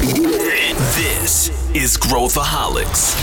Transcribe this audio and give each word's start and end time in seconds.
This 0.00 1.52
is 1.74 1.94
Growthaholics. 1.98 3.14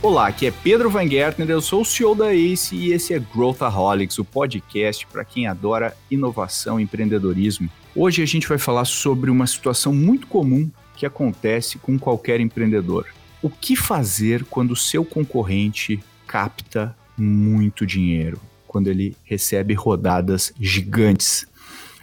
Olá, 0.00 0.28
aqui 0.28 0.46
é 0.46 0.52
Pedro 0.52 0.88
Van 0.88 1.08
Gertner, 1.08 1.50
eu 1.50 1.60
sou 1.60 1.80
o 1.80 1.84
CEO 1.84 2.14
da 2.14 2.32
ACE 2.32 2.76
e 2.76 2.92
esse 2.92 3.12
é 3.12 3.18
Growthaholics, 3.18 4.20
o 4.20 4.24
podcast 4.24 5.04
para 5.08 5.24
quem 5.24 5.48
adora 5.48 5.96
inovação 6.08 6.78
e 6.78 6.84
empreendedorismo. 6.84 7.68
Hoje 7.96 8.22
a 8.22 8.26
gente 8.26 8.46
vai 8.46 8.56
falar 8.56 8.84
sobre 8.84 9.32
uma 9.32 9.48
situação 9.48 9.92
muito 9.92 10.28
comum 10.28 10.70
que 10.94 11.04
acontece 11.04 11.76
com 11.76 11.98
qualquer 11.98 12.38
empreendedor. 12.38 13.08
O 13.42 13.50
que 13.50 13.74
fazer 13.74 14.44
quando 14.44 14.70
o 14.70 14.76
seu 14.76 15.04
concorrente 15.04 15.98
capta 16.24 16.96
muito 17.18 17.84
dinheiro, 17.84 18.40
quando 18.72 18.88
ele 18.88 19.14
recebe 19.22 19.74
rodadas 19.74 20.52
gigantes? 20.58 21.46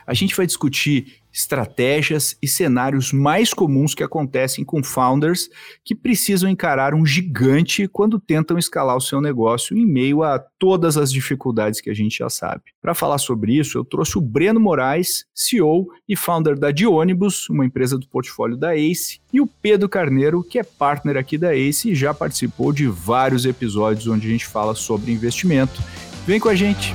A 0.06 0.14
gente 0.14 0.36
vai 0.36 0.46
discutir 0.46 1.20
estratégias 1.32 2.36
e 2.42 2.48
cenários 2.48 3.14
mais 3.14 3.54
comuns 3.54 3.94
que 3.94 4.04
acontecem 4.04 4.66
com 4.66 4.84
founders 4.84 5.50
que 5.86 5.96
precisam 5.96 6.50
encarar 6.50 6.94
um 6.94 7.06
gigante 7.06 7.88
quando 7.88 8.20
tentam 8.20 8.58
escalar 8.58 8.98
o 8.98 9.02
seu 9.02 9.22
negócio 9.22 9.78
em 9.78 9.86
meio 9.86 10.24
a 10.24 10.40
todas 10.40 10.98
as 10.98 11.12
dificuldades 11.12 11.80
que 11.80 11.90
a 11.90 11.94
gente 11.94 12.18
já 12.18 12.30
sabe. 12.30 12.64
Para 12.82 12.96
falar 12.96 13.20
sobre 13.20 13.54
isso, 13.58 13.78
eu 13.78 13.86
trouxe 13.86 14.18
o 14.18 14.22
Breno 14.22 14.60
Moraes, 14.60 15.26
CEO 15.34 15.88
e 16.08 16.16
founder 16.16 16.58
da 16.58 16.72
Dionibus, 16.72 17.48
uma 17.50 17.66
empresa 17.66 17.98
do 17.98 18.08
portfólio 18.08 18.58
da 18.58 18.76
Ace, 18.76 19.22
e 19.32 19.40
o 19.40 19.48
Pedro 19.48 19.88
Carneiro, 19.88 20.44
que 20.44 20.60
é 20.60 20.64
partner 20.64 21.18
aqui 21.18 21.38
da 21.38 21.56
Ace 21.56 21.92
e 21.92 21.96
já 21.96 22.14
participou 22.14 22.74
de 22.74 22.88
vários 22.88 23.46
episódios 23.46 24.08
onde 24.08 24.28
a 24.28 24.32
gente 24.32 24.48
fala 24.48 24.74
sobre 24.76 25.12
investimento. 25.12 25.82
Vem 26.26 26.40
com 26.40 26.50
a 26.50 26.56
gente! 26.56 26.94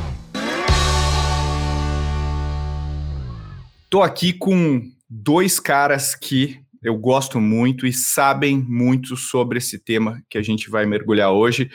Tô 3.91 4.03
aqui 4.03 4.33
com 4.33 4.83
dois 5.09 5.61
caras 5.61 6.15
que 6.15 6.61
eu 6.83 6.97
gosto 6.97 7.41
muito 7.41 7.87
e 7.87 7.93
sabem 7.93 8.59
muito 8.59 9.17
sobre 9.17 9.59
esse 9.59 9.79
tema 9.79 10.21
que 10.29 10.37
a 10.37 10.43
gente 10.43 10.69
vai 10.69 10.85
mergulhar 10.85 11.33
hoje. 11.33 11.71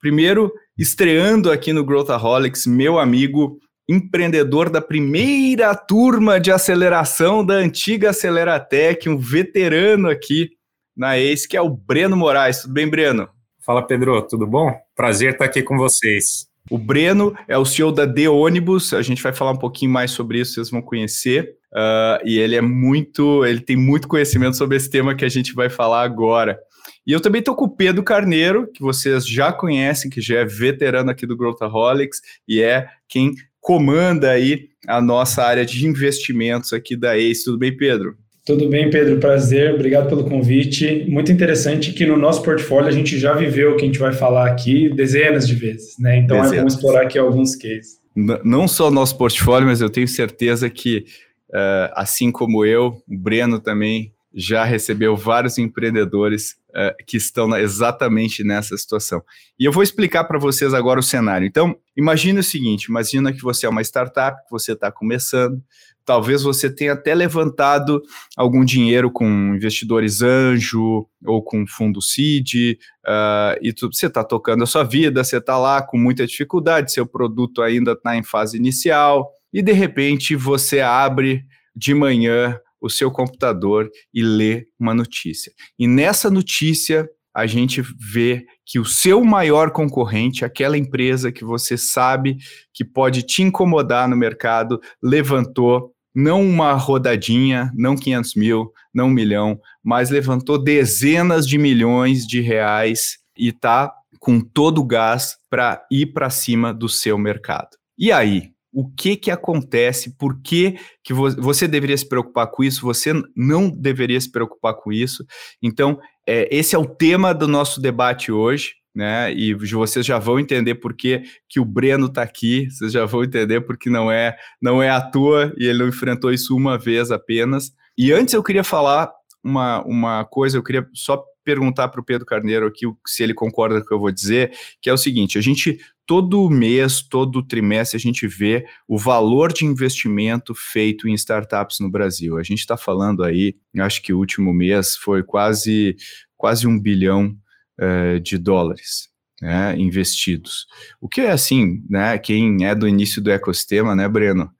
Primeiro, 0.00 0.52
estreando 0.76 1.50
aqui 1.50 1.72
no 1.72 1.84
Growthaholics, 1.84 2.66
meu 2.66 2.98
amigo 2.98 3.58
empreendedor 3.88 4.68
da 4.68 4.80
primeira 4.80 5.74
turma 5.74 6.38
de 6.38 6.52
aceleração 6.52 7.44
da 7.44 7.54
antiga 7.54 8.10
Aceleratec, 8.10 9.08
um 9.08 9.16
veterano 9.16 10.08
aqui 10.08 10.50
na 10.96 11.18
ACE, 11.18 11.48
que 11.48 11.56
é 11.56 11.62
o 11.62 11.70
Breno 11.70 12.16
Moraes. 12.16 12.62
Tudo 12.62 12.74
bem, 12.74 12.88
Breno? 12.88 13.28
Fala, 13.64 13.86
Pedro, 13.86 14.20
tudo 14.22 14.46
bom? 14.46 14.72
Prazer 14.94 15.32
estar 15.32 15.46
aqui 15.46 15.62
com 15.62 15.76
vocês. 15.76 16.49
O 16.68 16.76
Breno 16.78 17.34
é 17.48 17.56
o 17.56 17.64
CEO 17.64 17.92
da 17.92 18.06
The 18.06 18.28
Ônibus, 18.28 18.92
a 18.92 19.02
gente 19.02 19.22
vai 19.22 19.32
falar 19.32 19.52
um 19.52 19.58
pouquinho 19.58 19.90
mais 19.90 20.10
sobre 20.10 20.40
isso, 20.40 20.54
vocês 20.54 20.70
vão 20.70 20.82
conhecer. 20.82 21.54
Uh, 21.72 22.18
e 22.24 22.38
ele 22.38 22.56
é 22.56 22.60
muito, 22.60 23.44
ele 23.44 23.60
tem 23.60 23.76
muito 23.76 24.08
conhecimento 24.08 24.56
sobre 24.56 24.76
esse 24.76 24.90
tema 24.90 25.14
que 25.14 25.24
a 25.24 25.28
gente 25.28 25.54
vai 25.54 25.70
falar 25.70 26.02
agora. 26.02 26.58
E 27.06 27.12
eu 27.12 27.20
também 27.20 27.38
estou 27.38 27.54
com 27.54 27.64
o 27.64 27.76
Pedro 27.76 28.02
Carneiro, 28.02 28.70
que 28.72 28.82
vocês 28.82 29.26
já 29.26 29.52
conhecem, 29.52 30.10
que 30.10 30.20
já 30.20 30.40
é 30.40 30.44
veterano 30.44 31.10
aqui 31.10 31.26
do 31.26 31.36
Growthaholics 31.36 32.20
e 32.46 32.60
é 32.60 32.88
quem 33.08 33.34
comanda 33.60 34.30
aí 34.30 34.68
a 34.86 35.00
nossa 35.00 35.42
área 35.42 35.64
de 35.64 35.86
investimentos 35.86 36.72
aqui 36.72 36.96
da 36.96 37.16
ACE. 37.16 37.44
Tudo 37.44 37.58
bem, 37.58 37.76
Pedro? 37.76 38.16
Tudo 38.44 38.68
bem, 38.68 38.90
Pedro? 38.90 39.18
Prazer, 39.18 39.74
obrigado 39.74 40.08
pelo 40.08 40.24
convite. 40.24 41.04
Muito 41.08 41.30
interessante 41.30 41.92
que 41.92 42.06
no 42.06 42.16
nosso 42.16 42.42
portfólio 42.42 42.88
a 42.88 42.92
gente 42.92 43.18
já 43.18 43.34
viveu 43.34 43.72
o 43.72 43.76
que 43.76 43.82
a 43.82 43.86
gente 43.86 43.98
vai 43.98 44.12
falar 44.12 44.46
aqui 44.46 44.88
dezenas 44.88 45.46
de 45.46 45.54
vezes, 45.54 45.98
né? 45.98 46.18
Então 46.18 46.40
dezenas. 46.40 46.58
é 46.58 46.60
bom 46.62 46.66
explorar 46.66 47.02
aqui 47.02 47.18
alguns 47.18 47.54
cases. 47.54 48.00
Não 48.44 48.66
só 48.66 48.88
o 48.88 48.90
nosso 48.90 49.16
portfólio, 49.16 49.68
mas 49.68 49.80
eu 49.80 49.88
tenho 49.88 50.08
certeza 50.08 50.68
que 50.68 51.04
Uh, 51.50 51.90
assim 51.94 52.30
como 52.30 52.64
eu, 52.64 53.02
o 53.08 53.18
Breno 53.18 53.58
também 53.58 54.12
já 54.32 54.62
recebeu 54.62 55.16
vários 55.16 55.58
empreendedores 55.58 56.52
uh, 56.70 56.94
que 57.04 57.16
estão 57.16 57.48
na, 57.48 57.60
exatamente 57.60 58.44
nessa 58.44 58.76
situação. 58.76 59.20
E 59.58 59.64
eu 59.64 59.72
vou 59.72 59.82
explicar 59.82 60.22
para 60.24 60.38
vocês 60.38 60.72
agora 60.72 61.00
o 61.00 61.02
cenário. 61.02 61.44
Então, 61.44 61.76
imagine 61.96 62.38
o 62.38 62.44
seguinte: 62.44 62.84
imagina 62.84 63.32
que 63.32 63.42
você 63.42 63.66
é 63.66 63.68
uma 63.68 63.82
startup, 63.82 64.44
que 64.44 64.50
você 64.50 64.72
está 64.72 64.92
começando, 64.92 65.60
talvez 66.10 66.42
você 66.42 66.68
tenha 66.68 66.94
até 66.94 67.14
levantado 67.14 68.02
algum 68.36 68.64
dinheiro 68.64 69.12
com 69.12 69.54
investidores 69.54 70.22
anjo 70.22 71.06
ou 71.24 71.40
com 71.40 71.64
fundo 71.68 72.02
seed, 72.02 72.76
uh, 73.06 73.54
e 73.62 73.72
tu, 73.72 73.86
você 73.92 74.06
está 74.06 74.24
tocando 74.24 74.64
a 74.64 74.66
sua 74.66 74.82
vida, 74.82 75.22
você 75.22 75.36
está 75.36 75.56
lá 75.56 75.80
com 75.80 75.96
muita 75.96 76.26
dificuldade, 76.26 76.90
seu 76.90 77.06
produto 77.06 77.62
ainda 77.62 77.92
está 77.92 78.16
em 78.16 78.24
fase 78.24 78.56
inicial 78.56 79.30
e 79.52 79.62
de 79.62 79.70
repente 79.70 80.34
você 80.34 80.80
abre 80.80 81.44
de 81.76 81.94
manhã 81.94 82.58
o 82.80 82.90
seu 82.90 83.08
computador 83.12 83.88
e 84.12 84.20
lê 84.20 84.66
uma 84.80 84.92
notícia. 84.92 85.52
E 85.78 85.86
nessa 85.86 86.28
notícia 86.28 87.08
a 87.32 87.46
gente 87.46 87.84
vê 87.96 88.44
que 88.66 88.80
o 88.80 88.84
seu 88.84 89.24
maior 89.24 89.70
concorrente, 89.70 90.44
aquela 90.44 90.76
empresa 90.76 91.30
que 91.30 91.44
você 91.44 91.78
sabe 91.78 92.36
que 92.74 92.84
pode 92.84 93.22
te 93.22 93.44
incomodar 93.44 94.08
no 94.08 94.16
mercado, 94.16 94.80
levantou 95.00 95.94
não 96.14 96.42
uma 96.42 96.72
rodadinha, 96.72 97.70
não 97.74 97.96
500 97.96 98.34
mil, 98.34 98.72
não 98.92 99.06
um 99.06 99.12
milhão, 99.12 99.60
mas 99.82 100.10
levantou 100.10 100.62
dezenas 100.62 101.46
de 101.46 101.58
milhões 101.58 102.26
de 102.26 102.40
reais 102.40 103.18
e 103.36 103.48
está 103.48 103.92
com 104.18 104.40
todo 104.40 104.80
o 104.80 104.86
gás 104.86 105.36
para 105.48 105.84
ir 105.90 106.12
para 106.12 106.30
cima 106.30 106.74
do 106.74 106.88
seu 106.88 107.16
mercado. 107.16 107.70
E 107.98 108.12
aí, 108.12 108.50
o 108.72 108.88
que 108.88 109.16
que 109.16 109.30
acontece, 109.30 110.16
por 110.16 110.40
que, 110.42 110.78
que 111.02 111.12
vo 111.12 111.30
você 111.30 111.66
deveria 111.66 111.96
se 111.96 112.08
preocupar 112.08 112.48
com 112.50 112.62
isso, 112.62 112.82
você 112.82 113.12
não 113.34 113.68
deveria 113.68 114.20
se 114.20 114.30
preocupar 114.30 114.74
com 114.74 114.92
isso. 114.92 115.24
Então, 115.62 115.98
é, 116.26 116.48
esse 116.54 116.76
é 116.76 116.78
o 116.78 116.86
tema 116.86 117.34
do 117.34 117.48
nosso 117.48 117.80
debate 117.80 118.30
hoje, 118.30 118.74
né? 119.00 119.32
E 119.32 119.54
vocês 119.54 120.04
já 120.04 120.18
vão 120.18 120.38
entender 120.38 120.74
por 120.74 120.92
que, 120.92 121.22
que 121.48 121.58
o 121.58 121.64
Breno 121.64 122.04
está 122.04 122.20
aqui, 122.20 122.70
vocês 122.70 122.92
já 122.92 123.06
vão 123.06 123.24
entender 123.24 123.62
porque 123.62 123.88
não 123.88 124.12
é, 124.12 124.36
não 124.60 124.82
é 124.82 124.90
à 124.90 125.00
toa 125.00 125.54
e 125.56 125.64
ele 125.64 125.78
não 125.78 125.88
enfrentou 125.88 126.30
isso 126.30 126.54
uma 126.54 126.76
vez 126.76 127.10
apenas. 127.10 127.72
E 127.96 128.12
antes 128.12 128.34
eu 128.34 128.42
queria 128.42 128.62
falar 128.62 129.10
uma, 129.42 129.82
uma 129.86 130.24
coisa, 130.26 130.58
eu 130.58 130.62
queria 130.62 130.86
só 130.92 131.24
perguntar 131.42 131.88
para 131.88 131.98
o 131.98 132.04
Pedro 132.04 132.26
Carneiro 132.26 132.66
aqui 132.66 132.84
se 133.06 133.22
ele 133.22 133.32
concorda 133.32 133.80
com 133.80 133.84
o 133.86 133.88
que 133.88 133.94
eu 133.94 133.98
vou 133.98 134.12
dizer, 134.12 134.52
que 134.82 134.90
é 134.90 134.92
o 134.92 134.98
seguinte: 134.98 135.38
a 135.38 135.40
gente 135.40 135.80
todo 136.06 136.50
mês, 136.50 137.00
todo 137.00 137.42
trimestre, 137.42 137.96
a 137.96 138.00
gente 138.00 138.26
vê 138.26 138.66
o 138.86 138.98
valor 138.98 139.50
de 139.50 139.64
investimento 139.64 140.54
feito 140.54 141.08
em 141.08 141.14
startups 141.14 141.80
no 141.80 141.90
Brasil. 141.90 142.36
A 142.36 142.42
gente 142.42 142.58
está 142.58 142.76
falando 142.76 143.24
aí, 143.24 143.56
acho 143.78 144.02
que 144.02 144.12
o 144.12 144.18
último 144.18 144.52
mês 144.52 144.94
foi 144.94 145.22
quase, 145.22 145.96
quase 146.36 146.66
um 146.66 146.78
bilhão 146.78 147.34
uh, 147.80 148.20
de 148.20 148.38
dólares. 148.38 149.08
Né, 149.42 149.74
investidos. 149.78 150.66
O 151.00 151.08
que 151.08 151.22
é 151.22 151.30
assim, 151.30 151.82
né? 151.88 152.18
Quem 152.18 152.66
é 152.66 152.74
do 152.74 152.86
início 152.86 153.22
do 153.22 153.30
ecossistema, 153.30 153.96
né, 153.96 154.06
Breno? 154.06 154.50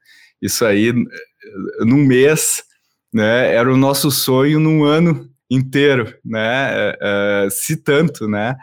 Isso 0.41 0.65
aí, 0.65 0.91
num 1.81 2.03
mês, 2.03 2.63
né? 3.13 3.53
Era 3.53 3.71
o 3.71 3.77
nosso 3.77 4.09
sonho 4.09 4.59
num 4.59 4.83
ano 4.83 5.29
inteiro, 5.51 6.11
né? 6.25 6.93
Uh, 6.93 7.51
se 7.51 7.77
tanto, 7.77 8.27
né? 8.27 8.55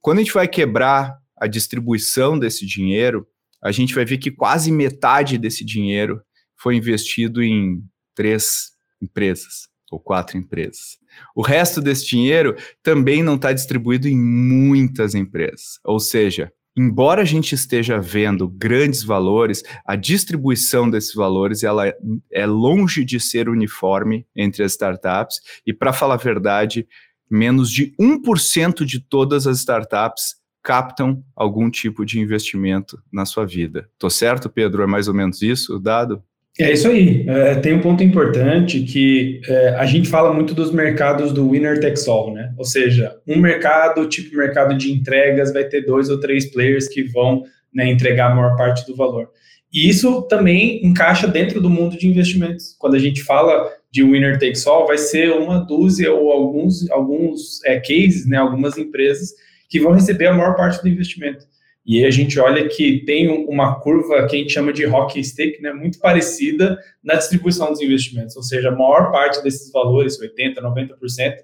Quando 0.00 0.18
a 0.18 0.22
gente 0.22 0.32
vai 0.32 0.46
quebrar 0.46 1.18
a 1.36 1.48
distribuição 1.48 2.38
desse 2.38 2.64
dinheiro, 2.64 3.26
a 3.60 3.72
gente 3.72 3.96
vai 3.96 4.04
ver 4.04 4.18
que 4.18 4.30
quase 4.30 4.70
metade 4.70 5.36
desse 5.38 5.64
dinheiro 5.64 6.22
foi 6.56 6.76
investido 6.76 7.42
em 7.42 7.82
três 8.14 8.70
empresas 9.02 9.73
ou 9.90 10.00
quatro 10.00 10.36
empresas. 10.36 10.98
O 11.34 11.42
resto 11.42 11.80
desse 11.80 12.06
dinheiro 12.06 12.56
também 12.82 13.22
não 13.22 13.36
está 13.36 13.52
distribuído 13.52 14.08
em 14.08 14.16
muitas 14.16 15.14
empresas. 15.14 15.78
Ou 15.84 16.00
seja, 16.00 16.52
embora 16.76 17.22
a 17.22 17.24
gente 17.24 17.54
esteja 17.54 18.00
vendo 18.00 18.48
grandes 18.48 19.02
valores, 19.02 19.62
a 19.86 19.94
distribuição 19.96 20.90
desses 20.90 21.14
valores 21.14 21.62
ela 21.62 21.92
é 22.32 22.46
longe 22.46 23.04
de 23.04 23.20
ser 23.20 23.48
uniforme 23.48 24.26
entre 24.34 24.64
as 24.64 24.72
startups. 24.72 25.40
E, 25.66 25.72
para 25.72 25.92
falar 25.92 26.14
a 26.14 26.18
verdade, 26.18 26.86
menos 27.30 27.70
de 27.70 27.94
1% 28.00 28.84
de 28.84 29.00
todas 29.00 29.46
as 29.46 29.58
startups 29.58 30.36
captam 30.62 31.22
algum 31.36 31.70
tipo 31.70 32.06
de 32.06 32.18
investimento 32.18 32.98
na 33.12 33.26
sua 33.26 33.44
vida. 33.44 33.88
Tô 33.98 34.08
certo, 34.08 34.48
Pedro? 34.48 34.82
É 34.82 34.86
mais 34.86 35.08
ou 35.08 35.14
menos 35.14 35.42
isso 35.42 35.76
o 35.76 35.78
dado? 35.78 36.24
É 36.58 36.72
isso 36.72 36.86
aí. 36.86 37.24
É, 37.28 37.56
tem 37.56 37.74
um 37.74 37.80
ponto 37.80 38.02
importante 38.02 38.80
que 38.82 39.40
é, 39.48 39.70
a 39.70 39.84
gente 39.86 40.08
fala 40.08 40.32
muito 40.32 40.54
dos 40.54 40.70
mercados 40.70 41.32
do 41.32 41.50
winner 41.50 41.80
takes 41.80 42.06
all, 42.06 42.32
né? 42.32 42.54
Ou 42.56 42.64
seja, 42.64 43.16
um 43.26 43.38
mercado, 43.38 44.08
tipo 44.08 44.36
mercado 44.36 44.76
de 44.78 44.92
entregas, 44.92 45.52
vai 45.52 45.64
ter 45.64 45.84
dois 45.84 46.08
ou 46.08 46.20
três 46.20 46.46
players 46.46 46.86
que 46.86 47.02
vão 47.02 47.42
né, 47.74 47.90
entregar 47.90 48.30
a 48.30 48.34
maior 48.34 48.56
parte 48.56 48.86
do 48.86 48.94
valor. 48.94 49.28
E 49.72 49.88
isso 49.88 50.22
também 50.22 50.86
encaixa 50.86 51.26
dentro 51.26 51.60
do 51.60 51.68
mundo 51.68 51.98
de 51.98 52.06
investimentos. 52.06 52.76
Quando 52.78 52.94
a 52.94 53.00
gente 53.00 53.24
fala 53.24 53.68
de 53.90 54.04
winner 54.04 54.38
takes 54.38 54.64
all, 54.64 54.86
vai 54.86 54.96
ser 54.96 55.32
uma 55.32 55.58
dúzia 55.58 56.14
ou 56.14 56.30
alguns, 56.30 56.88
alguns 56.92 57.64
é, 57.64 57.80
cases, 57.80 58.26
né, 58.28 58.36
algumas 58.36 58.78
empresas 58.78 59.32
que 59.68 59.80
vão 59.80 59.90
receber 59.90 60.26
a 60.26 60.32
maior 60.32 60.54
parte 60.54 60.80
do 60.80 60.88
investimento. 60.88 61.44
E 61.86 62.04
a 62.04 62.10
gente 62.10 62.38
olha 62.40 62.66
que 62.66 63.04
tem 63.04 63.28
uma 63.28 63.78
curva 63.80 64.26
que 64.26 64.36
a 64.36 64.38
gente 64.38 64.52
chama 64.52 64.72
de 64.72 64.86
hockey 64.86 65.22
stick, 65.22 65.60
né, 65.60 65.72
muito 65.72 65.98
parecida 65.98 66.78
na 67.02 67.14
distribuição 67.14 67.70
dos 67.70 67.80
investimentos, 67.80 68.34
ou 68.36 68.42
seja, 68.42 68.70
a 68.70 68.72
maior 68.72 69.12
parte 69.12 69.42
desses 69.42 69.70
valores, 69.70 70.18
80%, 70.18 70.54
90%, 70.60 71.34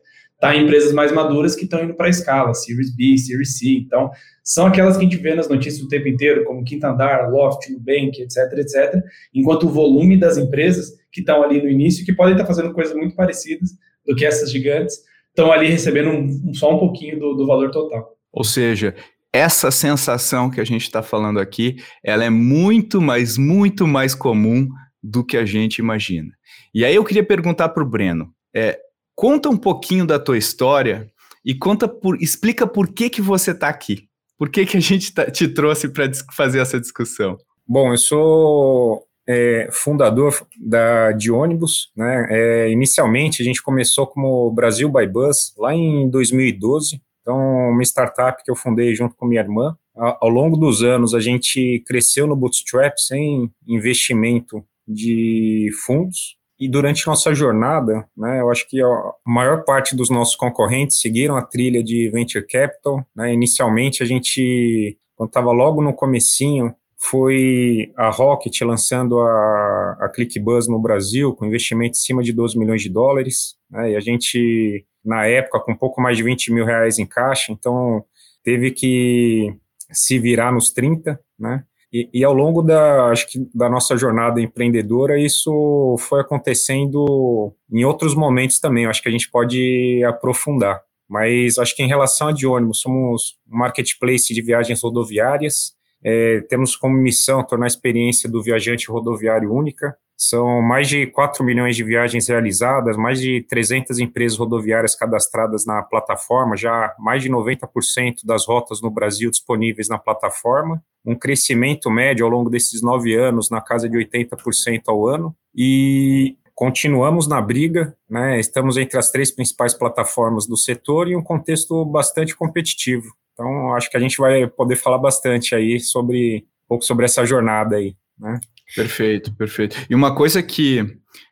está 0.41 0.57
em 0.57 0.65
empresas 0.65 0.93
mais 0.93 1.13
maduras 1.13 1.55
que 1.55 1.65
estão 1.65 1.85
indo 1.85 1.93
para 1.93 2.07
a 2.07 2.11
escala, 2.11 2.55
Series 2.55 2.97
B, 2.97 3.19
Series 3.19 3.59
C. 3.59 3.69
Então, 3.73 4.11
são 4.43 4.67
aquelas 4.67 4.97
que 4.97 5.05
a 5.05 5.09
gente 5.09 5.19
vê 5.19 5.35
nas 5.35 5.51
notícias 5.51 5.83
o 5.83 5.89
tempo 5.89 6.09
inteiro, 6.09 6.45
como 6.45 6.65
Quinta 6.65 6.89
Andar, 6.89 7.31
Loft, 7.31 7.71
Nubank, 7.71 8.23
etc, 8.23 8.39
etc, 8.57 9.03
enquanto 9.35 9.65
o 9.65 9.69
volume 9.69 10.17
das 10.17 10.39
empresas 10.39 10.95
que 11.13 11.21
estão 11.21 11.43
ali 11.43 11.61
no 11.61 11.69
início, 11.69 12.07
que 12.07 12.15
podem 12.15 12.33
estar 12.33 12.47
fazendo 12.47 12.73
coisas 12.73 12.97
muito 12.97 13.15
parecidas 13.15 13.73
do 14.07 14.17
que 14.17 14.25
essas 14.25 14.51
gigantes, 14.51 14.97
estão 15.29 15.53
ali 15.53 15.69
recebendo 15.69 16.09
um, 16.09 16.55
só 16.55 16.75
um 16.75 16.79
pouquinho 16.79 17.19
do, 17.19 17.35
do 17.35 17.47
valor 17.47 17.71
total. 17.71 18.17
Ou 18.33 18.45
seja, 18.45 18.95
essa 19.33 19.71
sensação 19.71 20.51
que 20.51 20.61
a 20.61 20.65
gente 20.65 20.83
está 20.83 21.03
falando 21.03 21.39
aqui, 21.39 21.77
ela 22.05 22.25
é 22.25 22.31
muito 22.31 23.01
mais, 23.01 23.39
muito 23.39 23.87
mais 23.87 24.15
comum 24.15 24.69
do 25.03 25.25
que 25.25 25.37
a 25.37 25.45
gente 25.45 25.79
imagina. 25.79 26.31
E 26.75 26.85
aí 26.85 26.95
eu 26.95 27.05
queria 27.05 27.25
perguntar 27.25 27.69
para 27.71 27.83
o 27.83 27.89
Breno, 27.89 28.33
é, 28.55 28.79
conta 29.15 29.49
um 29.49 29.57
pouquinho 29.57 30.07
da 30.07 30.19
tua 30.19 30.37
história 30.37 31.09
e 31.45 31.55
conta 31.55 31.89
por, 31.89 32.21
explica 32.21 32.67
por 32.67 32.93
que 32.93 33.09
que 33.09 33.23
você 33.23 33.53
está 33.53 33.69
aqui. 33.69 34.09
Por 34.37 34.49
que 34.49 34.65
que 34.67 34.77
a 34.77 34.81
gente 34.81 35.13
tá, 35.13 35.31
te 35.31 35.47
trouxe 35.49 35.89
para 35.89 36.11
fazer 36.35 36.61
essa 36.61 36.81
discussão? 36.81 37.37
Bom, 37.67 37.93
eu 37.93 37.99
sou 37.99 39.05
é, 39.29 39.69
fundador 39.71 40.35
da 40.59 41.13
de 41.13 41.31
ônibus, 41.31 41.91
né? 41.97 42.27
É, 42.31 42.71
inicialmente 42.71 43.43
a 43.43 43.45
gente 43.45 43.63
começou 43.63 44.07
como 44.07 44.51
Brasil 44.51 44.91
by 44.91 45.07
Bus 45.07 45.55
lá 45.57 45.75
em 45.75 46.09
2012 46.11 47.01
então, 47.21 47.37
uma 47.71 47.83
startup 47.83 48.43
que 48.43 48.51
eu 48.51 48.57
fundei 48.57 48.95
junto 48.95 49.15
com 49.15 49.27
minha 49.27 49.41
irmã. 49.41 49.77
Ao 49.95 50.29
longo 50.29 50.57
dos 50.57 50.83
anos, 50.83 51.15
a 51.15 51.21
gente 51.21 51.83
cresceu 51.87 52.27
no 52.27 52.37
Bootstrap 52.37 52.95
sem 52.97 53.51
investimento 53.67 54.65
de 54.87 55.71
fundos. 55.85 56.39
E 56.59 56.69
durante 56.69 57.07
nossa 57.07 57.35
jornada, 57.35 58.07
né, 58.17 58.41
eu 58.41 58.51
acho 58.51 58.69
que 58.69 58.83
a 58.83 59.13
maior 59.27 59.65
parte 59.65 59.97
dos 59.97 60.11
nossos 60.11 60.37
concorrentes 60.37 61.01
seguiram 61.01 61.37
a 61.37 61.43
trilha 61.43 61.83
de 61.83 62.11
Venture 62.11 62.47
Capital. 62.47 63.05
Né? 63.15 63.33
Inicialmente, 63.33 64.03
a 64.03 64.07
gente, 64.07 64.99
quando 65.17 65.31
estava 65.31 65.53
logo 65.53 65.83
no 65.83 65.95
comecinho, 65.95 66.75
foi 67.01 67.93
a 67.97 68.11
Rocket 68.11 68.61
lançando 68.61 69.19
a, 69.21 69.97
a 70.01 70.09
ClickBuzz 70.09 70.69
no 70.69 70.79
Brasil, 70.79 71.35
com 71.35 71.47
investimento 71.47 71.97
em 71.97 72.01
cima 72.01 72.23
de 72.23 72.33
12 72.33 72.59
milhões 72.59 72.83
de 72.83 72.91
dólares. 72.91 73.57
Né? 73.71 73.93
E 73.93 73.97
a 73.97 74.01
gente 74.01 74.85
na 75.05 75.27
época 75.27 75.61
com 75.61 75.73
um 75.73 75.77
pouco 75.77 76.01
mais 76.01 76.17
de 76.17 76.23
20 76.23 76.53
mil 76.53 76.65
reais 76.65 76.99
em 76.99 77.07
caixa, 77.07 77.53
então 77.53 78.05
teve 78.45 78.71
que 78.71 79.55
se 79.91 80.19
virar 80.19 80.53
nos 80.53 80.71
30, 80.71 81.19
né? 81.39 81.65
E, 81.93 82.09
e, 82.15 82.25
ao 82.25 82.33
longo 82.33 82.63
da, 82.63 83.07
acho 83.07 83.27
que 83.27 83.45
da 83.53 83.69
nossa 83.69 83.97
jornada 83.97 84.41
empreendedora, 84.41 85.19
isso 85.19 85.97
foi 85.99 86.21
acontecendo 86.21 87.53
em 87.73 87.85
outros 87.85 88.15
momentos 88.15 88.61
também. 88.61 88.87
acho 88.87 89.03
que 89.03 89.09
a 89.09 89.13
gente 89.13 89.29
pode 89.29 90.01
aprofundar. 90.05 90.81
Mas 91.09 91.59
acho 91.59 91.75
que 91.75 91.83
em 91.83 91.89
relação 91.89 92.29
a 92.29 92.33
de 92.33 92.47
ônibus, 92.47 92.81
somos 92.81 93.37
um 93.51 93.59
marketplace 93.59 94.33
de 94.33 94.41
viagens 94.41 94.81
rodoviárias. 94.81 95.75
É, 96.03 96.41
temos 96.49 96.77
como 96.77 96.97
missão 96.97 97.45
tornar 97.45 97.67
a 97.67 97.69
experiência 97.69 98.29
do 98.29 98.43
viajante 98.43 98.91
rodoviário 98.91 99.53
única. 99.53 99.97
São 100.17 100.61
mais 100.61 100.87
de 100.87 101.07
4 101.07 101.43
milhões 101.43 101.75
de 101.75 101.83
viagens 101.83 102.29
realizadas, 102.29 102.97
mais 102.97 103.21
de 103.21 103.41
300 103.49 103.99
empresas 103.99 104.37
rodoviárias 104.37 104.95
cadastradas 104.95 105.65
na 105.65 105.83
plataforma, 105.83 106.57
já 106.57 106.95
mais 106.99 107.23
de 107.23 107.31
90% 107.31 108.17
das 108.25 108.47
rotas 108.47 108.83
no 108.83 108.91
Brasil 108.91 109.31
disponíveis 109.31 109.89
na 109.89 109.99
plataforma, 109.99 110.83
um 111.07 111.15
crescimento 111.15 111.91
médio 111.91 112.27
ao 112.27 112.31
longo 112.31 112.51
desses 112.51 112.83
nove 112.83 113.15
anos 113.15 113.49
na 113.49 113.63
casa 113.63 113.89
de 113.89 113.97
80% 113.97 114.83
ao 114.89 115.07
ano, 115.07 115.35
e 115.55 116.37
continuamos 116.55 117.27
na 117.27 117.41
briga, 117.41 117.97
né? 118.09 118.39
estamos 118.39 118.77
entre 118.77 118.99
as 118.99 119.11
três 119.11 119.31
principais 119.31 119.73
plataformas 119.73 120.47
do 120.47 120.59
setor 120.59 121.09
e 121.09 121.17
um 121.17 121.23
contexto 121.23 121.83
bastante 121.87 122.37
competitivo. 122.37 123.07
Então, 123.41 123.75
acho 123.75 123.91
que 123.91 123.97
a 123.97 124.01
gente 124.01 124.19
vai 124.19 124.47
poder 124.47 124.77
falar 124.77 124.99
bastante 124.99 125.55
aí 125.55 125.81
sobre 125.81 126.45
um 126.65 126.69
pouco 126.69 126.85
sobre 126.85 127.07
essa 127.07 127.25
jornada 127.25 127.77
aí, 127.77 127.97
né? 128.19 128.39
Perfeito, 128.77 129.35
perfeito. 129.35 129.75
E 129.89 129.95
uma 129.95 130.15
coisa 130.15 130.43
que 130.43 130.85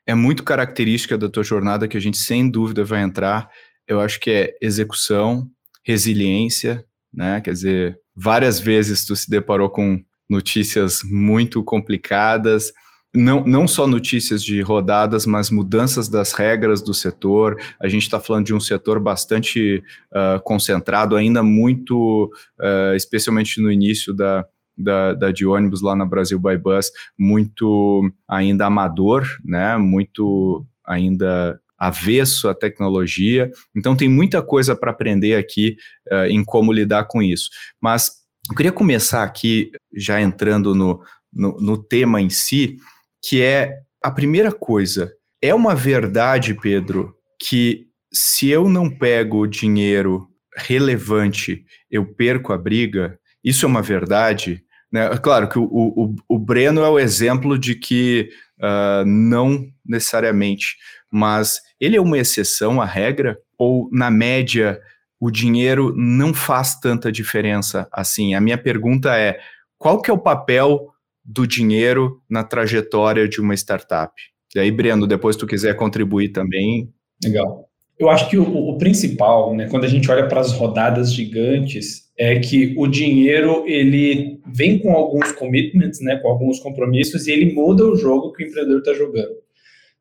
é 0.06 0.14
muito 0.14 0.42
característica 0.42 1.18
da 1.18 1.28
tua 1.28 1.42
jornada, 1.42 1.86
que 1.86 1.98
a 1.98 2.00
gente 2.00 2.16
sem 2.16 2.50
dúvida 2.50 2.82
vai 2.82 3.02
entrar, 3.02 3.50
eu 3.86 4.00
acho 4.00 4.18
que 4.20 4.30
é 4.30 4.56
execução, 4.62 5.50
resiliência, 5.84 6.82
né? 7.12 7.42
Quer 7.42 7.52
dizer, 7.52 8.00
várias 8.16 8.58
vezes 8.58 9.04
tu 9.04 9.14
se 9.14 9.28
deparou 9.28 9.68
com 9.68 10.02
notícias 10.30 11.00
muito 11.04 11.62
complicadas, 11.62 12.72
não, 13.18 13.44
não 13.44 13.66
só 13.66 13.86
notícias 13.86 14.42
de 14.42 14.60
rodadas, 14.62 15.26
mas 15.26 15.50
mudanças 15.50 16.08
das 16.08 16.32
regras 16.32 16.80
do 16.80 16.94
setor. 16.94 17.60
A 17.80 17.88
gente 17.88 18.02
está 18.02 18.20
falando 18.20 18.46
de 18.46 18.54
um 18.54 18.60
setor 18.60 19.00
bastante 19.00 19.82
uh, 20.12 20.40
concentrado, 20.42 21.16
ainda 21.16 21.42
muito, 21.42 22.32
uh, 22.60 22.94
especialmente 22.94 23.60
no 23.60 23.72
início 23.72 24.14
da, 24.14 24.46
da, 24.76 25.14
da 25.14 25.32
de 25.32 25.44
ônibus 25.44 25.82
lá 25.82 25.96
na 25.96 26.06
Brasil 26.06 26.38
by 26.38 26.56
Bus 26.56 26.92
muito 27.18 28.08
ainda 28.28 28.66
amador, 28.66 29.26
né? 29.44 29.76
Muito 29.76 30.64
ainda 30.86 31.60
avesso 31.76 32.48
à 32.48 32.54
tecnologia. 32.54 33.50
Então 33.76 33.96
tem 33.96 34.08
muita 34.08 34.40
coisa 34.42 34.76
para 34.76 34.92
aprender 34.92 35.34
aqui 35.34 35.76
uh, 36.12 36.26
em 36.26 36.44
como 36.44 36.72
lidar 36.72 37.04
com 37.04 37.20
isso. 37.20 37.50
Mas 37.80 38.12
eu 38.48 38.56
queria 38.56 38.72
começar 38.72 39.24
aqui 39.24 39.72
já 39.92 40.20
entrando 40.20 40.72
no, 40.72 41.02
no, 41.32 41.60
no 41.60 41.76
tema 41.76 42.20
em 42.20 42.30
si, 42.30 42.78
que 43.22 43.42
é 43.42 43.74
a 44.02 44.10
primeira 44.10 44.52
coisa. 44.52 45.12
É 45.42 45.54
uma 45.54 45.74
verdade, 45.74 46.54
Pedro, 46.54 47.14
que 47.40 47.86
se 48.12 48.48
eu 48.48 48.68
não 48.68 48.90
pego 48.90 49.46
dinheiro 49.46 50.28
relevante, 50.56 51.64
eu 51.90 52.04
perco 52.14 52.52
a 52.52 52.58
briga? 52.58 53.18
Isso 53.44 53.64
é 53.64 53.68
uma 53.68 53.82
verdade? 53.82 54.64
Né? 54.90 55.08
Claro 55.18 55.48
que 55.48 55.58
o, 55.58 55.64
o, 55.64 56.14
o 56.28 56.38
Breno 56.38 56.82
é 56.82 56.88
o 56.88 56.98
exemplo 56.98 57.58
de 57.58 57.74
que 57.74 58.30
uh, 58.58 59.04
não 59.06 59.66
necessariamente, 59.84 60.76
mas 61.10 61.60
ele 61.80 61.96
é 61.96 62.00
uma 62.00 62.18
exceção 62.18 62.80
à 62.80 62.84
regra, 62.84 63.38
ou 63.56 63.88
na 63.92 64.10
média 64.10 64.80
o 65.20 65.30
dinheiro 65.30 65.92
não 65.96 66.32
faz 66.32 66.78
tanta 66.78 67.10
diferença 67.10 67.88
assim? 67.92 68.34
A 68.34 68.40
minha 68.40 68.58
pergunta 68.58 69.16
é: 69.16 69.38
qual 69.76 70.00
que 70.00 70.10
é 70.10 70.14
o 70.14 70.18
papel 70.18 70.92
do 71.28 71.46
dinheiro 71.46 72.22
na 72.28 72.42
trajetória 72.42 73.28
de 73.28 73.38
uma 73.38 73.54
startup? 73.54 74.14
E 74.56 74.58
aí, 74.58 74.70
Breno, 74.70 75.06
depois 75.06 75.36
tu 75.36 75.46
quiser 75.46 75.76
contribuir 75.76 76.30
também. 76.30 76.88
Legal. 77.22 77.68
Eu 77.98 78.08
acho 78.08 78.30
que 78.30 78.38
o, 78.38 78.44
o 78.44 78.78
principal, 78.78 79.54
né, 79.54 79.68
quando 79.68 79.84
a 79.84 79.88
gente 79.88 80.10
olha 80.10 80.26
para 80.26 80.40
as 80.40 80.52
rodadas 80.52 81.12
gigantes, 81.12 82.08
é 82.16 82.38
que 82.38 82.74
o 82.78 82.86
dinheiro 82.86 83.64
ele 83.66 84.40
vem 84.54 84.78
com 84.78 84.92
alguns 84.92 85.32
commitments, 85.32 86.00
né, 86.00 86.16
com 86.16 86.28
alguns 86.28 86.60
compromissos 86.60 87.26
e 87.26 87.32
ele 87.32 87.52
muda 87.52 87.84
o 87.84 87.96
jogo 87.96 88.32
que 88.32 88.44
o 88.44 88.46
empreendedor 88.46 88.78
está 88.78 88.94
jogando. 88.94 89.34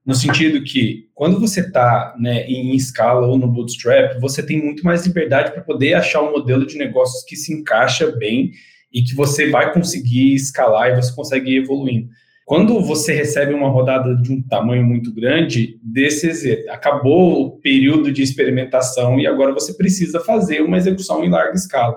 No 0.05 0.15
sentido 0.15 0.63
que 0.63 1.09
quando 1.13 1.39
você 1.39 1.59
está 1.59 2.15
né, 2.17 2.45
em 2.45 2.73
escala 2.75 3.27
ou 3.27 3.37
no 3.37 3.47
bootstrap, 3.47 4.17
você 4.21 4.41
tem 4.41 4.63
muito 4.63 4.85
mais 4.85 5.05
liberdade 5.05 5.51
para 5.51 5.61
poder 5.61 5.95
achar 5.95 6.21
um 6.21 6.31
modelo 6.31 6.65
de 6.65 6.77
negócios 6.77 7.25
que 7.25 7.35
se 7.35 7.53
encaixa 7.53 8.09
bem 8.11 8.51
e 8.97 9.03
que 9.03 9.13
você 9.13 9.47
vai 9.51 9.71
conseguir 9.71 10.33
escalar 10.33 10.89
e 10.89 10.95
você 10.95 11.13
consegue 11.13 11.51
ir 11.51 11.57
evoluindo. 11.57 12.09
Quando 12.43 12.81
você 12.81 13.13
recebe 13.13 13.53
uma 13.53 13.69
rodada 13.69 14.15
de 14.15 14.33
um 14.33 14.41
tamanho 14.41 14.83
muito 14.83 15.13
grande, 15.13 15.79
desses 15.83 16.67
acabou 16.67 17.45
o 17.45 17.51
período 17.59 18.11
de 18.11 18.23
experimentação 18.23 19.19
e 19.19 19.27
agora 19.27 19.53
você 19.53 19.73
precisa 19.75 20.19
fazer 20.19 20.61
uma 20.61 20.77
execução 20.77 21.23
em 21.23 21.29
larga 21.29 21.53
escala. 21.53 21.95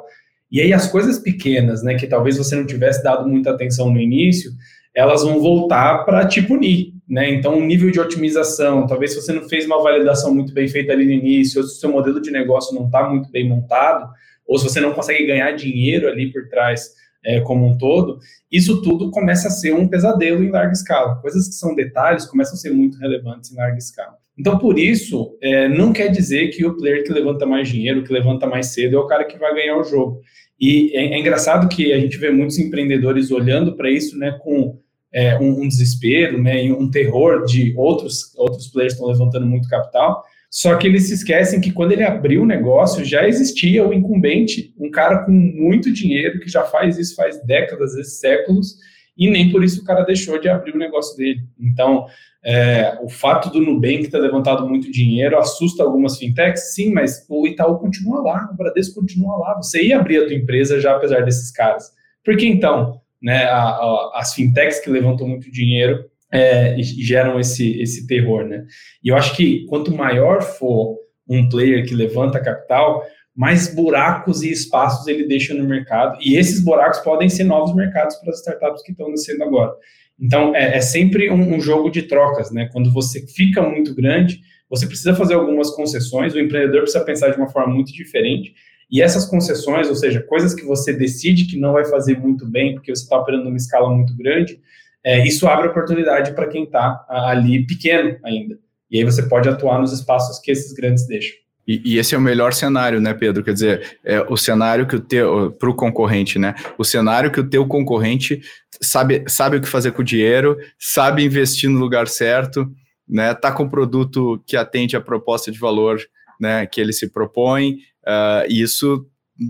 E 0.52 0.60
aí 0.60 0.74
as 0.74 0.88
coisas 0.88 1.18
pequenas, 1.18 1.82
né, 1.82 1.94
que 1.94 2.06
talvez 2.06 2.36
você 2.36 2.54
não 2.54 2.66
tivesse 2.66 3.02
dado 3.02 3.26
muita 3.26 3.50
atenção 3.50 3.90
no 3.90 3.98
início, 3.98 4.50
elas 4.94 5.22
vão 5.22 5.40
voltar 5.40 6.04
para 6.04 6.26
te 6.26 6.42
punir, 6.42 6.92
né? 7.08 7.32
Então, 7.32 7.56
o 7.56 7.64
nível 7.64 7.90
de 7.90 8.00
otimização, 8.00 8.86
talvez 8.86 9.12
se 9.12 9.22
você 9.22 9.32
não 9.32 9.48
fez 9.48 9.64
uma 9.64 9.80
validação 9.80 10.34
muito 10.34 10.52
bem 10.52 10.68
feita 10.68 10.92
ali 10.92 11.06
no 11.06 11.12
início, 11.12 11.62
ou 11.62 11.66
se 11.66 11.76
o 11.76 11.80
seu 11.80 11.92
modelo 11.92 12.20
de 12.20 12.30
negócio 12.30 12.74
não 12.74 12.86
está 12.86 13.08
muito 13.08 13.30
bem 13.30 13.48
montado, 13.48 14.10
ou 14.50 14.58
se 14.58 14.64
você 14.64 14.80
não 14.80 14.92
consegue 14.92 15.24
ganhar 15.26 15.52
dinheiro 15.52 16.08
ali 16.08 16.32
por 16.32 16.48
trás 16.48 16.90
é, 17.24 17.40
como 17.40 17.64
um 17.64 17.78
todo, 17.78 18.18
isso 18.50 18.82
tudo 18.82 19.08
começa 19.12 19.46
a 19.46 19.50
ser 19.50 19.72
um 19.72 19.86
pesadelo 19.86 20.42
em 20.42 20.50
larga 20.50 20.72
escala. 20.72 21.14
Coisas 21.22 21.46
que 21.46 21.54
são 21.54 21.72
detalhes 21.72 22.26
começam 22.26 22.54
a 22.54 22.56
ser 22.56 22.70
muito 22.70 22.98
relevantes 22.98 23.52
em 23.52 23.56
larga 23.56 23.78
escala. 23.78 24.16
Então, 24.36 24.58
por 24.58 24.76
isso, 24.76 25.36
é, 25.40 25.68
não 25.68 25.92
quer 25.92 26.08
dizer 26.08 26.48
que 26.48 26.66
o 26.66 26.76
player 26.76 27.04
que 27.04 27.12
levanta 27.12 27.46
mais 27.46 27.68
dinheiro, 27.68 28.02
que 28.02 28.12
levanta 28.12 28.44
mais 28.44 28.68
cedo, 28.68 28.96
é 28.96 28.98
o 28.98 29.06
cara 29.06 29.24
que 29.24 29.38
vai 29.38 29.54
ganhar 29.54 29.76
o 29.76 29.84
jogo. 29.84 30.20
E 30.58 30.90
é, 30.96 31.14
é 31.14 31.18
engraçado 31.18 31.68
que 31.68 31.92
a 31.92 32.00
gente 32.00 32.16
vê 32.16 32.30
muitos 32.30 32.58
empreendedores 32.58 33.30
olhando 33.30 33.76
para 33.76 33.88
isso 33.88 34.18
né, 34.18 34.36
com 34.42 34.80
é, 35.12 35.38
um, 35.38 35.62
um, 35.62 35.68
desespero, 35.68 36.42
né, 36.42 36.60
um 36.72 36.90
terror 36.90 37.44
de 37.44 37.72
outros, 37.76 38.34
outros 38.36 38.66
players 38.66 38.94
estão 38.94 39.06
levantando 39.06 39.46
muito 39.46 39.68
capital, 39.68 40.24
Só 40.50 40.74
que 40.74 40.88
eles 40.88 41.06
se 41.06 41.14
esquecem 41.14 41.60
que 41.60 41.70
quando 41.70 41.92
ele 41.92 42.02
abriu 42.02 42.42
o 42.42 42.46
negócio, 42.46 43.04
já 43.04 43.26
existia 43.26 43.86
o 43.86 43.94
incumbente, 43.94 44.74
um 44.80 44.90
cara 44.90 45.24
com 45.24 45.30
muito 45.30 45.92
dinheiro 45.92 46.40
que 46.40 46.50
já 46.50 46.64
faz 46.64 46.98
isso 46.98 47.14
faz 47.14 47.40
décadas, 47.46 47.90
às 47.90 47.96
vezes 47.96 48.18
séculos, 48.18 48.74
e 49.16 49.30
nem 49.30 49.52
por 49.52 49.62
isso 49.62 49.80
o 49.82 49.84
cara 49.84 50.02
deixou 50.02 50.40
de 50.40 50.48
abrir 50.48 50.74
o 50.74 50.78
negócio 50.78 51.16
dele. 51.16 51.40
Então, 51.58 52.06
é, 52.42 52.98
o 53.00 53.08
fato 53.08 53.48
do 53.50 53.60
Nubank 53.60 54.08
ter 54.08 54.18
levantado 54.18 54.68
muito 54.68 54.90
dinheiro 54.90 55.38
assusta 55.38 55.84
algumas 55.84 56.18
fintechs, 56.18 56.74
sim, 56.74 56.92
mas 56.92 57.24
o 57.28 57.46
Itaú 57.46 57.78
continua 57.78 58.20
lá, 58.20 58.48
o 58.52 58.56
Bradesco 58.56 59.00
continua 59.00 59.36
lá. 59.36 59.54
Você 59.56 59.84
ia 59.84 60.00
abrir 60.00 60.18
a 60.18 60.26
tua 60.26 60.34
empresa 60.34 60.80
já 60.80 60.96
apesar 60.96 61.22
desses 61.22 61.52
caras. 61.52 61.92
Por 62.24 62.36
que 62.36 62.46
então, 62.46 63.00
né, 63.22 63.44
a, 63.44 63.60
a, 63.60 64.12
as 64.16 64.34
fintechs 64.34 64.80
que 64.80 64.90
levantam 64.90 65.28
muito 65.28 65.50
dinheiro 65.52 66.09
é, 66.32 66.76
geram 66.82 67.40
esse, 67.40 67.80
esse 67.80 68.06
terror, 68.06 68.44
né? 68.44 68.64
E 69.02 69.08
eu 69.08 69.16
acho 69.16 69.36
que 69.36 69.64
quanto 69.66 69.94
maior 69.94 70.42
for 70.42 70.98
um 71.28 71.48
player 71.48 71.86
que 71.86 71.94
levanta 71.94 72.40
capital, 72.40 73.04
mais 73.34 73.72
buracos 73.72 74.42
e 74.42 74.50
espaços 74.50 75.06
ele 75.06 75.26
deixa 75.26 75.54
no 75.54 75.64
mercado. 75.64 76.18
E 76.20 76.36
esses 76.36 76.62
buracos 76.62 76.98
podem 77.00 77.28
ser 77.28 77.44
novos 77.44 77.74
mercados 77.74 78.16
para 78.16 78.30
as 78.30 78.38
startups 78.38 78.82
que 78.82 78.92
estão 78.92 79.08
nascendo 79.08 79.44
agora. 79.44 79.72
Então, 80.20 80.54
é, 80.54 80.76
é 80.76 80.80
sempre 80.80 81.30
um, 81.30 81.54
um, 81.54 81.60
jogo 81.60 81.88
de 81.88 82.02
trocas, 82.02 82.50
né? 82.50 82.68
Quando 82.72 82.92
você 82.92 83.26
fica 83.26 83.62
muito 83.62 83.94
grande, 83.94 84.40
você 84.68 84.86
precisa 84.86 85.14
fazer 85.14 85.34
algumas 85.34 85.70
concessões, 85.70 86.34
o 86.34 86.38
empreendedor 86.38 86.82
precisa 86.82 87.04
pensar 87.04 87.30
de 87.30 87.38
uma 87.38 87.48
forma 87.48 87.72
muito 87.72 87.92
diferente. 87.92 88.52
E 88.90 89.00
essas 89.00 89.24
concessões, 89.24 89.88
ou 89.88 89.94
seja, 89.94 90.20
coisas 90.20 90.52
que 90.52 90.64
você 90.64 90.92
decide 90.92 91.46
que 91.46 91.56
não 91.56 91.72
vai 91.72 91.84
fazer 91.84 92.18
muito 92.18 92.46
bem, 92.46 92.74
porque 92.74 92.94
você 92.94 93.02
está 93.04 93.16
operando 93.16 93.44
numa 93.44 93.56
escala 93.56 93.88
muito 93.88 94.14
grande, 94.16 94.60
é, 95.04 95.26
isso 95.26 95.46
abre 95.46 95.68
oportunidade 95.68 96.34
para 96.34 96.48
quem 96.48 96.64
está 96.64 97.04
ali 97.08 97.66
pequeno 97.66 98.18
ainda. 98.24 98.58
E 98.90 98.98
aí 98.98 99.04
você 99.04 99.22
pode 99.22 99.48
atuar 99.48 99.80
nos 99.80 99.92
espaços 99.92 100.38
que 100.38 100.50
esses 100.50 100.72
grandes 100.72 101.06
deixam. 101.06 101.36
E, 101.66 101.80
e, 101.84 101.98
esse 101.98 102.14
é 102.14 102.18
o 102.18 102.20
melhor 102.20 102.52
cenário, 102.52 103.00
né, 103.00 103.14
Pedro? 103.14 103.44
Quer 103.44 103.52
dizer, 103.52 103.98
é 104.04 104.20
o 104.22 104.36
cenário 104.36 104.86
que 104.86 104.96
o 104.96 105.00
teu 105.00 105.52
para 105.52 105.70
o 105.70 105.74
concorrente, 105.74 106.38
né? 106.38 106.54
O 106.76 106.84
cenário 106.84 107.30
que 107.30 107.38
o 107.38 107.48
teu 107.48 107.64
concorrente 107.66 108.40
sabe, 108.82 109.22
sabe 109.28 109.56
o 109.56 109.60
que 109.60 109.68
fazer 109.68 109.92
com 109.92 110.02
o 110.02 110.04
dinheiro, 110.04 110.56
sabe 110.78 111.22
investir 111.22 111.70
no 111.70 111.78
lugar 111.78 112.08
certo, 112.08 112.68
né? 113.08 113.34
Tá 113.34 113.52
com 113.52 113.64
um 113.64 113.68
produto 113.68 114.42
que 114.46 114.56
atende 114.56 114.96
a 114.96 115.00
proposta 115.00 115.52
de 115.52 115.60
valor, 115.60 116.00
né? 116.40 116.66
Que 116.66 116.80
ele 116.80 116.92
se 116.92 117.08
propõe. 117.08 117.74
Uh, 118.04 118.48
isso 118.48 119.06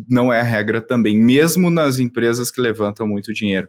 não 0.08 0.30
é 0.30 0.40
a 0.40 0.44
regra 0.44 0.80
também, 0.80 1.16
mesmo 1.16 1.70
nas 1.70 1.98
empresas 1.98 2.50
que 2.50 2.60
levantam 2.60 3.06
muito 3.06 3.32
dinheiro. 3.32 3.68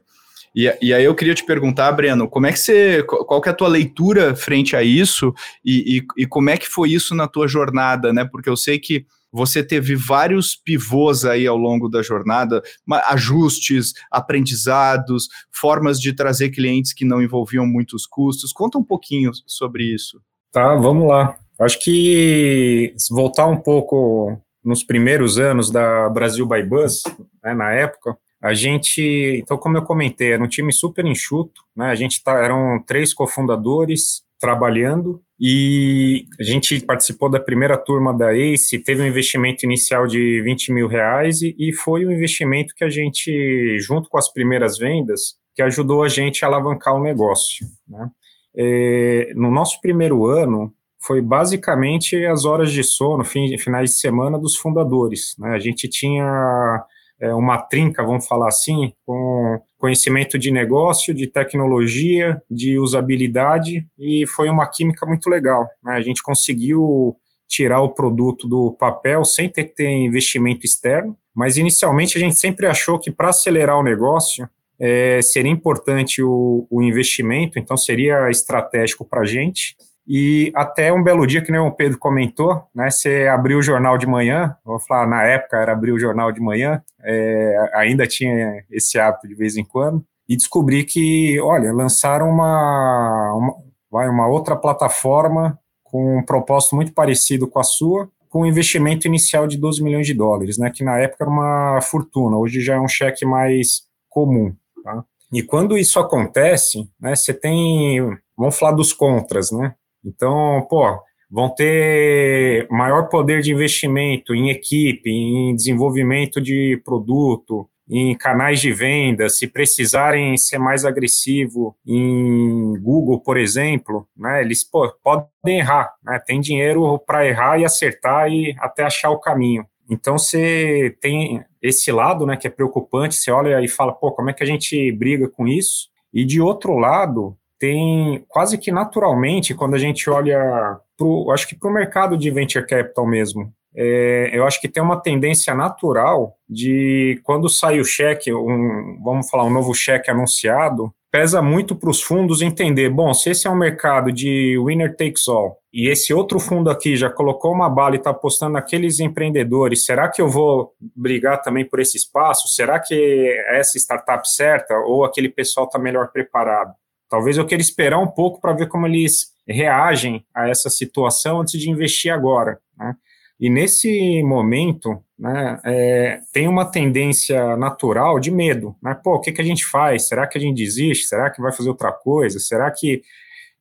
E, 0.53 0.74
e, 0.81 0.93
aí 0.93 1.03
eu 1.03 1.15
queria 1.15 1.34
te 1.34 1.46
perguntar, 1.46 1.91
Breno, 1.93 2.27
como 2.27 2.46
é 2.46 2.51
que 2.51 2.60
você, 2.60 3.03
qual 3.03 3.41
que 3.41 3.48
é 3.48 3.51
a 3.51 3.55
tua 3.55 3.70
leitura 3.70 4.36
frente 4.36 4.75
a 4.75 4.84
isso 4.84 5.34
e, 5.63 5.98
e, 5.98 6.24
e, 6.24 6.25
como 6.25 6.50
é 6.50 6.58
que 6.58 6.67
foi 6.67 6.89
isso 6.89 7.15
na 7.15 7.27
tua 7.27 7.48
jornada, 7.48 8.12
né? 8.12 8.25
Porque 8.25 8.50
eu 8.50 8.58
sei 8.58 8.77
que 8.77 9.05
você 9.31 9.63
teve 9.63 9.96
vários 9.96 10.55
pivôs 10.55 11.24
aí 11.24 11.48
ao 11.48 11.55
longo 11.55 11.88
da 11.88 12.01
jornada, 12.01 12.62
ajustes, 13.05 13.93
aprendizados, 14.12 15.29
formas 15.50 16.00
de 16.01 16.13
trazer 16.13 16.50
clientes 16.50 16.91
que 16.91 17.05
não 17.05 17.22
envolviam 17.22 17.65
muitos 17.65 18.05
custos. 18.05 18.51
Conta 18.51 18.77
um 18.77 18.84
pouquinho 18.84 19.31
sobre 19.48 19.86
isso. 19.86 20.22
Tá, 20.51 20.75
vamos 20.75 21.08
lá. 21.08 21.38
Acho 21.62 21.79
que 21.79 22.93
voltar 23.10 23.48
um 23.48 23.55
pouco 23.55 24.38
nos 24.63 24.84
primeiros 24.84 25.39
anos 25.39 25.72
da 25.72 26.10
Brasil 26.10 26.46
by 26.46 26.62
Bus, 26.63 27.03
né, 27.43 27.53
na 27.53 27.72
época, 27.72 28.17
a 28.41 28.53
gente, 28.53 29.39
então, 29.41 29.57
como 29.57 29.77
eu 29.77 29.83
comentei, 29.83 30.31
era 30.33 30.43
um 30.43 30.48
time 30.48 30.74
super 30.74 31.05
enxuto, 31.05 31.62
né? 31.75 31.88
A 31.91 31.95
gente 31.95 32.24
tá, 32.24 32.39
eram 32.39 32.81
três 32.86 33.13
cofundadores 33.13 34.24
trabalhando 34.39 35.21
e 35.39 36.25
a 36.39 36.43
gente 36.43 36.79
participou 36.81 37.29
da 37.29 37.39
primeira 37.39 37.77
turma 37.77 38.12
da 38.12 38.33
ACE, 38.33 38.79
teve 38.79 39.03
um 39.03 39.05
investimento 39.05 39.63
inicial 39.63 40.07
de 40.07 40.41
20 40.41 40.74
mil 40.74 40.88
reais 40.88 41.43
e, 41.43 41.55
e 41.60 41.71
foi 41.71 42.05
um 42.05 42.12
investimento 42.12 42.74
que 42.75 42.83
a 42.83 42.89
gente, 42.89 43.77
junto 43.79 44.10
com 44.10 44.17
as 44.17 44.31
primeiras 44.33 44.77
vendas, 44.79 45.36
que 45.53 45.62
ajudou 45.62 46.03
a 46.03 46.10
gente 46.10 46.43
a 46.43 46.48
alavancar 46.48 46.95
o 46.95 47.03
negócio, 47.03 47.67
né? 47.88 48.10
É, 48.55 49.31
no 49.36 49.51
nosso 49.51 49.79
primeiro 49.79 50.25
ano, 50.25 50.74
foi 51.00 51.21
basicamente 51.21 52.25
as 52.25 52.45
horas 52.45 52.71
de 52.71 52.83
sono, 52.83 53.24
fim, 53.24 53.57
finais 53.57 53.91
de 53.91 54.00
semana 54.00 54.38
dos 54.38 54.55
fundadores. 54.55 55.36
Né? 55.39 55.50
A 55.51 55.60
gente 55.60 55.88
tinha 55.88 56.83
é, 57.21 57.33
uma 57.33 57.59
trinca, 57.59 58.03
vamos 58.03 58.27
falar 58.27 58.47
assim, 58.47 58.93
com 59.05 59.61
conhecimento 59.77 60.37
de 60.39 60.51
negócio, 60.51 61.13
de 61.13 61.27
tecnologia, 61.27 62.41
de 62.49 62.79
usabilidade, 62.79 63.85
e 63.97 64.25
foi 64.27 64.49
uma 64.49 64.67
química 64.67 65.05
muito 65.05 65.29
legal. 65.29 65.67
Né? 65.83 65.93
A 65.93 66.01
gente 66.01 66.23
conseguiu 66.23 67.15
tirar 67.47 67.81
o 67.81 67.89
produto 67.89 68.47
do 68.47 68.71
papel 68.71 69.23
sem 69.23 69.49
ter 69.49 69.65
que 69.65 69.75
ter 69.75 69.89
investimento 69.89 70.65
externo, 70.65 71.15
mas 71.33 71.57
inicialmente 71.57 72.17
a 72.17 72.21
gente 72.21 72.35
sempre 72.35 72.65
achou 72.65 72.97
que 72.97 73.11
para 73.11 73.29
acelerar 73.29 73.77
o 73.77 73.83
negócio 73.83 74.49
é, 74.79 75.21
seria 75.21 75.51
importante 75.51 76.23
o, 76.23 76.65
o 76.69 76.81
investimento, 76.81 77.59
então 77.59 77.77
seria 77.77 78.31
estratégico 78.31 79.05
para 79.05 79.21
a 79.21 79.25
gente, 79.25 79.75
e 80.08 80.51
até 80.55 80.91
um 80.91 81.03
belo 81.03 81.25
dia, 81.27 81.41
que 81.41 81.51
nem 81.51 81.62
o 81.62 81.72
Pedro 81.72 81.98
comentou, 81.98 82.63
né? 82.74 82.89
Você 82.89 83.27
abriu 83.27 83.60
o 83.60 83.63
jornal 83.63 83.98
de 83.98 84.08
manhã, 84.08 84.55
vou 84.65 84.79
falar, 84.79 85.08
na 85.08 85.24
época 85.24 85.58
era 85.58 85.72
abrir 85.72 85.91
o 85.91 86.00
jornal 86.00 86.31
de 86.31 86.41
manhã, 86.41 86.81
é, 87.03 87.72
ainda 87.74 88.08
tinha 88.08 88.63
esse 88.70 89.00
hábito 89.00 89.27
de 89.27 89.36
vez 89.36 89.58
em 89.58 89.63
quando, 89.63 90.03
e 90.27 90.36
descobri 90.36 90.84
que, 90.84 91.39
olha, 91.41 91.72
lançaram 91.74 92.29
uma, 92.29 93.34
uma, 93.36 93.55
vai, 93.91 94.10
uma 94.10 94.27
outra 94.27 94.55
plataforma 94.55 95.60
com 95.84 96.20
um 96.20 96.24
propósito 96.24 96.75
muito 96.75 96.93
parecido 96.93 97.48
com 97.48 97.60
a 97.60 97.63
sua, 97.63 98.10
com 98.29 98.41
um 98.41 98.46
investimento 98.46 99.08
inicial 99.08 99.46
de 99.46 99.58
12 99.58 99.84
milhões 99.84 100.08
de 100.08 100.13
dólares, 100.13 100.58
né? 100.58 100.72
Que 100.74 100.84
na 100.84 100.98
época 100.98 101.25
era 101.25 101.29
uma 101.29 101.81
fortuna, 101.81 102.38
hoje 102.38 102.62
já 102.62 102.75
é 102.75 102.79
um 102.79 102.88
cheque 102.88 103.25
mais 103.25 103.81
comum, 104.10 104.55
tá? 104.84 105.03
E 105.34 105.43
quando 105.43 105.77
isso 105.77 106.00
acontece, 106.00 106.89
né, 107.00 107.15
você 107.15 107.34
tem, 107.34 108.00
vamos 108.38 108.58
falar 108.58 108.74
dos 108.74 108.91
contras, 108.91 109.51
né? 109.51 109.74
Então, 110.03 110.65
pô, 110.70 111.00
vão 111.29 111.50
ter 111.50 112.67
maior 112.70 113.08
poder 113.08 113.41
de 113.41 113.51
investimento 113.51 114.36
em 114.36 114.50
equipe, 114.50 115.10
em 115.10 115.55
desenvolvimento 115.55 116.41
de 116.41 116.81
produto, 116.84 117.67
em 117.93 118.15
canais 118.15 118.62
de 118.62 118.72
venda, 118.72 119.27
se 119.27 119.48
precisarem 119.48 120.38
ser 120.38 120.58
mais 120.58 120.86
agressivo 120.86 121.75
em 121.86 122.74
Google, 122.81 123.20
por 123.20 123.38
exemplo, 123.38 124.08
né, 124.15 124.41
eles 124.41 124.63
pô, 124.63 124.89
podem 125.03 125.60
errar, 125.60 125.93
né, 126.01 126.17
tem 126.25 126.39
dinheiro 126.39 126.98
para 127.00 127.27
errar 127.27 127.60
e 127.60 127.65
acertar 127.65 128.31
e 128.31 128.55
até 128.60 128.84
achar 128.84 129.10
o 129.10 129.20
caminho. 129.20 129.65
Então 129.89 130.17
você 130.17 130.96
tem 131.01 131.43
esse 131.62 131.91
lado, 131.91 132.25
né, 132.25 132.38
que 132.38 132.48
é 132.48 132.50
preocupante, 132.50 133.15
você 133.15 133.29
olha 133.29 133.62
e 133.62 133.67
fala, 133.67 133.91
pô, 133.91 134.13
como 134.13 134.29
é 134.29 134.34
que 134.34 134.43
a 134.43 134.48
gente 134.48 134.89
briga 134.93 135.27
com 135.27 135.46
isso? 135.46 135.89
E 136.13 136.24
de 136.24 136.39
outro 136.39 136.77
lado, 136.77 137.36
tem 137.61 138.25
quase 138.27 138.57
que 138.57 138.71
naturalmente, 138.71 139.53
quando 139.53 139.75
a 139.75 139.77
gente 139.77 140.09
olha, 140.09 140.79
pro, 140.97 141.29
acho 141.29 141.47
que 141.47 141.55
para 141.55 141.69
o 141.69 141.73
mercado 141.73 142.17
de 142.17 142.31
venture 142.31 142.65
capital 142.65 143.05
mesmo, 143.05 143.53
é, 143.75 144.31
eu 144.33 144.47
acho 144.47 144.59
que 144.59 144.67
tem 144.67 144.81
uma 144.81 144.99
tendência 144.99 145.53
natural 145.53 146.33
de 146.49 147.21
quando 147.23 147.47
sai 147.47 147.79
o 147.79 147.85
cheque, 147.85 148.33
um, 148.33 148.99
vamos 149.03 149.29
falar, 149.29 149.43
um 149.43 149.53
novo 149.53 149.75
cheque 149.75 150.09
anunciado, 150.09 150.91
pesa 151.11 151.39
muito 151.39 151.75
para 151.75 151.91
os 151.91 152.01
fundos 152.01 152.41
entender, 152.41 152.89
bom, 152.89 153.13
se 153.13 153.29
esse 153.29 153.45
é 153.45 153.49
um 153.49 153.55
mercado 153.55 154.11
de 154.11 154.57
winner 154.57 154.95
takes 154.97 155.27
all, 155.27 155.57
e 155.71 155.87
esse 155.87 156.11
outro 156.11 156.39
fundo 156.39 156.67
aqui 156.67 156.95
já 156.95 157.11
colocou 157.11 157.53
uma 157.53 157.69
bala 157.69 157.93
e 157.93 157.97
está 157.99 158.09
apostando 158.09 158.53
naqueles 158.53 158.99
empreendedores, 158.99 159.85
será 159.85 160.09
que 160.09 160.19
eu 160.19 160.27
vou 160.27 160.73
brigar 160.95 161.43
também 161.43 161.63
por 161.63 161.79
esse 161.79 161.95
espaço? 161.95 162.47
Será 162.47 162.79
que 162.79 162.95
é 162.95 163.59
essa 163.59 163.77
startup 163.77 164.27
certa 164.27 164.73
ou 164.79 165.05
aquele 165.05 165.29
pessoal 165.29 165.67
está 165.67 165.77
melhor 165.77 166.11
preparado? 166.11 166.73
Talvez 167.11 167.37
eu 167.37 167.45
queira 167.45 167.61
esperar 167.61 167.99
um 167.99 168.07
pouco 168.07 168.39
para 168.39 168.53
ver 168.53 168.69
como 168.69 168.87
eles 168.87 169.33
reagem 169.45 170.25
a 170.33 170.47
essa 170.47 170.69
situação 170.69 171.41
antes 171.41 171.59
de 171.59 171.69
investir 171.69 172.09
agora. 172.09 172.57
Né? 172.79 172.95
E 173.37 173.49
nesse 173.49 174.23
momento, 174.23 175.03
né, 175.19 175.59
é, 175.65 176.19
tem 176.31 176.47
uma 176.47 176.63
tendência 176.63 177.57
natural 177.57 178.17
de 178.17 178.31
medo. 178.31 178.77
Né? 178.81 178.97
Pô, 179.03 179.15
o 179.15 179.19
que, 179.19 179.33
que 179.33 179.41
a 179.41 179.43
gente 179.43 179.65
faz? 179.65 180.07
Será 180.07 180.25
que 180.25 180.37
a 180.37 180.41
gente 180.41 180.55
desiste? 180.55 181.05
Será 181.05 181.29
que 181.29 181.41
vai 181.41 181.51
fazer 181.51 181.67
outra 181.67 181.91
coisa? 181.91 182.39
Será 182.39 182.71
que. 182.71 183.01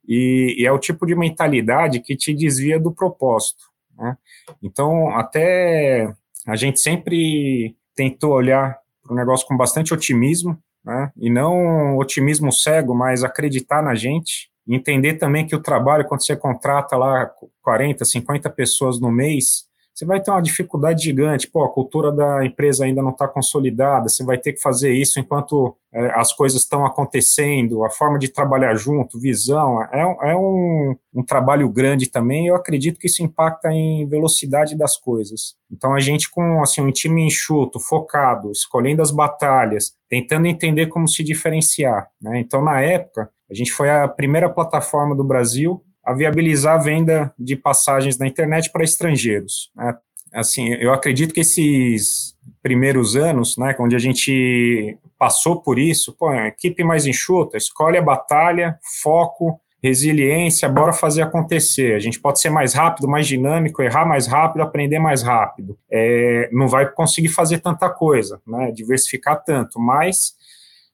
E, 0.07 0.54
e 0.57 0.64
é 0.64 0.71
o 0.71 0.78
tipo 0.78 1.04
de 1.04 1.16
mentalidade 1.16 1.99
que 1.99 2.16
te 2.16 2.33
desvia 2.33 2.78
do 2.78 2.92
propósito. 2.92 3.64
Né? 3.99 4.16
Então, 4.62 5.11
até 5.16 6.09
a 6.47 6.54
gente 6.54 6.78
sempre 6.78 7.75
tentou 7.97 8.30
olhar 8.30 8.78
para 9.02 9.12
o 9.12 9.16
negócio 9.16 9.45
com 9.45 9.57
bastante 9.57 9.92
otimismo, 9.92 10.57
né? 10.85 11.11
E 11.17 11.31
não 11.31 11.97
otimismo 11.97 12.53
cego, 12.53 12.95
mas 12.95 13.23
acreditar 13.23 13.83
na 13.83 13.95
gente, 13.95 14.51
entender 14.67 15.15
também 15.15 15.47
que 15.47 15.57
o 15.57 15.63
trabalho, 15.63 16.07
quando 16.07 16.25
você 16.25 16.37
contrata 16.37 16.97
lá 16.97 17.31
40, 17.63 18.05
50 18.05 18.51
pessoas 18.51 19.01
no 19.01 19.11
mês, 19.11 19.70
você 20.00 20.07
vai 20.07 20.19
ter 20.19 20.30
uma 20.30 20.40
dificuldade 20.40 21.04
gigante. 21.04 21.47
Pô, 21.47 21.62
a 21.62 21.69
cultura 21.69 22.11
da 22.11 22.45
empresa 22.45 22.87
ainda 22.87 23.02
não 23.02 23.11
está 23.11 23.28
consolidada, 23.28 24.09
você 24.09 24.25
vai 24.25 24.38
ter 24.38 24.54
que 24.54 24.61
fazer 24.61 24.95
isso 24.95 25.21
enquanto 25.21 25.76
é, 25.92 26.19
as 26.19 26.33
coisas 26.33 26.62
estão 26.62 26.87
acontecendo, 26.87 27.85
a 27.85 27.90
forma 27.90 28.19
de 28.19 28.28
trabalhar 28.28 28.75
junto, 28.76 29.21
visão, 29.21 29.83
é, 29.83 30.00
é 30.30 30.37
um, 30.37 30.97
um 31.14 31.23
trabalho 31.23 31.69
grande 31.69 32.11
também. 32.11 32.47
Eu 32.47 32.57
acredito 32.57 32.99
que 32.99 33.09
isso 33.09 33.23
impacta 33.23 33.71
em 33.71 34.09
velocidade 34.09 34.75
das 34.75 34.97
coisas. 34.97 35.54
Então, 35.71 35.95
a 35.95 36.00
gente, 36.00 36.30
com 36.30 36.62
assim, 36.62 36.80
um 36.80 36.90
time 36.90 37.26
enxuto, 37.26 37.78
focado, 37.78 38.50
escolhendo 38.52 39.02
as 39.02 39.11
batalhas, 39.11 39.92
tentando 40.09 40.47
entender 40.47 40.87
como 40.87 41.07
se 41.07 41.23
diferenciar. 41.23 42.09
Né? 42.23 42.40
Então, 42.40 42.64
na 42.64 42.80
época, 42.80 43.28
a 43.50 43.54
gente 43.54 43.71
foi 43.71 43.90
a 43.90 44.09
primeira 44.09 44.49
plataforma 44.49 45.14
do 45.14 45.25
Brasil 45.25 45.85
a 46.04 46.12
viabilizar 46.12 46.75
a 46.75 46.83
venda 46.83 47.33
de 47.38 47.57
passagens 47.57 48.19
na 48.19 48.26
internet 48.26 48.71
para 48.71 48.85
estrangeiros. 48.85 49.71
Né? 49.76 49.97
Assim, 50.33 50.75
eu 50.75 50.92
acredito 50.92 51.35
que 51.35 51.40
esses 51.40 52.37
primeiros 52.62 53.16
anos, 53.16 53.57
né, 53.57 53.75
onde 53.78 53.97
a 53.97 53.99
gente 53.99 54.99
passou 55.19 55.61
por 55.61 55.78
isso, 55.78 56.14
pô, 56.19 56.33
equipe 56.33 56.85
mais 56.85 57.07
enxuta, 57.07 57.57
escolhe 57.57 57.99
a 57.99 58.02
batalha, 58.02 58.78
foco, 59.02 59.61
resiliência, 59.83 60.69
bora 60.69 60.92
fazer 60.92 61.23
acontecer. 61.23 61.95
A 61.95 61.99
gente 61.99 62.21
pode 62.21 62.40
ser 62.40 62.50
mais 62.50 62.75
rápido, 62.75 63.09
mais 63.09 63.26
dinâmico, 63.26 63.83
errar 63.83 64.07
mais 64.07 64.26
rápido, 64.26 64.62
aprender 64.62 64.99
mais 64.99 65.23
rápido. 65.23 65.78
É, 65.90 66.49
não 66.52 66.69
vai 66.69 66.90
conseguir 66.90 67.28
fazer 67.28 67.59
tanta 67.59 67.88
coisa, 67.88 68.40
né, 68.47 68.71
diversificar 68.71 69.42
tanto, 69.42 69.80
mas 69.80 70.35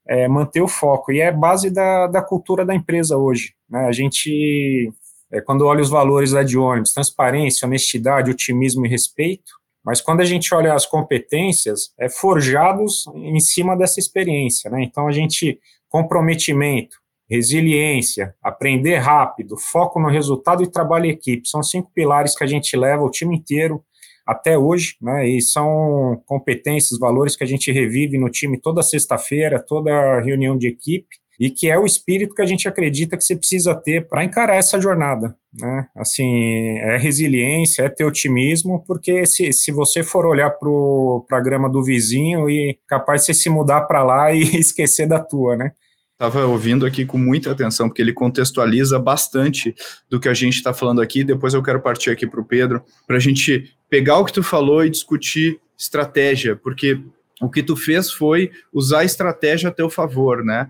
é, 0.09 0.29
manter 0.29 0.61
o 0.61 0.69
foco. 0.69 1.13
E 1.13 1.21
é 1.21 1.33
base 1.33 1.71
da, 1.71 2.07
da 2.07 2.23
cultura 2.23 2.65
da 2.65 2.75
empresa 2.75 3.17
hoje. 3.17 3.55
Né? 3.69 3.87
A 3.87 3.93
gente, 3.93 4.91
é, 5.33 5.41
quando 5.41 5.67
olha 5.67 5.83
os 5.83 5.91
valores 5.91 6.31
da 6.31 6.43
de 6.43 6.57
ônibus, 6.57 6.93
transparência, 6.93 7.67
honestidade, 7.67 8.31
otimismo 8.31 8.87
e 8.87 8.89
respeito, 8.89 9.53
mas 9.85 10.01
quando 10.01 10.21
a 10.21 10.25
gente 10.25 10.53
olha 10.53 10.75
as 10.75 10.85
competências, 10.85 11.93
é 11.99 12.09
forjados 12.09 13.05
em 13.15 13.39
cima 13.39 13.77
dessa 13.77 14.01
experiência. 14.01 14.69
Né? 14.71 14.83
Então, 14.83 15.07
a 15.07 15.13
gente, 15.13 15.61
comprometimento, 15.89 16.97
resiliência, 17.29 18.35
aprender 18.43 18.97
rápido, 18.97 19.57
foco 19.57 20.01
no 20.01 20.09
resultado 20.09 20.63
e 20.63 20.71
trabalho 20.71 21.07
em 21.07 21.11
equipe, 21.11 21.49
são 21.49 21.63
cinco 21.63 21.91
pilares 21.93 22.37
que 22.37 22.43
a 22.43 22.47
gente 22.47 22.77
leva 22.77 23.03
o 23.03 23.11
time 23.11 23.37
inteiro 23.37 23.83
até 24.27 24.59
hoje, 24.59 24.97
né? 25.01 25.29
E 25.29 25.41
são 25.41 26.21
competências, 26.27 26.99
valores 26.99 27.37
que 27.37 27.45
a 27.45 27.47
gente 27.47 27.71
revive 27.71 28.19
no 28.19 28.29
time 28.29 28.61
toda 28.61 28.83
sexta-feira, 28.83 29.63
toda 29.63 30.21
reunião 30.21 30.59
de 30.59 30.67
equipe, 30.67 31.07
e 31.39 31.51
que 31.51 31.69
é 31.69 31.79
o 31.79 31.85
espírito 31.85 32.35
que 32.35 32.43
a 32.43 32.47
gente 32.47 32.67
acredita 32.67 33.17
que 33.17 33.23
você 33.23 33.37
precisa 33.37 33.75
ter 33.75 34.09
para 34.09 34.25
encarar 34.25 34.57
essa 34.57 34.81
jornada, 34.81 35.37
né? 35.53 35.87
Assim, 35.95 36.79
é 36.79 36.97
resiliência, 36.97 37.83
é 37.83 37.89
ter 37.89 38.05
otimismo, 38.05 38.83
porque 38.87 39.27
se, 39.27 39.53
se 39.53 39.71
você 39.71 40.03
for 40.03 40.27
olhar 40.27 40.51
para 40.51 41.39
a 41.39 41.41
grama 41.41 41.69
do 41.69 41.85
vizinho 41.85 42.49
e 42.49 42.79
capaz 42.89 43.21
de 43.21 43.27
você 43.27 43.35
se 43.35 43.51
mudar 43.51 43.83
para 43.83 44.03
lá 44.03 44.33
e 44.35 44.41
esquecer 44.43 45.07
da 45.07 45.21
tua, 45.21 45.57
né? 45.57 45.73
Estava 46.17 46.47
ouvindo 46.47 46.87
aqui 46.87 47.05
com 47.05 47.19
muita 47.19 47.51
atenção, 47.51 47.91
porque 47.91 48.01
ele 48.01 48.13
contextualiza 48.13 48.99
bastante 48.99 49.75
do 50.09 50.19
que 50.19 50.31
a 50.31 50.35
gente 50.35 50.55
está 50.55 50.73
falando 50.73 51.03
aqui. 51.03 51.23
Depois 51.23 51.53
eu 51.53 51.63
quero 51.63 51.79
partir 51.79 52.09
aqui 52.09 52.27
para 52.27 52.41
o 52.41 52.45
Pedro, 52.45 52.83
para 53.07 53.17
a 53.17 53.21
gente 53.21 53.77
pegar 53.91 54.17
o 54.19 54.25
que 54.25 54.33
tu 54.33 54.43
falou 54.43 54.83
e 54.83 54.89
discutir 54.89 55.61
estratégia, 55.77 56.57
porque 56.57 56.99
o 57.39 57.51
que 57.51 57.63
tu 57.63 57.77
fez 57.77 58.11
foi 58.11 58.51
usar 58.73 59.01
a 59.01 59.05
estratégia 59.05 59.69
a 59.69 59.73
teu 59.73 59.91
favor, 59.91 60.43
né? 60.43 60.67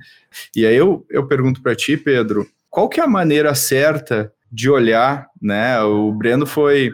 E 0.54 0.66
aí 0.66 0.74
eu, 0.74 1.06
eu 1.08 1.24
pergunto 1.28 1.62
para 1.62 1.76
ti, 1.76 1.96
Pedro, 1.96 2.48
qual 2.68 2.88
que 2.88 2.98
é 2.98 3.04
a 3.04 3.08
maneira 3.08 3.54
certa 3.54 4.32
de 4.50 4.68
olhar, 4.68 5.28
né? 5.40 5.80
O 5.82 6.12
Breno 6.12 6.44
foi, 6.44 6.92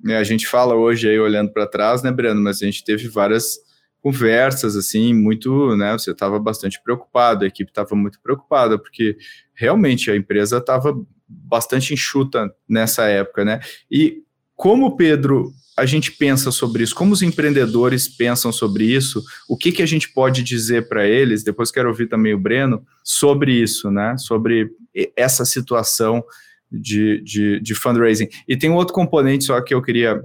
né, 0.00 0.18
a 0.18 0.24
gente 0.24 0.46
fala 0.46 0.76
hoje 0.76 1.08
aí 1.08 1.18
olhando 1.18 1.52
para 1.52 1.66
trás, 1.66 2.00
né, 2.00 2.12
Breno? 2.12 2.40
Mas 2.40 2.62
a 2.62 2.64
gente 2.64 2.84
teve 2.84 3.08
várias 3.08 3.58
conversas, 4.02 4.76
assim, 4.76 5.12
muito, 5.12 5.76
né, 5.76 5.92
você 5.92 6.12
estava 6.12 6.38
bastante 6.38 6.80
preocupado, 6.82 7.44
a 7.44 7.48
equipe 7.48 7.70
estava 7.70 7.94
muito 7.94 8.20
preocupada, 8.20 8.78
porque 8.78 9.16
realmente 9.54 10.10
a 10.10 10.16
empresa 10.16 10.58
estava 10.58 10.96
bastante 11.28 11.92
enxuta 11.92 12.50
nessa 12.68 13.04
época, 13.06 13.44
né, 13.44 13.60
e 13.90 14.22
como, 14.54 14.96
Pedro, 14.96 15.52
a 15.76 15.86
gente 15.86 16.10
pensa 16.10 16.50
sobre 16.50 16.82
isso, 16.82 16.94
como 16.94 17.12
os 17.12 17.22
empreendedores 17.22 18.08
pensam 18.08 18.50
sobre 18.50 18.84
isso, 18.84 19.22
o 19.48 19.56
que, 19.56 19.70
que 19.70 19.82
a 19.82 19.86
gente 19.86 20.12
pode 20.12 20.42
dizer 20.42 20.88
para 20.88 21.06
eles, 21.06 21.44
depois 21.44 21.70
quero 21.70 21.88
ouvir 21.88 22.08
também 22.08 22.34
o 22.34 22.38
Breno, 22.38 22.84
sobre 23.04 23.52
isso, 23.52 23.90
né, 23.90 24.16
sobre 24.18 24.70
essa 25.16 25.44
situação 25.44 26.24
de, 26.70 27.22
de, 27.22 27.60
de 27.60 27.74
fundraising. 27.74 28.28
E 28.46 28.56
tem 28.56 28.68
um 28.68 28.74
outro 28.74 28.92
componente 28.92 29.44
só 29.44 29.60
que 29.60 29.72
eu 29.72 29.80
queria 29.80 30.20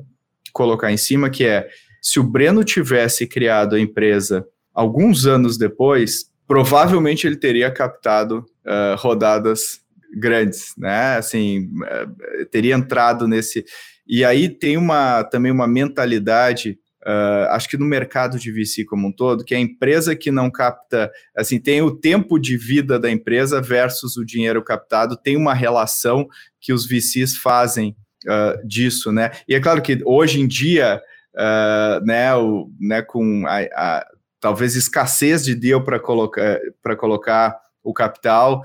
colocar 0.52 0.92
em 0.92 0.98
cima, 0.98 1.30
que 1.30 1.46
é 1.46 1.68
se 2.04 2.20
o 2.20 2.24
Breno 2.24 2.66
tivesse 2.66 3.26
criado 3.26 3.76
a 3.76 3.80
empresa 3.80 4.46
alguns 4.74 5.26
anos 5.26 5.58
depois, 5.58 6.26
provavelmente 6.46 7.26
ele 7.26 7.38
teria 7.38 7.72
captado 7.72 8.40
uh, 8.66 8.98
rodadas 8.98 9.80
grandes, 10.20 10.74
né? 10.78 11.16
Assim, 11.16 11.70
uh, 11.78 12.46
teria 12.52 12.76
entrado 12.76 13.26
nesse. 13.26 13.64
E 14.06 14.26
aí 14.26 14.50
tem 14.50 14.76
uma 14.76 15.24
também 15.24 15.52
uma 15.52 15.68
mentalidade. 15.68 16.78
Uh, 17.06 17.48
acho 17.52 17.70
que 17.70 17.78
no 17.78 17.86
mercado 17.86 18.38
de 18.38 18.52
VC 18.52 18.84
como 18.84 19.08
um 19.08 19.12
todo, 19.12 19.46
que 19.46 19.56
a 19.56 19.60
empresa 19.60 20.16
que 20.16 20.32
não 20.32 20.52
capta, 20.52 21.10
assim, 21.36 21.60
tem 21.60 21.82
o 21.82 21.92
tempo 21.92 22.38
de 22.38 22.58
vida 22.58 23.00
da 23.00 23.10
empresa 23.10 23.62
versus 23.62 24.18
o 24.18 24.26
dinheiro 24.26 24.64
captado, 24.64 25.18
tem 25.18 25.38
uma 25.38 25.54
relação 25.54 26.28
que 26.60 26.74
os 26.74 26.86
VCs 26.86 27.38
fazem 27.38 27.96
uh, 28.26 28.68
disso, 28.68 29.12
né? 29.12 29.32
E 29.48 29.56
é 29.56 29.60
claro 29.60 29.82
que 29.82 30.02
hoje 30.06 30.42
em 30.42 30.48
dia 30.48 31.02
uh, 31.36 32.04
né, 32.06 32.36
o, 32.36 32.70
né, 32.80 33.02
com 33.02 33.46
a, 33.48 33.60
a, 33.60 34.08
talvez 34.40 34.76
escassez 34.76 35.44
de 35.44 35.56
deal 35.56 35.84
para 35.84 36.00
colocar, 36.00 36.60
colocar 36.98 37.58
o 37.84 37.94
capital, 37.94 38.60
uh, 38.60 38.64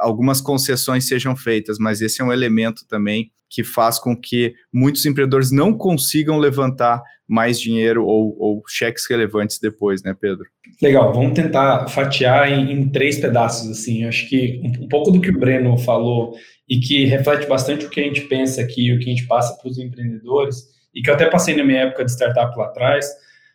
algumas 0.00 0.40
concessões 0.40 1.06
sejam 1.06 1.36
feitas, 1.36 1.78
mas 1.78 2.00
esse 2.00 2.20
é 2.20 2.24
um 2.24 2.32
elemento 2.32 2.86
também 2.86 3.30
que 3.50 3.64
faz 3.64 3.98
com 3.98 4.14
que 4.16 4.54
muitos 4.72 5.04
empreendedores 5.06 5.50
não 5.50 5.72
consigam 5.72 6.38
levantar 6.38 7.02
mais 7.26 7.60
dinheiro 7.60 8.06
ou, 8.06 8.34
ou 8.38 8.62
cheques 8.66 9.06
relevantes 9.08 9.58
depois, 9.58 10.02
né, 10.02 10.16
Pedro? 10.18 10.46
Legal, 10.80 11.12
vamos 11.12 11.34
tentar 11.34 11.86
fatiar 11.88 12.50
em, 12.50 12.72
em 12.72 12.88
três 12.88 13.18
pedaços, 13.18 13.70
assim, 13.70 14.04
acho 14.04 14.28
que 14.28 14.60
um, 14.64 14.84
um, 14.84 14.88
pouco 14.88 15.10
do 15.10 15.20
que 15.20 15.30
o 15.30 15.38
Breno 15.38 15.76
falou 15.76 16.34
e 16.68 16.80
que 16.80 17.04
reflete 17.04 17.46
bastante 17.46 17.84
o 17.84 17.90
que 17.90 18.00
a 18.00 18.04
gente 18.04 18.22
pensa 18.22 18.62
aqui, 18.62 18.92
o 18.92 18.98
que 18.98 19.06
a 19.06 19.14
gente 19.14 19.26
passa 19.26 19.56
para 19.58 19.70
os 19.70 19.78
empreendedores, 19.78 20.77
e 20.98 21.02
que 21.02 21.08
eu 21.08 21.14
até 21.14 21.26
passei 21.26 21.54
na 21.54 21.62
minha 21.62 21.82
época 21.82 22.04
de 22.04 22.10
startup 22.10 22.58
lá 22.58 22.66
atrás. 22.66 23.06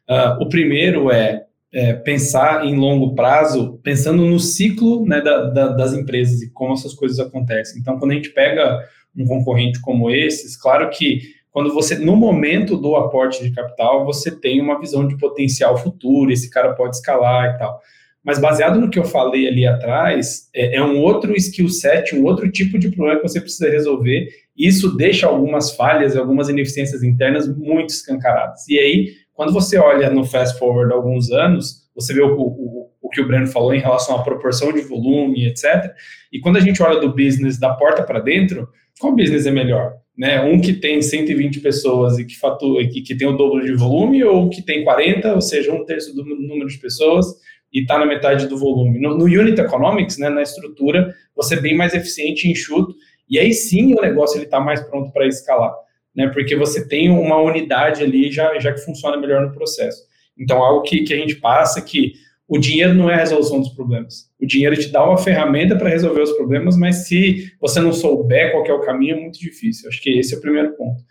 Uh, 0.09 0.41
o 0.41 0.47
primeiro 0.47 1.11
é, 1.11 1.43
é, 1.73 1.91
pensar 1.91 2.65
em 2.65 2.73
longo 2.73 3.13
prazo, 3.15 3.81
pensando 3.83 4.25
no 4.25 4.39
ciclo 4.39 5.05
né, 5.05 5.19
da, 5.19 5.49
da, 5.49 5.67
das 5.67 5.93
empresas 5.93 6.41
e 6.41 6.49
como 6.51 6.73
essas 6.73 6.93
coisas 6.93 7.19
acontecem. 7.19 7.81
Então, 7.81 7.99
quando 7.99 8.11
a 8.11 8.15
gente 8.15 8.29
pega 8.29 8.79
um 9.13 9.25
concorrente 9.25 9.81
como 9.81 10.09
esses, 10.09 10.55
claro 10.55 10.89
que 10.89 11.19
quando 11.51 11.73
você, 11.73 11.95
no 11.95 12.15
momento 12.15 12.77
do 12.77 12.95
aporte 12.95 13.43
de 13.43 13.51
capital, 13.51 14.05
você 14.05 14.31
tem 14.31 14.61
uma 14.61 14.79
visão 14.79 15.05
de 15.05 15.17
potencial 15.17 15.77
futuro, 15.77 16.31
esse 16.31 16.49
cara 16.49 16.73
pode 16.73 16.95
escalar 16.95 17.55
e 17.55 17.57
tal. 17.57 17.77
Mas 18.23 18.39
baseado 18.39 18.79
no 18.79 18.89
que 18.89 18.97
eu 18.97 19.03
falei 19.03 19.49
ali 19.49 19.67
atrás, 19.67 20.49
é, 20.55 20.77
é 20.77 20.83
um 20.83 21.01
outro 21.01 21.35
skill 21.35 21.67
set, 21.67 22.15
um 22.15 22.23
outro 22.23 22.49
tipo 22.49 22.79
de 22.79 22.89
problema 22.89 23.19
que 23.19 23.27
você 23.27 23.41
precisa 23.41 23.69
resolver 23.69 24.29
isso 24.57 24.95
deixa 24.95 25.27
algumas 25.27 25.75
falhas, 25.75 26.15
algumas 26.15 26.49
ineficiências 26.49 27.03
internas 27.03 27.47
muito 27.47 27.89
escancaradas. 27.89 28.67
E 28.67 28.79
aí, 28.79 29.11
quando 29.33 29.51
você 29.51 29.77
olha 29.77 30.09
no 30.09 30.23
fast 30.23 30.57
forward 30.59 30.93
alguns 30.93 31.31
anos, 31.31 31.83
você 31.95 32.13
vê 32.13 32.21
o, 32.21 32.35
o, 32.37 32.89
o 33.01 33.09
que 33.09 33.21
o 33.21 33.27
Breno 33.27 33.47
falou 33.47 33.73
em 33.73 33.79
relação 33.79 34.15
à 34.15 34.23
proporção 34.23 34.71
de 34.71 34.81
volume, 34.81 35.47
etc. 35.47 35.91
E 36.31 36.39
quando 36.39 36.57
a 36.57 36.61
gente 36.61 36.81
olha 36.81 36.99
do 36.99 37.13
business 37.13 37.59
da 37.59 37.73
porta 37.73 38.03
para 38.03 38.19
dentro, 38.19 38.67
qual 38.99 39.15
business 39.15 39.45
é 39.45 39.51
melhor? 39.51 39.93
Né? 40.17 40.41
Um 40.41 40.61
que 40.61 40.73
tem 40.73 41.01
120 41.01 41.59
pessoas 41.59 42.19
e 42.19 42.25
que 42.25 42.37
fatura, 42.37 42.87
que, 42.87 43.01
que 43.01 43.15
tem 43.15 43.27
o 43.27 43.35
dobro 43.35 43.63
de 43.63 43.73
volume, 43.73 44.23
ou 44.23 44.49
que 44.49 44.61
tem 44.61 44.83
40, 44.83 45.33
ou 45.33 45.41
seja, 45.41 45.73
um 45.73 45.85
terço 45.85 46.15
do 46.15 46.23
número 46.23 46.67
de 46.67 46.77
pessoas 46.77 47.25
e 47.73 47.81
está 47.81 47.97
na 47.97 48.05
metade 48.05 48.47
do 48.47 48.57
volume. 48.57 48.99
No, 48.99 49.17
no 49.17 49.25
Unit 49.25 49.59
Economics, 49.59 50.19
né, 50.19 50.29
na 50.29 50.43
estrutura, 50.43 51.13
você 51.35 51.55
é 51.55 51.59
bem 51.59 51.75
mais 51.75 51.95
eficiente 51.95 52.47
e 52.47 52.51
enxuto, 52.51 52.93
e 53.33 53.39
aí 53.39 53.51
sim 53.51 53.95
o 53.95 54.01
negócio 54.01 54.37
ele 54.37 54.45
está 54.45 54.59
mais 54.59 54.79
pronto 54.79 55.11
para 55.11 55.25
escalar, 55.25 55.73
né? 56.15 56.27
Porque 56.27 56.55
você 56.55 56.87
tem 56.87 57.09
uma 57.09 57.41
unidade 57.41 58.03
ali 58.03 58.31
já, 58.31 58.59
já 58.59 58.71
que 58.71 58.85
funciona 58.85 59.17
melhor 59.17 59.41
no 59.41 59.51
processo. 59.51 60.03
Então, 60.37 60.63
algo 60.63 60.83
que, 60.83 61.01
que 61.01 61.15
a 61.15 61.17
gente 61.17 61.37
passa 61.37 61.79
é 61.79 61.81
que 61.81 62.13
o 62.47 62.59
dinheiro 62.59 62.93
não 62.93 63.09
é 63.09 63.15
a 63.15 63.17
resolução 63.17 63.59
dos 63.59 63.69
problemas. 63.69 64.29
O 64.39 64.45
dinheiro 64.45 64.77
te 64.77 64.89
dá 64.89 65.03
uma 65.03 65.17
ferramenta 65.17 65.75
para 65.75 65.89
resolver 65.89 66.21
os 66.21 66.33
problemas, 66.33 66.77
mas 66.77 67.07
se 67.07 67.51
você 67.59 67.79
não 67.79 67.91
souber 67.91 68.51
qual 68.51 68.63
é 68.67 68.73
o 68.73 68.81
caminho, 68.81 69.17
é 69.17 69.19
muito 69.19 69.39
difícil. 69.39 69.89
Acho 69.89 69.99
que 69.99 70.19
esse 70.19 70.35
é 70.35 70.37
o 70.37 70.41
primeiro 70.41 70.77
ponto. 70.77 71.03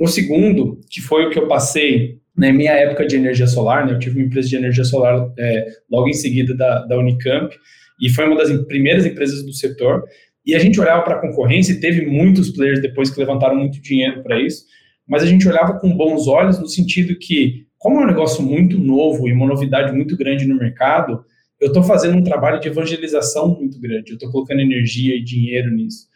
O 0.00 0.06
segundo, 0.06 0.80
que 0.90 1.02
foi 1.02 1.26
o 1.26 1.30
que 1.30 1.38
eu 1.38 1.46
passei 1.46 2.18
na 2.34 2.50
minha 2.50 2.72
época 2.72 3.06
de 3.06 3.16
energia 3.16 3.46
solar, 3.46 3.84
né? 3.84 3.92
Eu 3.92 3.98
tive 3.98 4.18
uma 4.18 4.26
empresa 4.26 4.48
de 4.48 4.56
energia 4.56 4.84
solar 4.84 5.30
é, 5.38 5.66
logo 5.90 6.08
em 6.08 6.14
seguida 6.14 6.56
da, 6.56 6.86
da 6.86 6.96
Unicamp, 6.96 7.54
e 8.00 8.08
foi 8.08 8.26
uma 8.26 8.36
das 8.36 8.50
primeiras 8.66 9.04
empresas 9.04 9.44
do 9.44 9.52
setor. 9.52 10.04
E 10.48 10.54
a 10.54 10.58
gente 10.58 10.80
olhava 10.80 11.02
para 11.02 11.16
a 11.16 11.20
concorrência 11.20 11.74
e 11.74 11.78
teve 11.78 12.06
muitos 12.06 12.48
players 12.48 12.80
depois 12.80 13.10
que 13.10 13.20
levantaram 13.20 13.54
muito 13.54 13.82
dinheiro 13.82 14.22
para 14.22 14.40
isso, 14.40 14.64
mas 15.06 15.22
a 15.22 15.26
gente 15.26 15.46
olhava 15.46 15.78
com 15.78 15.94
bons 15.94 16.26
olhos 16.26 16.58
no 16.58 16.66
sentido 16.66 17.18
que, 17.18 17.66
como 17.76 18.00
é 18.00 18.04
um 18.04 18.06
negócio 18.06 18.42
muito 18.42 18.78
novo 18.78 19.28
e 19.28 19.32
uma 19.34 19.46
novidade 19.46 19.92
muito 19.92 20.16
grande 20.16 20.46
no 20.46 20.56
mercado, 20.56 21.22
eu 21.60 21.68
estou 21.68 21.82
fazendo 21.82 22.16
um 22.16 22.22
trabalho 22.22 22.58
de 22.60 22.68
evangelização 22.68 23.54
muito 23.60 23.78
grande, 23.78 24.12
eu 24.12 24.14
estou 24.14 24.30
colocando 24.32 24.60
energia 24.60 25.14
e 25.14 25.22
dinheiro 25.22 25.70
nisso. 25.70 26.06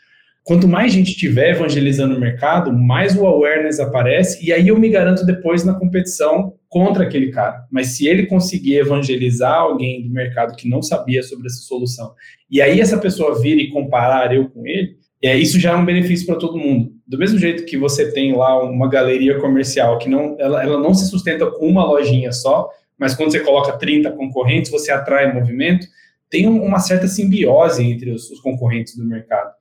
Quanto 0.44 0.66
mais 0.66 0.92
gente 0.92 1.14
tiver 1.14 1.50
evangelizando 1.50 2.16
o 2.16 2.20
mercado, 2.20 2.72
mais 2.72 3.16
o 3.16 3.24
awareness 3.24 3.78
aparece, 3.78 4.44
e 4.44 4.52
aí 4.52 4.68
eu 4.68 4.78
me 4.78 4.88
garanto 4.88 5.24
depois 5.24 5.62
na 5.62 5.74
competição 5.74 6.55
contra 6.68 7.05
aquele 7.05 7.31
cara. 7.31 7.64
Mas 7.70 7.96
se 7.96 8.09
ele 8.09 8.26
conseguir 8.26 8.76
evangelizar 8.78 9.55
alguém 9.55 10.02
do 10.02 10.11
mercado 10.12 10.57
que 10.57 10.68
não 10.68 10.83
sabia 10.83 11.22
sobre 11.22 11.46
essa 11.46 11.61
solução, 11.61 12.12
e 12.50 12.61
aí 12.61 12.81
essa 12.81 12.98
pessoa 12.98 13.40
vir 13.40 13.57
e 13.59 13.70
comparar 13.70 14.35
eu 14.35 14.50
com 14.50 14.66
ele, 14.66 14.96
é, 15.22 15.37
isso 15.37 15.61
já 15.61 15.72
é 15.72 15.76
um 15.76 15.85
benefício 15.85 16.26
para 16.26 16.35
todo 16.35 16.59
mundo. 16.59 16.90
Do 17.07 17.16
mesmo 17.16 17.38
jeito 17.38 17.64
que 17.64 17.76
você 17.76 18.11
tem 18.11 18.35
lá 18.35 18.61
uma 18.64 18.88
galeria 18.88 19.38
comercial 19.38 19.96
que 19.98 20.09
não, 20.09 20.37
ela, 20.40 20.61
ela 20.61 20.81
não 20.81 20.92
se 20.92 21.09
sustenta 21.09 21.46
com 21.46 21.68
uma 21.68 21.85
lojinha 21.85 22.33
só, 22.33 22.68
mas 22.98 23.14
quando 23.14 23.31
você 23.31 23.38
coloca 23.38 23.78
30 23.78 24.11
concorrentes, 24.11 24.72
você 24.72 24.90
atrai 24.90 25.33
movimento, 25.33 25.87
tem 26.28 26.48
uma 26.48 26.81
certa 26.81 27.07
simbiose 27.07 27.85
entre 27.85 28.11
os, 28.11 28.28
os 28.28 28.40
concorrentes 28.40 28.96
do 28.96 29.05
mercado 29.05 29.52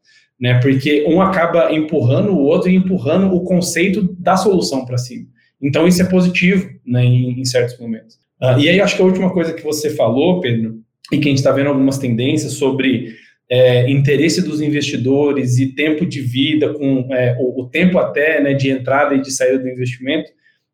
né? 0.41 0.59
Porque 0.59 1.05
um 1.07 1.21
acaba 1.21 1.71
empurrando 1.71 2.31
o 2.31 2.39
outro 2.39 2.67
e 2.69 2.75
empurrando 2.75 3.31
o 3.31 3.43
conceito 3.43 4.01
da 4.19 4.35
solução 4.35 4.83
para 4.83 4.97
cima. 4.97 5.27
Então 5.61 5.87
isso 5.87 6.01
é 6.01 6.05
positivo, 6.05 6.67
né, 6.83 7.05
em, 7.05 7.39
em 7.39 7.45
certos 7.45 7.77
momentos. 7.77 8.15
Uh, 8.41 8.59
e 8.59 8.67
aí 8.67 8.81
acho 8.81 8.95
que 8.95 9.01
a 9.03 9.05
última 9.05 9.31
coisa 9.31 9.53
que 9.53 9.63
você 9.63 9.91
falou, 9.91 10.41
Pedro, 10.41 10.79
e 11.11 11.19
que 11.19 11.27
a 11.27 11.29
gente 11.29 11.37
está 11.37 11.51
vendo 11.51 11.67
algumas 11.67 11.99
tendências 11.99 12.53
sobre 12.53 13.13
é, 13.47 13.87
interesse 13.91 14.41
dos 14.41 14.61
investidores 14.61 15.59
e 15.59 15.75
tempo 15.75 16.05
de 16.05 16.21
vida, 16.21 16.73
com 16.73 17.13
é, 17.13 17.37
o, 17.39 17.61
o, 17.61 17.69
tempo 17.69 17.99
até 17.99 18.41
né, 18.41 18.53
de 18.53 18.71
entrada 18.71 19.13
e 19.13 19.21
de 19.21 19.29
saída 19.29 19.59
do 19.59 19.69
investimento. 19.69 20.31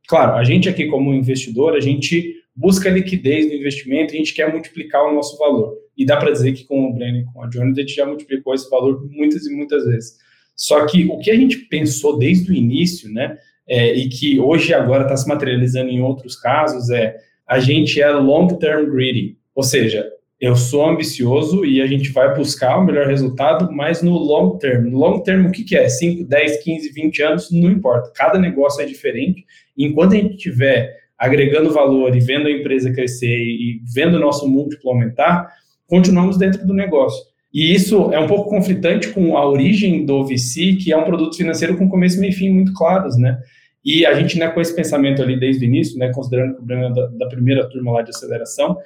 Claro, 0.07 0.35
a 0.35 0.43
gente 0.43 0.69
aqui 0.69 0.85
como 0.85 1.13
investidor, 1.13 1.75
a 1.75 1.81
gente 1.81 2.35
busca 2.55 2.89
liquidez 2.89 3.47
no 3.47 3.53
investimento, 3.53 4.13
a 4.13 4.17
gente 4.17 4.33
quer 4.33 4.49
multiplicar 4.49 5.03
o 5.03 5.13
nosso 5.13 5.37
valor. 5.37 5.75
E 5.97 6.05
dá 6.05 6.17
para 6.17 6.31
dizer 6.31 6.53
que 6.53 6.65
com 6.65 6.89
o 6.89 6.93
Brenner 6.93 7.21
e 7.21 7.33
com 7.33 7.43
a 7.43 7.47
Johnny, 7.47 7.71
a 7.71 7.81
gente 7.81 7.95
já 7.95 8.05
multiplicou 8.05 8.53
esse 8.53 8.69
valor 8.69 9.07
muitas 9.09 9.45
e 9.45 9.55
muitas 9.55 9.85
vezes. 9.85 10.17
Só 10.55 10.85
que 10.85 11.05
o 11.05 11.17
que 11.19 11.31
a 11.31 11.35
gente 11.35 11.57
pensou 11.57 12.17
desde 12.17 12.51
o 12.51 12.55
início, 12.55 13.11
né, 13.11 13.37
é, 13.67 13.95
e 13.95 14.09
que 14.09 14.39
hoje 14.39 14.73
agora 14.73 15.03
está 15.03 15.17
se 15.17 15.27
materializando 15.27 15.89
em 15.89 16.01
outros 16.01 16.35
casos, 16.35 16.89
é 16.89 17.17
a 17.47 17.59
gente 17.59 18.01
é 18.01 18.09
long-term 18.11 18.89
greedy, 18.91 19.37
ou 19.55 19.63
seja, 19.63 20.07
eu 20.39 20.55
sou 20.55 20.87
ambicioso 20.87 21.65
e 21.65 21.81
a 21.81 21.87
gente 21.87 22.11
vai 22.11 22.35
buscar 22.35 22.77
o 22.77 22.85
melhor 22.85 23.07
resultado, 23.07 23.71
mas 23.71 24.03
no 24.03 24.11
long 24.11 24.57
term. 24.57 24.87
No 24.87 24.99
long 24.99 25.19
term, 25.23 25.47
o 25.47 25.51
que, 25.51 25.63
que 25.63 25.75
é? 25.75 25.89
5, 25.89 26.25
10, 26.25 26.63
15, 26.63 26.91
20 26.91 27.23
anos, 27.23 27.51
não 27.51 27.71
importa. 27.71 28.11
Cada 28.13 28.37
negócio 28.37 28.81
é 28.81 28.85
diferente. 28.85 29.43
Enquanto 29.75 30.13
a 30.13 30.17
gente 30.17 30.37
tiver 30.37 30.95
agregando 31.17 31.73
valor 31.73 32.15
e 32.15 32.19
vendo 32.19 32.47
a 32.47 32.51
empresa 32.51 32.93
crescer 32.93 33.35
e 33.35 33.81
vendo 33.91 34.17
o 34.17 34.19
nosso 34.19 34.47
múltiplo 34.47 34.91
aumentar, 34.91 35.51
continuamos 35.87 36.37
dentro 36.37 36.65
do 36.65 36.73
negócio. 36.73 37.23
E 37.53 37.73
isso 37.73 38.11
é 38.11 38.19
um 38.19 38.27
pouco 38.27 38.49
conflitante 38.49 39.09
com 39.09 39.37
a 39.37 39.47
origem 39.47 40.05
do 40.05 40.23
VC, 40.23 40.73
que 40.75 40.91
é 40.91 40.97
um 40.97 41.05
produto 41.05 41.37
financeiro 41.37 41.77
com 41.77 41.89
começo, 41.89 42.19
meio 42.19 42.31
e 42.31 42.35
fim 42.35 42.49
muito 42.49 42.73
claros, 42.73 43.17
né? 43.17 43.39
E 43.83 44.05
a 44.05 44.13
gente, 44.13 44.37
né, 44.37 44.49
com 44.49 44.59
esse 44.59 44.75
pensamento 44.75 45.21
ali 45.21 45.39
desde 45.39 45.63
o 45.63 45.67
início, 45.67 45.97
né, 45.97 46.11
considerando 46.11 46.57
que 46.57 46.61
o 46.61 46.73
é 46.73 46.93
da, 46.93 47.07
da 47.07 47.27
primeira 47.27 47.69
turma 47.69 47.93
lá 47.93 48.01
de 48.01 48.09
aceleração, 48.09 48.77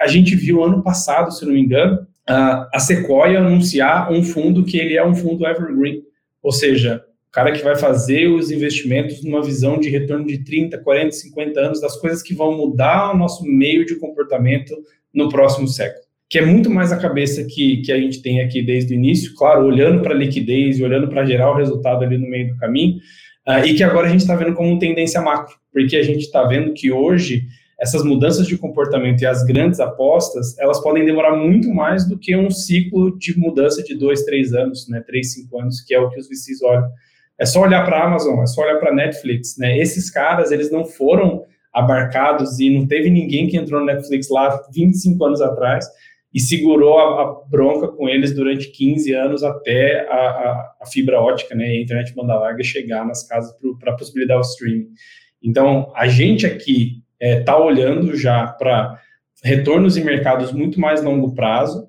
a 0.00 0.06
gente 0.06 0.36
viu 0.36 0.62
ano 0.62 0.82
passado, 0.82 1.32
se 1.32 1.44
não 1.44 1.52
me 1.52 1.60
engano, 1.60 2.06
a 2.26 2.78
Sequoia 2.78 3.38
anunciar 3.38 4.12
um 4.12 4.22
fundo 4.22 4.64
que 4.64 4.78
ele 4.78 4.96
é 4.96 5.04
um 5.04 5.14
fundo 5.14 5.46
evergreen, 5.46 6.02
ou 6.42 6.52
seja, 6.52 7.04
cara 7.36 7.52
que 7.52 7.62
vai 7.62 7.76
fazer 7.76 8.28
os 8.28 8.50
investimentos 8.50 9.22
numa 9.22 9.42
visão 9.42 9.78
de 9.78 9.90
retorno 9.90 10.26
de 10.26 10.38
30, 10.38 10.78
40, 10.78 11.12
50 11.12 11.60
anos 11.60 11.80
das 11.82 11.94
coisas 12.00 12.22
que 12.22 12.34
vão 12.34 12.56
mudar 12.56 13.12
o 13.12 13.18
nosso 13.18 13.44
meio 13.44 13.84
de 13.84 13.96
comportamento 13.96 14.74
no 15.12 15.28
próximo 15.28 15.68
século. 15.68 16.05
Que 16.28 16.38
é 16.38 16.44
muito 16.44 16.68
mais 16.70 16.92
a 16.92 16.98
cabeça 16.98 17.44
que, 17.44 17.82
que 17.82 17.92
a 17.92 17.98
gente 17.98 18.20
tem 18.20 18.40
aqui 18.40 18.62
desde 18.62 18.92
o 18.92 18.96
início, 18.96 19.34
claro, 19.34 19.64
olhando 19.64 20.02
para 20.02 20.14
a 20.14 20.18
liquidez 20.18 20.78
e 20.78 20.84
olhando 20.84 21.08
para 21.08 21.24
gerar 21.24 21.50
o 21.50 21.56
resultado 21.56 22.04
ali 22.04 22.18
no 22.18 22.28
meio 22.28 22.48
do 22.48 22.56
caminho, 22.56 22.96
uh, 23.46 23.64
e 23.64 23.74
que 23.74 23.84
agora 23.84 24.06
a 24.06 24.10
gente 24.10 24.20
está 24.20 24.34
vendo 24.34 24.54
como 24.54 24.78
tendência 24.78 25.20
macro, 25.20 25.54
porque 25.72 25.96
a 25.96 26.02
gente 26.02 26.20
está 26.20 26.44
vendo 26.44 26.72
que 26.72 26.90
hoje 26.90 27.46
essas 27.78 28.02
mudanças 28.02 28.46
de 28.46 28.56
comportamento 28.56 29.20
e 29.20 29.26
as 29.26 29.44
grandes 29.44 29.80
apostas, 29.80 30.58
elas 30.58 30.82
podem 30.82 31.04
demorar 31.04 31.36
muito 31.36 31.68
mais 31.68 32.08
do 32.08 32.18
que 32.18 32.34
um 32.34 32.50
ciclo 32.50 33.16
de 33.18 33.38
mudança 33.38 33.82
de 33.82 33.94
dois, 33.94 34.22
três 34.24 34.54
anos, 34.54 34.88
né, 34.88 35.02
três, 35.06 35.34
cinco 35.34 35.60
anos, 35.60 35.82
que 35.82 35.94
é 35.94 36.00
o 36.00 36.08
que 36.08 36.18
os 36.18 36.26
VCs 36.26 36.62
olham. 36.62 36.88
É 37.38 37.44
só 37.44 37.60
olhar 37.60 37.84
para 37.84 37.98
a 37.98 38.06
Amazon, 38.06 38.42
é 38.42 38.46
só 38.46 38.62
olhar 38.62 38.78
para 38.78 38.90
a 38.90 38.94
Netflix, 38.94 39.58
né? 39.58 39.78
Esses 39.78 40.10
caras, 40.10 40.50
eles 40.50 40.72
não 40.72 40.86
foram 40.86 41.44
abarcados 41.70 42.58
e 42.58 42.70
não 42.70 42.86
teve 42.86 43.10
ninguém 43.10 43.46
que 43.46 43.58
entrou 43.58 43.80
no 43.80 43.86
Netflix 43.86 44.30
lá 44.30 44.58
25 44.74 45.22
anos 45.22 45.42
atrás 45.42 45.86
e 46.36 46.40
segurou 46.40 46.98
a, 46.98 47.22
a 47.22 47.34
bronca 47.48 47.88
com 47.88 48.06
eles 48.06 48.34
durante 48.34 48.70
15 48.70 49.10
anos 49.14 49.42
até 49.42 50.06
a, 50.06 50.14
a, 50.14 50.74
a 50.82 50.86
fibra 50.86 51.18
ótica, 51.18 51.54
né, 51.54 51.64
a 51.64 51.80
internet 51.80 52.14
banda 52.14 52.38
larga 52.38 52.62
chegar 52.62 53.06
nas 53.06 53.26
casas 53.26 53.54
para 53.80 53.94
possibilitar 53.94 54.36
o 54.36 54.42
streaming. 54.42 54.88
Então, 55.42 55.90
a 55.96 56.06
gente 56.06 56.44
aqui 56.44 57.02
está 57.18 57.26
é, 57.26 57.40
tá 57.40 57.58
olhando 57.58 58.14
já 58.14 58.48
para 58.48 59.00
retornos 59.42 59.96
em 59.96 60.04
mercados 60.04 60.52
muito 60.52 60.78
mais 60.78 61.02
longo 61.02 61.34
prazo, 61.34 61.84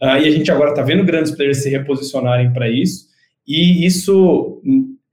uh, 0.00 0.16
e 0.22 0.28
a 0.28 0.30
gente 0.30 0.52
agora 0.52 0.70
está 0.70 0.82
vendo 0.82 1.02
grandes 1.02 1.32
players 1.32 1.64
se 1.64 1.68
reposicionarem 1.68 2.52
para 2.52 2.70
isso, 2.70 3.08
e 3.44 3.84
isso, 3.84 4.62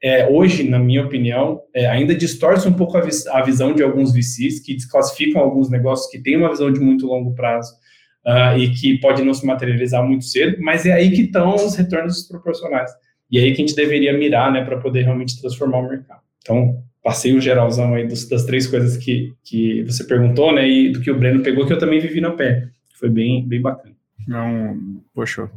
é, 0.04 0.28
hoje, 0.30 0.62
na 0.70 0.78
minha 0.78 1.04
opinião, 1.04 1.60
é, 1.74 1.88
ainda 1.88 2.14
distorce 2.14 2.68
um 2.68 2.74
pouco 2.74 3.00
a, 3.00 3.02
vis 3.02 3.26
a, 3.26 3.42
visão 3.42 3.74
de 3.74 3.82
alguns 3.82 4.14
VCs 4.14 4.60
que 4.60 4.76
desclassificam 4.76 5.42
alguns 5.42 5.72
negócios 5.72 6.08
que 6.12 6.22
têm 6.22 6.38
uma 6.38 6.52
visão 6.52 6.72
de 6.72 6.80
muito 6.80 7.08
longo 7.08 7.34
prazo 7.34 7.74
uh, 8.26 8.58
e 8.58 8.72
que 8.72 8.98
pode 8.98 9.24
não 9.24 9.34
se 9.34 9.46
materializar 9.46 10.04
muito 10.04 10.26
cedo, 10.26 10.58
mas 10.60 10.86
é 10.86 10.94
aí 10.94 11.12
que 11.12 11.22
estão 11.22 11.56
os 11.56 11.76
retornos 11.76 12.16
desproporcionais. 12.16 12.92
E 13.32 13.40
é 13.40 13.44
aí 13.44 13.54
que 13.54 13.62
a 13.62 13.66
gente 13.66 13.76
deveria 13.76 14.18
mirar, 14.18 14.52
né, 14.52 14.64
para 14.64 14.78
poder 14.78 15.04
realmente 15.04 15.40
transformar 15.40 15.80
o 15.80 15.90
mercado. 15.90 16.22
Então, 16.42 16.84
passei 17.04 17.36
o 17.36 17.42
geralzão 17.42 17.94
aí 17.94 18.08
dos, 18.08 18.28
das 18.28 18.46
três 18.46 18.68
coisas 18.68 18.98
que, 18.98 19.34
que 19.44 19.84
você 19.84 20.04
perguntou, 20.04 20.54
né, 20.54 20.68
e 20.68 20.92
do 20.92 21.02
que 21.02 21.12
o 21.12 21.18
Breno 21.18 21.44
pegou, 21.44 21.66
que 21.66 21.74
eu 21.74 21.80
também 21.80 22.00
vivi 22.00 22.22
na 22.22 22.32
pé. 22.32 22.68
Foi 22.96 23.10
bem, 23.10 23.48
bem 23.48 23.62
bacana. 23.62 23.96
Não, 24.28 25.02
poxa, 25.14 25.50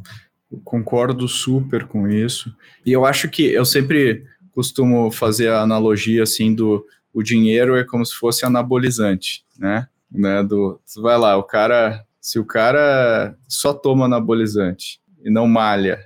concordo 0.64 1.28
super 1.28 1.84
com 1.84 2.08
isso. 2.08 2.54
E 2.84 2.92
eu 2.92 3.04
acho 3.04 3.28
que 3.28 3.44
eu 3.44 3.64
sempre 3.64 4.24
costumo 4.52 5.10
fazer 5.10 5.48
a 5.48 5.60
analogia 5.60 6.22
assim 6.22 6.54
do 6.54 6.84
o 7.12 7.22
dinheiro 7.22 7.76
é 7.76 7.84
como 7.84 8.04
se 8.04 8.14
fosse 8.14 8.44
anabolizante, 8.44 9.44
né? 9.58 9.88
né 10.10 10.42
do, 10.42 10.80
vai 11.02 11.18
lá, 11.18 11.36
o 11.36 11.42
cara, 11.42 12.04
se 12.28 12.38
o 12.38 12.44
cara 12.44 13.34
só 13.48 13.72
toma 13.72 14.04
anabolizante 14.04 15.00
e 15.24 15.30
não 15.30 15.48
malha, 15.48 15.98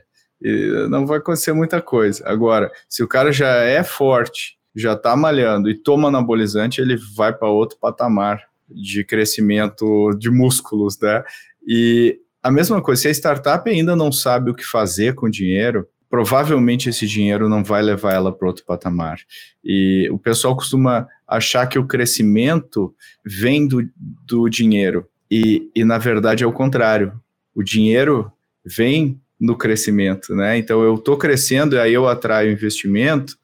não 0.88 1.04
vai 1.04 1.18
acontecer 1.18 1.52
muita 1.52 1.82
coisa. 1.82 2.22
Agora, 2.24 2.70
se 2.88 3.02
o 3.02 3.08
cara 3.08 3.32
já 3.32 3.48
é 3.48 3.82
forte, 3.82 4.56
já 4.72 4.94
tá 4.94 5.16
malhando 5.16 5.68
e 5.68 5.74
toma 5.74 6.06
anabolizante, 6.06 6.80
ele 6.80 6.96
vai 7.16 7.32
para 7.32 7.48
outro 7.48 7.76
patamar 7.76 8.40
de 8.70 9.02
crescimento 9.02 10.14
de 10.16 10.30
músculos, 10.30 10.96
né? 11.00 11.24
E 11.66 12.20
a 12.40 12.52
mesma 12.52 12.80
coisa, 12.80 13.02
se 13.02 13.08
a 13.08 13.11
startup 13.11 13.68
ainda 13.68 13.96
não 13.96 14.12
sabe 14.12 14.52
o 14.52 14.54
que 14.54 14.64
fazer 14.64 15.16
com 15.16 15.26
o 15.26 15.30
dinheiro, 15.30 15.88
provavelmente 16.08 16.88
esse 16.88 17.04
dinheiro 17.04 17.48
não 17.48 17.64
vai 17.64 17.82
levar 17.82 18.14
ela 18.14 18.30
para 18.30 18.46
outro 18.46 18.64
patamar. 18.64 19.18
E 19.64 20.08
o 20.12 20.18
pessoal 20.18 20.54
costuma 20.54 21.08
achar 21.26 21.66
que 21.66 21.80
o 21.80 21.87
crescimento 21.87 22.94
vem 23.24 23.66
do, 23.66 23.88
do 24.24 24.48
dinheiro. 24.48 25.08
E, 25.34 25.70
e, 25.74 25.82
na 25.82 25.96
verdade, 25.96 26.44
é 26.44 26.46
o 26.46 26.52
contrário. 26.52 27.18
O 27.54 27.62
dinheiro 27.62 28.30
vem 28.62 29.18
no 29.40 29.56
crescimento, 29.56 30.34
né? 30.34 30.58
Então, 30.58 30.82
eu 30.82 30.96
estou 30.96 31.16
crescendo 31.16 31.74
e 31.74 31.78
aí 31.78 31.94
eu 31.94 32.06
atraio 32.06 32.52
investimento, 32.52 33.38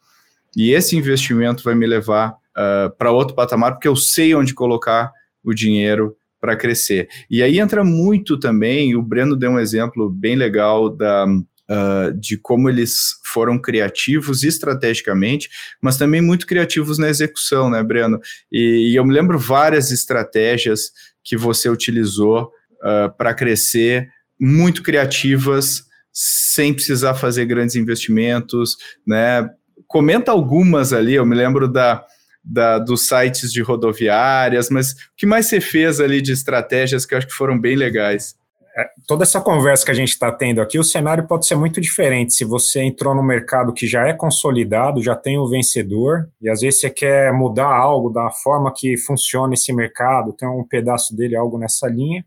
e 0.55 0.71
esse 0.73 0.95
investimento 0.95 1.65
vai 1.65 1.75
me 1.75 1.87
levar 1.87 2.33
uh, 2.33 2.37
ah, 2.57 2.93
para 2.99 3.11
outro 3.11 3.35
patamar, 3.35 3.73
porque 3.73 3.89
eu 3.89 3.97
sei 3.97 4.35
onde 4.35 4.53
colocar 4.53 5.11
o 5.43 5.55
dinheiro 5.55 6.15
para 6.39 6.57
crescer. 6.57 7.09
E 7.31 7.43
aí 7.43 7.59
entra 7.59 7.83
muito 7.83 8.39
também, 8.39 8.95
o 8.95 9.01
Breno 9.01 9.35
deu 9.35 9.53
um 9.53 9.59
exemplo 9.59 10.11
bem 10.11 10.37
legal 10.37 10.91
da, 10.91 11.25
uh, 11.27 12.13
de 12.21 12.37
como 12.37 12.69
eles 12.69 13.15
foram 13.25 13.59
criativos 13.59 14.43
estrategicamente, 14.43 15.49
mas 15.81 15.97
também 15.97 16.21
muito 16.21 16.47
criativos 16.47 16.99
na 16.99 17.09
execução, 17.09 17.71
né, 17.71 17.83
Breno? 17.83 18.21
E, 18.53 18.93
e 18.93 18.97
eu 18.97 19.07
me 19.07 19.15
lembro 19.15 19.39
várias 19.39 19.91
estratégias 19.91 20.93
que 21.29 21.37
você 21.37 21.69
utilizou 21.69 22.51
uh, 22.83 23.15
para 23.17 23.35
crescer, 23.35 24.09
muito 24.41 24.83
criativas, 24.83 25.83
sem 26.13 26.73
precisar 26.73 27.15
fazer 27.15 27.45
grandes 27.45 27.77
investimentos, 27.77 28.77
né? 29.07 29.49
Comenta 29.87 30.33
algumas 30.33 30.93
ali, 30.93 31.15
eu 31.15 31.27
me 31.27 31.37
lembro 31.37 31.71
da 31.71 32.05
da, 32.51 32.79
dos 32.79 33.07
sites 33.07 33.53
de 33.53 33.61
rodoviárias, 33.61 34.71
mas 34.71 34.93
o 34.93 34.97
que 35.19 35.27
mais 35.27 35.47
você 35.47 35.61
fez 35.61 36.01
ali 36.01 36.23
de 36.23 36.33
estratégias 36.33 37.05
que 37.05 37.13
eu 37.13 37.19
acho 37.19 37.27
que 37.27 37.35
foram 37.35 37.61
bem 37.61 37.77
legais? 37.77 38.35
É, 38.79 38.89
toda 39.09 39.25
essa 39.25 39.41
conversa 39.41 39.85
que 39.85 39.91
a 39.91 39.95
gente 39.95 40.11
está 40.11 40.31
tendo 40.31 40.61
aqui, 40.61 40.79
o 40.79 40.85
cenário 40.85 41.27
pode 41.27 41.47
ser 41.47 41.57
muito 41.57 41.81
diferente. 41.81 42.33
Se 42.33 42.45
você 42.45 42.81
entrou 42.83 43.13
no 43.13 43.23
mercado 43.25 43.73
que 43.73 43.89
já 43.89 44.07
é 44.07 44.13
consolidado, 44.13 45.03
já 45.03 45.17
tem 45.17 45.37
o 45.37 45.49
vencedor, 45.49 46.31
e 46.41 46.49
às 46.49 46.61
vezes 46.61 46.81
você 46.81 46.89
quer 46.89 47.33
mudar 47.33 47.75
algo 47.75 48.09
da 48.09 48.31
forma 48.31 48.73
que 48.73 48.97
funciona 48.97 49.55
esse 49.55 49.73
mercado, 49.73 50.33
tem 50.33 50.49
um 50.49 50.63
pedaço 50.63 51.17
dele, 51.17 51.35
algo 51.35 51.59
nessa 51.59 51.89
linha, 51.89 52.25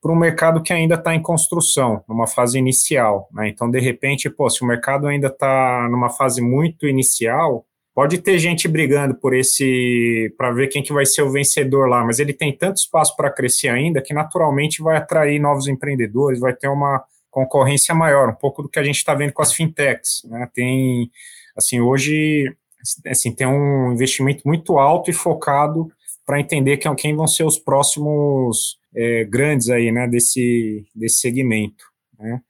para 0.00 0.12
um 0.12 0.16
mercado 0.16 0.62
que 0.62 0.72
ainda 0.72 0.94
está 0.94 1.14
em 1.14 1.20
construção, 1.20 2.04
numa 2.08 2.28
fase 2.28 2.56
inicial. 2.58 3.28
Né? 3.32 3.48
Então, 3.48 3.68
de 3.68 3.80
repente, 3.80 4.30
pô, 4.30 4.48
se 4.48 4.62
o 4.62 4.66
mercado 4.66 5.08
ainda 5.08 5.26
está 5.26 5.88
numa 5.90 6.10
fase 6.10 6.40
muito 6.40 6.86
inicial, 6.86 7.66
Pode 7.98 8.18
ter 8.18 8.38
gente 8.38 8.68
brigando 8.68 9.12
por 9.12 9.34
esse 9.34 10.32
para 10.38 10.52
ver 10.52 10.68
quem 10.68 10.84
que 10.84 10.92
vai 10.92 11.04
ser 11.04 11.22
o 11.22 11.32
vencedor 11.32 11.88
lá, 11.88 12.04
mas 12.04 12.20
ele 12.20 12.32
tem 12.32 12.56
tanto 12.56 12.76
espaço 12.76 13.16
para 13.16 13.28
crescer 13.28 13.66
ainda 13.70 14.00
que 14.00 14.14
naturalmente 14.14 14.80
vai 14.80 14.96
atrair 14.96 15.40
novos 15.40 15.66
empreendedores, 15.66 16.38
vai 16.38 16.54
ter 16.54 16.68
uma 16.68 17.04
concorrência 17.28 17.92
maior, 17.96 18.28
um 18.28 18.36
pouco 18.36 18.62
do 18.62 18.68
que 18.68 18.78
a 18.78 18.84
gente 18.84 18.98
está 18.98 19.16
vendo 19.16 19.32
com 19.32 19.42
as 19.42 19.52
fintechs. 19.52 20.22
Né? 20.26 20.48
Tem, 20.54 21.10
assim, 21.56 21.80
hoje 21.80 22.56
assim, 23.04 23.34
tem 23.34 23.48
um 23.48 23.92
investimento 23.92 24.46
muito 24.46 24.78
alto 24.78 25.10
e 25.10 25.12
focado 25.12 25.90
para 26.24 26.38
entender 26.38 26.76
quem, 26.76 27.16
vão 27.16 27.26
ser 27.26 27.42
os 27.42 27.58
próximos 27.58 28.78
é, 28.94 29.24
grandes 29.24 29.70
aí, 29.70 29.90
né, 29.90 30.06
desse, 30.06 30.86
desse 30.94 31.18
segmento. 31.18 31.84
Né? 32.16 32.40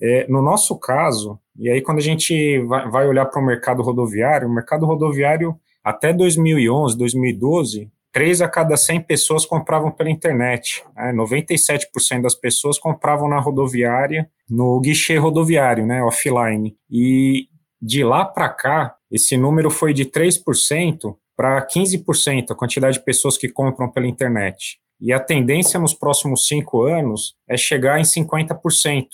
É, 0.00 0.28
no 0.28 0.40
nosso 0.40 0.78
caso, 0.78 1.40
e 1.58 1.70
aí 1.70 1.80
quando 1.80 1.98
a 1.98 2.02
gente 2.02 2.58
vai, 2.60 3.06
olhar 3.06 3.26
para 3.26 3.40
o 3.40 3.44
mercado 3.44 3.82
rodoviário, 3.82 4.48
o 4.48 4.52
mercado 4.54 4.86
rodoviário 4.86 5.58
até 5.82 6.12
2011, 6.12 6.96
2012, 6.98 7.90
três 8.12 8.40
a 8.40 8.48
cada 8.48 8.76
100 8.76 9.02
pessoas 9.02 9.44
compravam 9.44 9.90
pela 9.90 10.10
internet. 10.10 10.82
Né? 10.96 11.12
97% 11.12 12.22
das 12.22 12.34
pessoas 12.34 12.78
compravam 12.78 13.28
na 13.28 13.38
rodoviária, 13.38 14.28
no 14.48 14.80
guichê 14.80 15.16
rodoviário, 15.16 15.86
né, 15.86 16.02
offline. 16.02 16.74
E 16.90 17.48
de 17.80 18.02
lá 18.02 18.24
para 18.24 18.48
cá, 18.48 18.96
esse 19.10 19.36
número 19.36 19.70
foi 19.70 19.92
de 19.92 20.06
3% 20.06 21.14
para 21.36 21.64
15% 21.66 22.50
a 22.50 22.54
quantidade 22.54 22.98
de 22.98 23.04
pessoas 23.04 23.36
que 23.36 23.48
compram 23.48 23.90
pela 23.90 24.06
internet. 24.06 24.78
E 24.98 25.12
a 25.12 25.20
tendência 25.20 25.78
nos 25.78 25.92
próximos 25.92 26.46
cinco 26.46 26.84
anos 26.84 27.34
é 27.46 27.56
chegar 27.56 28.00
em 28.00 28.02
50% 28.02 29.06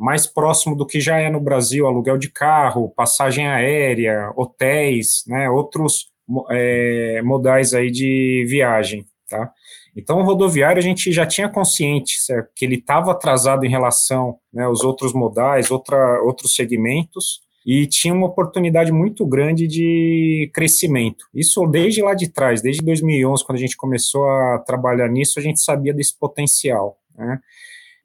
mais 0.00 0.26
próximo 0.26 0.74
do 0.74 0.86
que 0.86 0.98
já 0.98 1.18
é 1.18 1.28
no 1.28 1.40
Brasil, 1.40 1.86
aluguel 1.86 2.16
de 2.16 2.30
carro, 2.30 2.88
passagem 2.96 3.46
aérea, 3.46 4.32
hotéis, 4.34 5.22
né, 5.26 5.50
outros 5.50 6.10
é, 6.50 7.20
modais 7.22 7.74
aí 7.74 7.90
de 7.90 8.46
viagem, 8.48 9.04
tá? 9.28 9.52
Então, 9.94 10.20
o 10.20 10.22
rodoviário 10.22 10.78
a 10.78 10.82
gente 10.82 11.12
já 11.12 11.26
tinha 11.26 11.48
consciente 11.48 12.16
certo? 12.22 12.50
que 12.54 12.64
ele 12.64 12.76
estava 12.76 13.10
atrasado 13.10 13.66
em 13.66 13.68
relação 13.68 14.38
né, 14.52 14.64
aos 14.64 14.82
outros 14.84 15.12
modais, 15.12 15.70
outra, 15.70 16.22
outros 16.22 16.54
segmentos, 16.54 17.40
e 17.66 17.86
tinha 17.86 18.14
uma 18.14 18.28
oportunidade 18.28 18.90
muito 18.92 19.26
grande 19.26 19.66
de 19.66 20.50
crescimento. 20.54 21.26
Isso 21.34 21.66
desde 21.66 22.00
lá 22.00 22.14
de 22.14 22.28
trás, 22.28 22.62
desde 22.62 22.82
2011, 22.82 23.44
quando 23.44 23.58
a 23.58 23.60
gente 23.60 23.76
começou 23.76 24.24
a 24.24 24.58
trabalhar 24.60 25.08
nisso, 25.08 25.38
a 25.38 25.42
gente 25.42 25.60
sabia 25.60 25.92
desse 25.92 26.18
potencial. 26.18 26.96
Né? 27.14 27.38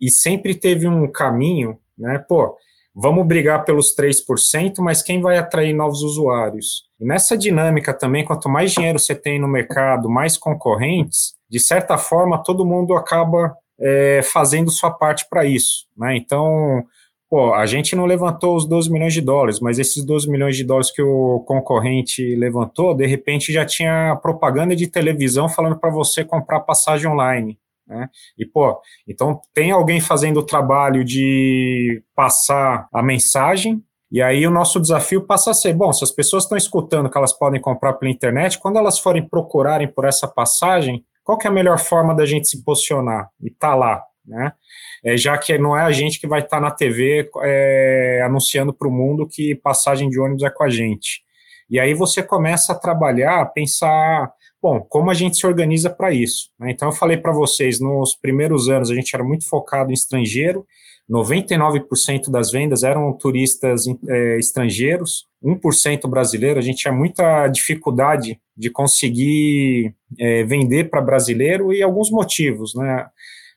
E 0.01 0.09
sempre 0.09 0.53
teve 0.55 0.87
um 0.87 1.09
caminho 1.09 1.79
né? 1.97 2.17
Pô, 2.19 2.55
vamos 2.93 3.25
brigar 3.27 3.65
pelos 3.65 3.95
3%, 3.95 4.75
mas 4.79 5.01
quem 5.01 5.21
vai 5.21 5.37
atrair 5.37 5.73
novos 5.73 6.01
usuários? 6.01 6.85
E 6.99 7.05
nessa 7.05 7.37
dinâmica 7.37 7.93
também, 7.93 8.23
quanto 8.23 8.47
mais 8.47 8.71
dinheiro 8.71 8.97
você 8.99 9.13
tem 9.13 9.39
no 9.39 9.47
mercado, 9.47 10.09
mais 10.09 10.37
concorrentes, 10.37 11.33
de 11.49 11.59
certa 11.59 11.97
forma, 11.97 12.43
todo 12.43 12.65
mundo 12.65 12.95
acaba 12.95 13.55
é, 13.79 14.21
fazendo 14.23 14.71
sua 14.71 14.91
parte 14.91 15.27
para 15.29 15.45
isso, 15.45 15.85
né? 15.97 16.15
Então, 16.15 16.83
pô, 17.29 17.53
a 17.53 17.65
gente 17.65 17.95
não 17.95 18.05
levantou 18.05 18.55
os 18.55 18.65
12 18.65 18.91
milhões 18.91 19.13
de 19.13 19.21
dólares, 19.21 19.59
mas 19.59 19.77
esses 19.77 20.03
12 20.03 20.29
milhões 20.29 20.55
de 20.55 20.63
dólares 20.63 20.91
que 20.91 21.01
o 21.01 21.43
concorrente 21.45 22.35
levantou, 22.35 22.95
de 22.95 23.05
repente 23.05 23.51
já 23.51 23.65
tinha 23.65 24.15
propaganda 24.21 24.75
de 24.75 24.87
televisão 24.87 25.49
falando 25.49 25.77
para 25.77 25.89
você 25.89 26.23
comprar 26.23 26.61
passagem 26.61 27.09
online. 27.09 27.59
Né? 27.87 28.09
E, 28.37 28.45
pô, 28.45 28.79
então 29.07 29.39
tem 29.53 29.71
alguém 29.71 29.99
fazendo 29.99 30.39
o 30.39 30.45
trabalho 30.45 31.03
de 31.03 32.03
passar 32.15 32.87
a 32.93 33.03
mensagem, 33.03 33.83
e 34.11 34.21
aí 34.21 34.45
o 34.47 34.51
nosso 34.51 34.79
desafio 34.79 35.25
passa 35.25 35.51
a 35.51 35.53
ser, 35.53 35.73
bom, 35.73 35.91
se 35.91 36.03
as 36.03 36.11
pessoas 36.11 36.43
estão 36.43 36.57
escutando 36.57 37.09
que 37.09 37.17
elas 37.17 37.33
podem 37.33 37.59
comprar 37.59 37.93
pela 37.93 38.11
internet, 38.11 38.59
quando 38.59 38.77
elas 38.77 38.99
forem 38.99 39.27
procurarem 39.27 39.87
por 39.87 40.05
essa 40.05 40.27
passagem, 40.27 41.03
qual 41.23 41.37
é 41.43 41.47
a 41.47 41.51
melhor 41.51 41.79
forma 41.79 42.13
da 42.13 42.25
gente 42.25 42.47
se 42.47 42.63
posicionar? 42.63 43.29
E 43.41 43.49
tá 43.49 43.73
lá, 43.73 44.03
né? 44.25 44.53
É, 45.03 45.17
já 45.17 45.37
que 45.37 45.57
não 45.57 45.77
é 45.77 45.81
a 45.81 45.91
gente 45.91 46.19
que 46.19 46.27
vai 46.27 46.41
estar 46.41 46.57
tá 46.57 46.61
na 46.61 46.71
TV 46.71 47.29
é, 47.41 48.21
anunciando 48.23 48.73
para 48.73 48.87
o 48.87 48.91
mundo 48.91 49.27
que 49.27 49.55
passagem 49.55 50.09
de 50.09 50.19
ônibus 50.19 50.43
é 50.43 50.49
com 50.49 50.63
a 50.63 50.69
gente. 50.69 51.23
E 51.69 51.79
aí 51.79 51.93
você 51.93 52.21
começa 52.21 52.73
a 52.73 52.79
trabalhar, 52.79 53.41
a 53.41 53.45
pensar 53.45 54.31
Bom, 54.61 54.81
como 54.81 55.11
a 55.11 55.13
gente 55.13 55.37
se 55.37 55.45
organiza 55.45 55.89
para 55.89 56.11
isso? 56.11 56.49
Né? 56.59 56.71
Então, 56.71 56.89
eu 56.89 56.93
falei 56.93 57.17
para 57.17 57.31
vocês, 57.31 57.79
nos 57.79 58.15
primeiros 58.15 58.69
anos 58.69 58.89
a 58.89 58.95
gente 58.95 59.13
era 59.15 59.23
muito 59.23 59.47
focado 59.47 59.91
em 59.91 59.93
estrangeiro, 59.93 60.65
99% 61.09 62.31
das 62.31 62.51
vendas 62.51 62.83
eram 62.83 63.13
turistas 63.13 63.85
é, 64.07 64.39
estrangeiros, 64.39 65.27
1% 65.43 66.09
brasileiro. 66.09 66.59
A 66.59 66.63
gente 66.63 66.79
tinha 66.79 66.93
muita 66.93 67.47
dificuldade 67.47 68.39
de 68.57 68.69
conseguir 68.71 69.93
é, 70.19 70.43
vender 70.43 70.89
para 70.89 71.01
brasileiro 71.01 71.71
e 71.71 71.83
alguns 71.83 72.09
motivos. 72.09 72.73
Né? 72.73 73.05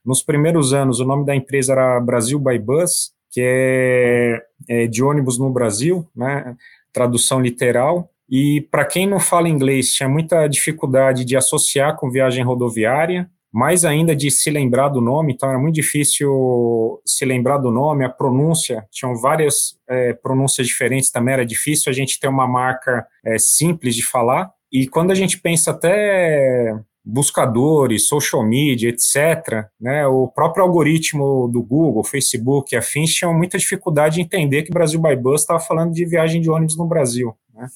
Nos 0.05 0.23
primeiros 0.23 0.75
anos, 0.75 1.01
o 1.01 1.07
nome 1.07 1.25
da 1.25 1.35
empresa 1.35 1.73
era 1.73 1.99
Brasil 2.01 2.39
by 2.39 2.59
Bus, 2.59 3.13
que 3.31 3.41
é, 3.43 4.43
é 4.69 4.87
de 4.87 5.03
ônibus 5.03 5.39
no 5.39 5.51
Brasil, 5.51 6.07
né? 6.15 6.55
tradução 6.93 7.41
literal. 7.41 8.11
E 8.29 8.61
para 8.71 8.85
quem 8.85 9.07
não 9.07 9.19
fala 9.19 9.49
inglês, 9.49 9.93
tinha 9.93 10.09
muita 10.09 10.47
dificuldade 10.47 11.25
de 11.25 11.37
associar 11.37 11.97
com 11.97 12.11
viagem 12.11 12.45
rodoviária, 12.45 13.31
mais 13.53 13.85
ainda 13.85 14.15
de 14.15 14.31
se 14.31 14.51
lembrar 14.51 14.89
do 14.89 15.01
nome, 15.01 15.33
então 15.33 15.49
era 15.49 15.59
muito 15.59 15.75
difícil 15.75 17.01
se 17.05 17.25
lembrar 17.25 17.59
do 17.59 17.71
nome, 17.71 18.05
a 18.05 18.09
pronúncia, 18.09 18.87
tinham 18.91 19.17
várias 19.17 19.79
é, 19.89 20.13
pronúncias 20.13 20.67
diferentes, 20.67 21.11
também 21.11 21.33
era 21.33 21.47
difícil 21.47 21.91
a 21.91 21.95
gente 21.95 22.21
ter 22.21 22.29
uma 22.29 22.47
marca 22.47 23.07
é, 23.25 23.39
simples 23.39 23.97
de 23.97 24.05
falar. 24.05 24.51
E 24.71 24.87
quando 24.87 25.11
a 25.11 25.15
gente 25.15 25.41
pensa 25.41 25.71
até 25.71 26.75
buscadores, 27.03 28.07
social 28.07 28.45
media, 28.45 28.91
etc., 28.91 29.67
né, 29.81 30.07
o 30.07 30.29
próprio 30.29 30.63
algoritmo 30.63 31.49
do 31.49 31.63
Google, 31.63 32.05
Facebook 32.05 32.75
e 32.75 32.79
afins 32.79 33.15
tinham 33.15 33.33
muita 33.33 33.57
dificuldade 33.57 34.17
de 34.17 34.21
entender 34.21 34.63
que 34.63 34.71
Brasil 34.71 35.01
by 35.01 35.17
Bus 35.17 35.41
estava 35.41 35.59
falando 35.59 35.95
de 35.95 36.05
viagem 36.05 36.43
de 36.43 36.51
ônibus 36.51 36.77
no 36.77 36.87
Brasil. 36.87 37.35
Né? 37.55 37.67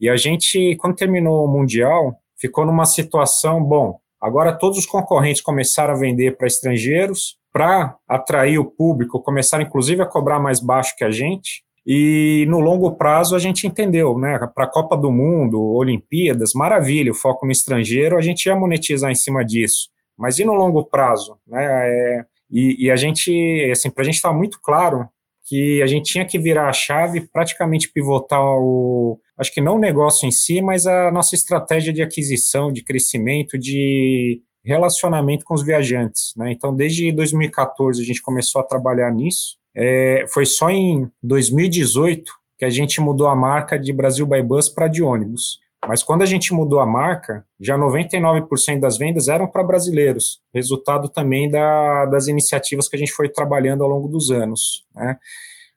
E 0.00 0.08
a 0.08 0.16
gente, 0.16 0.76
quando 0.76 0.96
terminou 0.96 1.44
o 1.44 1.48
Mundial, 1.48 2.16
ficou 2.38 2.64
numa 2.64 2.86
situação, 2.86 3.62
bom, 3.62 3.98
agora 4.20 4.52
todos 4.52 4.78
os 4.78 4.86
concorrentes 4.86 5.42
começaram 5.42 5.94
a 5.94 5.98
vender 5.98 6.36
para 6.36 6.46
estrangeiros, 6.46 7.36
para 7.52 7.96
atrair 8.08 8.58
o 8.58 8.64
público, 8.64 9.20
começaram 9.20 9.64
inclusive 9.64 10.02
a 10.02 10.06
cobrar 10.06 10.38
mais 10.38 10.60
baixo 10.60 10.94
que 10.96 11.04
a 11.04 11.10
gente, 11.10 11.62
e 11.86 12.46
no 12.48 12.60
longo 12.60 12.92
prazo 12.92 13.34
a 13.34 13.38
gente 13.38 13.66
entendeu, 13.66 14.18
né? 14.18 14.38
Para 14.54 14.64
a 14.64 14.70
Copa 14.70 14.96
do 14.96 15.10
Mundo, 15.10 15.60
Olimpíadas, 15.60 16.52
maravilha, 16.54 17.10
o 17.10 17.14
foco 17.14 17.46
no 17.46 17.52
estrangeiro, 17.52 18.16
a 18.16 18.20
gente 18.20 18.46
ia 18.46 18.54
monetizar 18.54 19.10
em 19.10 19.14
cima 19.14 19.44
disso. 19.44 19.88
Mas 20.16 20.38
e 20.38 20.44
no 20.44 20.52
longo 20.52 20.84
prazo? 20.84 21.38
Né? 21.46 21.64
É, 21.64 22.24
e, 22.50 22.86
e, 22.86 22.90
a 22.90 22.96
gente, 22.96 23.32
assim, 23.72 23.90
para 23.90 24.02
a 24.02 24.04
gente 24.04 24.16
estar 24.16 24.32
muito 24.32 24.60
claro 24.62 25.08
que 25.46 25.82
a 25.82 25.86
gente 25.86 26.12
tinha 26.12 26.24
que 26.24 26.38
virar 26.38 26.68
a 26.68 26.72
chave, 26.72 27.26
praticamente 27.32 27.90
pivotar 27.90 28.40
o, 28.40 29.18
acho 29.40 29.52
que 29.52 29.60
não 29.60 29.76
o 29.76 29.80
negócio 29.80 30.28
em 30.28 30.30
si, 30.30 30.60
mas 30.60 30.86
a 30.86 31.10
nossa 31.10 31.34
estratégia 31.34 31.92
de 31.92 32.02
aquisição, 32.02 32.70
de 32.70 32.84
crescimento, 32.84 33.58
de 33.58 34.42
relacionamento 34.62 35.44
com 35.44 35.54
os 35.54 35.64
viajantes. 35.64 36.34
Né? 36.36 36.52
Então, 36.52 36.76
desde 36.76 37.10
2014 37.10 38.02
a 38.02 38.04
gente 38.04 38.20
começou 38.20 38.60
a 38.60 38.64
trabalhar 38.64 39.10
nisso. 39.10 39.56
É, 39.74 40.26
foi 40.28 40.44
só 40.44 40.68
em 40.68 41.10
2018 41.22 42.30
que 42.58 42.64
a 42.66 42.70
gente 42.70 43.00
mudou 43.00 43.28
a 43.28 43.34
marca 43.34 43.78
de 43.78 43.92
Brasil 43.92 44.26
by 44.26 44.42
Bus 44.42 44.68
para 44.68 44.88
de 44.88 45.02
ônibus. 45.02 45.58
Mas 45.88 46.02
quando 46.02 46.20
a 46.20 46.26
gente 46.26 46.52
mudou 46.52 46.78
a 46.78 46.84
marca, 46.84 47.42
já 47.58 47.78
99% 47.78 48.80
das 48.80 48.98
vendas 48.98 49.28
eram 49.28 49.46
para 49.46 49.64
brasileiros, 49.64 50.42
resultado 50.52 51.08
também 51.08 51.50
da, 51.50 52.04
das 52.04 52.28
iniciativas 52.28 52.86
que 52.86 52.96
a 52.96 52.98
gente 52.98 53.12
foi 53.12 53.30
trabalhando 53.30 53.82
ao 53.82 53.88
longo 53.88 54.06
dos 54.06 54.30
anos. 54.30 54.84
Né? 54.94 55.16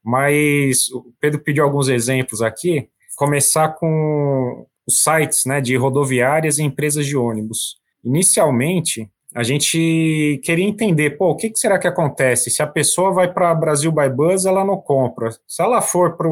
Mas 0.04 0.92
o 0.92 1.06
Pedro 1.22 1.40
pediu 1.40 1.64
alguns 1.64 1.88
exemplos 1.88 2.42
aqui 2.42 2.90
começar 3.16 3.70
com 3.70 4.66
os 4.88 5.04
sites 5.04 5.46
né, 5.46 5.62
de 5.62 5.76
rodoviárias 5.76 6.58
e 6.58 6.64
empresas 6.64 7.06
de 7.06 7.16
ônibus. 7.16 7.78
Inicialmente, 8.04 9.10
a 9.34 9.44
gente 9.44 10.40
queria 10.44 10.68
entender, 10.68 11.18
pô, 11.18 11.30
o 11.30 11.36
que, 11.36 11.50
que 11.50 11.58
será 11.60 11.80
que 11.80 11.88
acontece? 11.88 12.52
Se 12.52 12.62
a 12.62 12.68
pessoa 12.68 13.12
vai 13.12 13.32
para 13.32 13.56
Brasil 13.56 13.92
by 13.92 14.10
Bus, 14.10 14.46
ela 14.46 14.64
não 14.64 14.78
compra. 14.78 15.32
Se 15.48 15.64
ela 15.64 15.82
for 15.82 16.16
para 16.16 16.28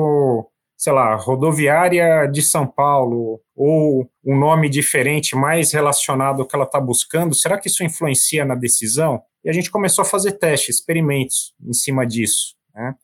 sei 0.82 0.94
lá, 0.94 1.14
rodoviária 1.14 2.26
de 2.26 2.42
São 2.42 2.66
Paulo, 2.66 3.40
ou 3.56 4.10
um 4.26 4.36
nome 4.36 4.68
diferente, 4.68 5.36
mais 5.36 5.72
relacionado 5.74 6.42
ao 6.42 6.48
que 6.48 6.56
ela 6.56 6.66
está 6.66 6.82
buscando, 6.82 7.36
será 7.36 7.60
que 7.60 7.68
isso 7.68 7.84
influencia 7.84 8.44
na 8.44 8.56
decisão? 8.56 9.22
E 9.46 9.50
a 9.52 9.54
gente 9.54 9.70
começou 9.70 10.02
a 10.02 10.06
fazer 10.06 10.40
testes, 10.40 10.78
experimentos 10.78 11.54
em 11.64 11.72
cima 11.72 12.04
disso. 12.04 12.56
Né? 12.74 12.96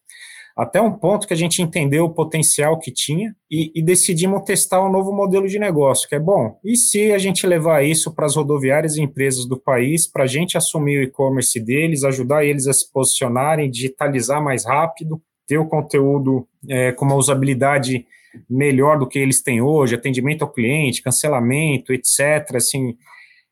Até 0.58 0.82
um 0.82 0.92
ponto 0.92 1.28
que 1.28 1.34
a 1.34 1.38
gente 1.38 1.62
entendeu 1.62 2.06
o 2.06 2.14
potencial 2.14 2.80
que 2.80 2.92
tinha 2.92 3.36
e, 3.50 3.72
e 3.76 3.82
decidimos 3.84 4.42
testar 4.44 4.84
um 4.84 4.92
novo 4.92 5.14
modelo 5.14 5.48
de 5.48 5.60
negócio, 5.60 6.10
que 6.10 6.16
é 6.16 6.20
bom. 6.20 6.60
E 6.66 6.76
se 6.76 7.12
a 7.12 7.20
gente 7.20 7.46
levar 7.46 7.86
isso 7.86 8.12
para 8.12 8.26
as 8.26 8.36
rodoviárias 8.36 8.98
e 8.98 9.02
empresas 9.04 9.46
do 9.46 9.56
país, 9.56 10.08
para 10.08 10.24
a 10.24 10.28
gente 10.28 10.58
assumir 10.58 10.98
o 10.98 11.04
e-commerce 11.04 11.60
deles, 11.60 12.04
ajudar 12.04 12.44
eles 12.44 12.66
a 12.66 12.74
se 12.74 12.92
posicionarem, 12.92 13.70
digitalizar 13.70 14.44
mais 14.44 14.66
rápido, 14.66 15.22
ter 15.48 15.60
o 15.60 15.68
conteúdo 15.68 16.48
é, 16.68 16.92
com 16.92 17.06
uma 17.06 17.16
usabilidade 17.16 18.08
melhor 18.50 18.98
do 18.98 19.08
que 19.08 19.20
eles 19.20 19.44
têm 19.44 19.62
hoje, 19.62 19.94
atendimento 19.94 20.42
ao 20.42 20.52
cliente, 20.52 21.04
cancelamento, 21.04 21.94
etc., 21.94 22.56
assim, 22.56 22.96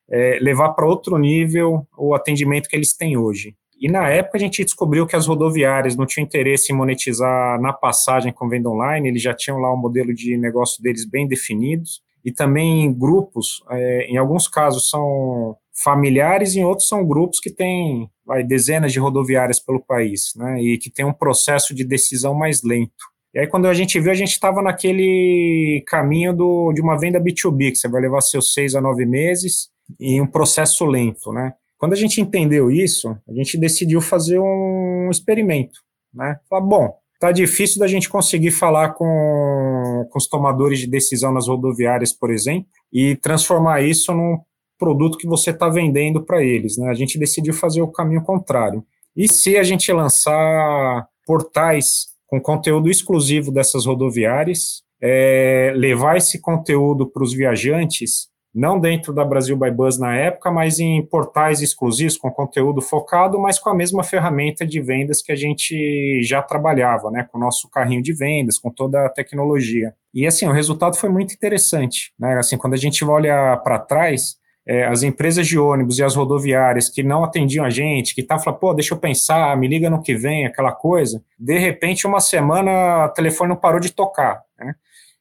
é, 0.10 0.39
levar 0.41 0.70
para 0.70 0.88
outro 0.88 1.20
nível 1.20 1.88
o 1.96 2.15
atendimento 2.15 2.68
que 2.68 2.76
eles 2.76 2.96
têm 2.96 3.15
hoje. 3.15 3.56
E 3.79 3.89
na 3.89 4.09
época 4.09 4.38
a 4.38 4.39
gente 4.39 4.63
descobriu 4.63 5.05
que 5.05 5.15
as 5.15 5.27
rodoviárias 5.27 5.95
não 5.95 6.05
tinham 6.05 6.25
interesse 6.25 6.71
em 6.71 6.75
monetizar 6.75 7.59
na 7.61 7.73
passagem 7.73 8.31
com 8.31 8.47
venda 8.47 8.69
online, 8.69 9.09
eles 9.09 9.21
já 9.21 9.33
tinham 9.33 9.59
lá 9.59 9.73
um 9.73 9.77
modelo 9.77 10.13
de 10.13 10.38
negócio 10.38 10.81
deles 10.81 11.05
bem 11.05 11.27
definidos, 11.27 12.01
e 12.23 12.31
também 12.31 12.91
grupos, 12.91 13.63
é, 13.69 14.07
em 14.07 14.17
alguns 14.17 14.47
casos 14.47 14.89
são 14.89 15.55
familiares, 15.73 16.55
em 16.55 16.63
outros 16.63 16.88
são 16.88 17.05
grupos 17.05 17.39
que 17.39 17.51
têm 17.51 18.09
vai, 18.25 18.43
dezenas 18.43 18.91
de 18.91 18.99
rodoviárias 18.99 19.59
pelo 19.59 19.79
país, 19.79 20.33
né, 20.35 20.59
e 20.61 20.77
que 20.77 20.89
tem 20.89 21.05
um 21.05 21.13
processo 21.13 21.75
de 21.75 21.83
decisão 21.83 22.33
mais 22.33 22.63
lento. 22.63 23.13
E 23.33 23.39
aí, 23.39 23.47
quando 23.47 23.67
a 23.67 23.73
gente 23.73 23.99
viu, 23.99 24.11
a 24.11 24.15
gente 24.15 24.31
estava 24.31 24.61
naquele 24.61 25.83
caminho 25.85 26.33
do, 26.33 26.71
de 26.71 26.81
uma 26.81 26.97
venda 26.97 27.19
B2B, 27.19 27.71
que 27.71 27.75
você 27.75 27.89
vai 27.89 28.01
levar 28.01 28.21
seus 28.21 28.53
seis 28.53 28.75
a 28.75 28.81
nove 28.81 29.05
meses 29.05 29.69
em 29.99 30.21
um 30.21 30.25
processo 30.25 30.85
lento, 30.85 31.33
né? 31.33 31.53
Quando 31.77 31.93
a 31.93 31.97
gente 31.97 32.21
entendeu 32.21 32.71
isso, 32.71 33.09
a 33.27 33.33
gente 33.33 33.57
decidiu 33.57 34.01
fazer 34.01 34.39
um 34.39 35.09
experimento, 35.11 35.79
né? 36.13 36.39
Falar, 36.49 36.61
bom, 36.61 36.93
tá 37.19 37.31
difícil 37.31 37.79
da 37.79 37.88
gente 37.88 38.09
conseguir 38.09 38.51
falar 38.51 38.93
com, 38.93 40.07
com 40.09 40.17
os 40.17 40.27
tomadores 40.27 40.79
de 40.79 40.88
decisão 40.88 41.33
nas 41.33 41.47
rodoviárias, 41.47 42.13
por 42.13 42.31
exemplo, 42.31 42.67
e 42.91 43.15
transformar 43.15 43.81
isso 43.81 44.13
num 44.13 44.38
produto 44.77 45.17
que 45.17 45.27
você 45.27 45.51
está 45.51 45.69
vendendo 45.69 46.23
para 46.23 46.43
eles. 46.43 46.77
Né? 46.77 46.89
A 46.89 46.93
gente 46.93 47.17
decidiu 47.17 47.53
fazer 47.53 47.81
o 47.81 47.91
caminho 47.91 48.23
contrário. 48.23 48.83
E 49.15 49.27
se 49.27 49.57
a 49.57 49.63
gente 49.63 49.91
lançar 49.91 51.07
portais 51.25 52.07
com 52.27 52.41
conteúdo 52.41 52.89
exclusivo 52.89 53.51
dessas 53.51 53.85
rodoviárias, 53.85 54.83
é, 55.01 55.71
levar 55.75 56.17
esse 56.17 56.39
conteúdo 56.39 57.07
para 57.07 57.23
os 57.23 57.33
viajantes, 57.33 58.27
não 58.56 58.80
dentro 58.80 59.12
da 59.12 59.26
Brasil 59.26 59.58
by 59.58 59.70
Buzz 59.70 60.00
na 60.00 60.15
época, 60.15 60.50
mas 60.50 60.80
em 60.80 61.06
portais 61.06 61.62
exclusivos 61.62 62.15
com 62.15 62.32
conteúdo 62.32 62.82
focado, 62.82 63.38
mas 63.38 63.60
com 63.60 63.70
a 63.70 63.76
mesma 63.76 64.02
ferramenta 64.02 64.65
de 64.65 64.80
vendas 64.82 65.22
que 65.22 65.34
a 65.34 65.36
gente 65.36 66.22
já 66.24 66.41
trabalhava, 66.41 67.12
né, 67.12 67.28
com 67.30 67.38
o 67.38 67.41
nosso 67.41 67.70
carrinho 67.70 68.02
de 68.02 68.13
vendas, 68.13 68.58
com 68.58 68.72
toda 68.72 69.06
a 69.06 69.10
tecnologia. 69.10 69.94
E 70.13 70.26
assim, 70.26 70.48
o 70.48 70.54
resultado 70.54 70.96
foi 70.96 71.10
muito 71.10 71.34
interessante, 71.34 72.13
né? 72.18 72.38
Assim, 72.38 72.58
quando 72.58 72.76
a 72.76 72.78
gente 72.78 73.04
olha 73.04 73.58
para 73.58 73.78
trás, 73.78 74.38
é, 74.65 74.86
as 74.86 75.04
empresas 75.04 75.46
de 75.46 75.60
ônibus 75.60 76.00
e 76.00 76.04
as 76.04 76.15
rodoviárias 76.15 76.89
que 76.89 77.04
não 77.04 77.26
atendiam 77.26 77.65
a 77.65 77.70
gente, 77.70 78.15
que 78.15 78.22
estavam 78.22 78.44
falando, 78.44 78.60
pô, 78.60 78.74
deixa 78.74 78.94
eu 78.94 78.98
pensar, 78.98 79.56
me 79.58 79.68
liga 79.68 79.89
no 79.89 80.02
que 80.02 80.15
vem, 80.15 80.46
aquela 80.46 80.72
coisa, 80.72 81.22
de 81.38 81.58
repente, 81.60 82.08
uma 82.08 82.22
semana, 82.22 83.06
o 83.06 83.10
telefone 83.10 83.50
não 83.50 83.58
parou 83.58 83.82
de 83.82 83.91
tocar, 83.91 84.41
né? 84.58 84.74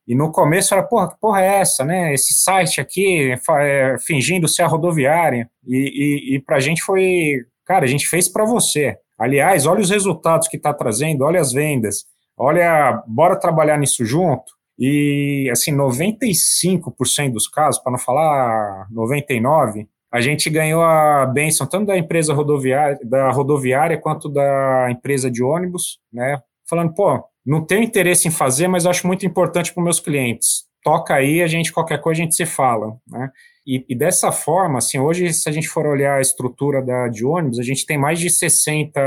E 0.07 0.15
no 0.15 0.31
começo 0.31 0.75
era, 0.75 0.83
porra, 0.83 1.11
que 1.11 1.19
porra 1.19 1.41
é 1.41 1.61
essa, 1.61 1.85
né? 1.85 2.13
Esse 2.13 2.35
site 2.35 2.81
aqui, 2.81 3.35
é, 3.61 3.97
fingindo 3.99 4.47
ser 4.47 4.63
a 4.63 4.67
rodoviária. 4.67 5.49
E, 5.67 5.77
e, 5.77 6.37
e 6.37 6.41
para 6.41 6.57
a 6.57 6.61
gente 6.61 6.83
foi, 6.83 7.39
cara, 7.65 7.85
a 7.85 7.89
gente 7.89 8.07
fez 8.07 8.29
para 8.29 8.45
você. 8.45 8.97
Aliás, 9.19 9.65
olha 9.67 9.81
os 9.81 9.91
resultados 9.91 10.49
que 10.49 10.57
está 10.57 10.75
trazendo, 10.75 11.25
olha 11.25 11.41
as 11.41 11.53
vendas, 11.53 12.05
olha, 12.37 13.03
bora 13.07 13.39
trabalhar 13.39 13.79
nisso 13.79 14.05
junto. 14.05 14.53
E, 14.79 15.49
assim, 15.53 15.73
95% 15.73 17.33
dos 17.33 17.49
casos, 17.49 17.81
para 17.81 17.93
não 17.93 17.99
falar 17.99 18.89
99%, 18.93 19.87
a 20.13 20.21
gente 20.21 20.49
ganhou 20.51 20.83
a 20.83 21.27
benção 21.27 21.67
tanto 21.67 21.87
da 21.87 21.99
empresa 21.99 22.33
rodoviária, 22.33 22.99
da 23.03 23.31
rodoviária 23.31 23.99
quanto 23.99 24.29
da 24.29 24.89
empresa 24.91 25.31
de 25.31 25.43
ônibus, 25.43 25.99
né? 26.13 26.41
Falando, 26.69 26.95
pô, 26.95 27.25
não 27.45 27.65
tenho 27.65 27.83
interesse 27.83 28.29
em 28.29 28.31
fazer, 28.31 28.69
mas 28.69 28.87
acho 28.87 29.07
muito 29.07 29.27
importante 29.27 29.73
para 29.73 29.81
os 29.81 29.85
meus 29.85 30.01
clientes. 30.01 30.65
Toca 30.83 31.15
aí, 31.15 31.43
a 31.43 31.47
gente, 31.47 31.73
qualquer 31.73 32.01
coisa, 32.01 32.21
a 32.21 32.25
gente 32.25 32.35
se 32.35 32.47
fala, 32.47 32.97
né? 33.09 33.31
E, 33.67 33.85
e, 33.89 33.95
dessa 33.97 34.31
forma, 34.31 34.79
assim, 34.79 34.99
hoje, 34.99 35.33
se 35.33 35.49
a 35.49 35.53
gente 35.53 35.69
for 35.69 35.87
olhar 35.87 36.19
a 36.19 36.21
estrutura 36.21 36.83
da, 36.83 37.09
de 37.09 37.25
ônibus, 37.25 37.59
a 37.59 37.63
gente 37.63 37.87
tem 37.87 37.97
mais 37.97 38.19
de 38.19 38.29
60 38.29 39.01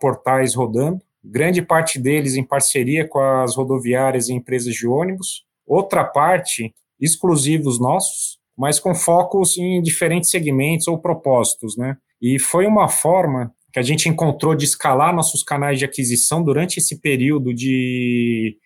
portais 0.00 0.54
rodando, 0.54 1.00
grande 1.22 1.60
parte 1.60 1.98
deles 1.98 2.34
em 2.34 2.42
parceria 2.42 3.06
com 3.06 3.18
as 3.18 3.54
rodoviárias 3.54 4.28
e 4.28 4.32
empresas 4.32 4.74
de 4.74 4.86
ônibus, 4.86 5.44
outra 5.66 6.02
parte 6.02 6.74
exclusivos 6.98 7.78
nossos, 7.78 8.38
mas 8.56 8.80
com 8.80 8.94
focos 8.94 9.56
em 9.58 9.82
diferentes 9.82 10.30
segmentos 10.30 10.88
ou 10.88 10.98
propósitos, 10.98 11.76
né? 11.76 11.96
E 12.20 12.38
foi 12.38 12.66
uma 12.66 12.88
forma 12.88 13.54
que 13.72 13.78
a 13.78 13.82
gente 13.82 14.08
encontrou 14.08 14.54
de 14.54 14.64
escalar 14.64 15.14
nossos 15.14 15.42
canais 15.42 15.78
de 15.78 15.84
aquisição 15.84 16.42
durante 16.42 16.78
esse 16.78 17.00
período 17.00 17.54
de, 17.54 18.56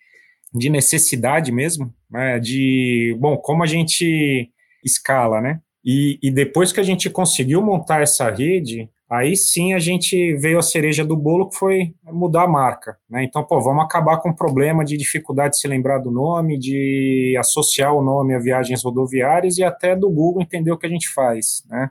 de 0.53 0.69
necessidade 0.69 1.51
mesmo, 1.51 1.93
né? 2.09 2.39
De, 2.39 3.15
bom, 3.19 3.37
como 3.37 3.63
a 3.63 3.67
gente 3.67 4.49
escala, 4.83 5.41
né? 5.41 5.59
E, 5.83 6.17
e 6.21 6.31
depois 6.31 6.71
que 6.71 6.79
a 6.79 6.83
gente 6.83 7.09
conseguiu 7.09 7.61
montar 7.61 8.01
essa 8.01 8.29
rede, 8.29 8.89
Aí 9.09 9.35
sim 9.35 9.73
a 9.73 9.79
gente 9.79 10.35
veio 10.37 10.57
a 10.57 10.63
cereja 10.63 11.05
do 11.05 11.15
bolo, 11.15 11.49
que 11.49 11.55
foi 11.55 11.93
mudar 12.03 12.43
a 12.43 12.47
marca. 12.47 12.97
Né? 13.07 13.23
Então, 13.23 13.43
pô, 13.43 13.61
vamos 13.61 13.85
acabar 13.85 14.17
com 14.17 14.29
o 14.29 14.35
problema 14.35 14.83
de 14.83 14.97
dificuldade 14.97 15.51
de 15.51 15.59
se 15.59 15.67
lembrar 15.67 15.99
do 15.99 16.09
nome, 16.09 16.57
de 16.57 17.35
associar 17.39 17.93
o 17.93 18.03
nome 18.03 18.33
a 18.33 18.39
viagens 18.39 18.83
rodoviárias 18.83 19.59
e 19.59 19.63
até 19.63 19.95
do 19.95 20.09
Google 20.09 20.41
entender 20.41 20.71
o 20.71 20.77
que 20.77 20.87
a 20.87 20.89
gente 20.89 21.07
faz. 21.09 21.63
Né? 21.69 21.89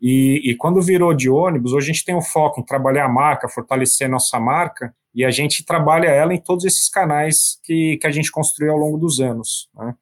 E, 0.00 0.50
e 0.50 0.56
quando 0.56 0.80
virou 0.80 1.12
de 1.12 1.28
ônibus, 1.28 1.72
hoje 1.72 1.90
a 1.90 1.92
gente 1.92 2.04
tem 2.04 2.14
o 2.14 2.22
foco 2.22 2.60
em 2.60 2.64
trabalhar 2.64 3.04
a 3.04 3.08
marca, 3.08 3.48
fortalecer 3.48 4.08
nossa 4.08 4.38
marca, 4.38 4.94
e 5.14 5.24
a 5.24 5.30
gente 5.30 5.64
trabalha 5.64 6.06
ela 6.06 6.32
em 6.32 6.40
todos 6.40 6.64
esses 6.64 6.88
canais 6.88 7.58
que, 7.64 7.96
que 8.00 8.06
a 8.06 8.10
gente 8.10 8.30
construiu 8.30 8.72
ao 8.72 8.78
longo 8.78 8.98
dos 8.98 9.20
anos. 9.20 9.68
Né? 9.74 9.94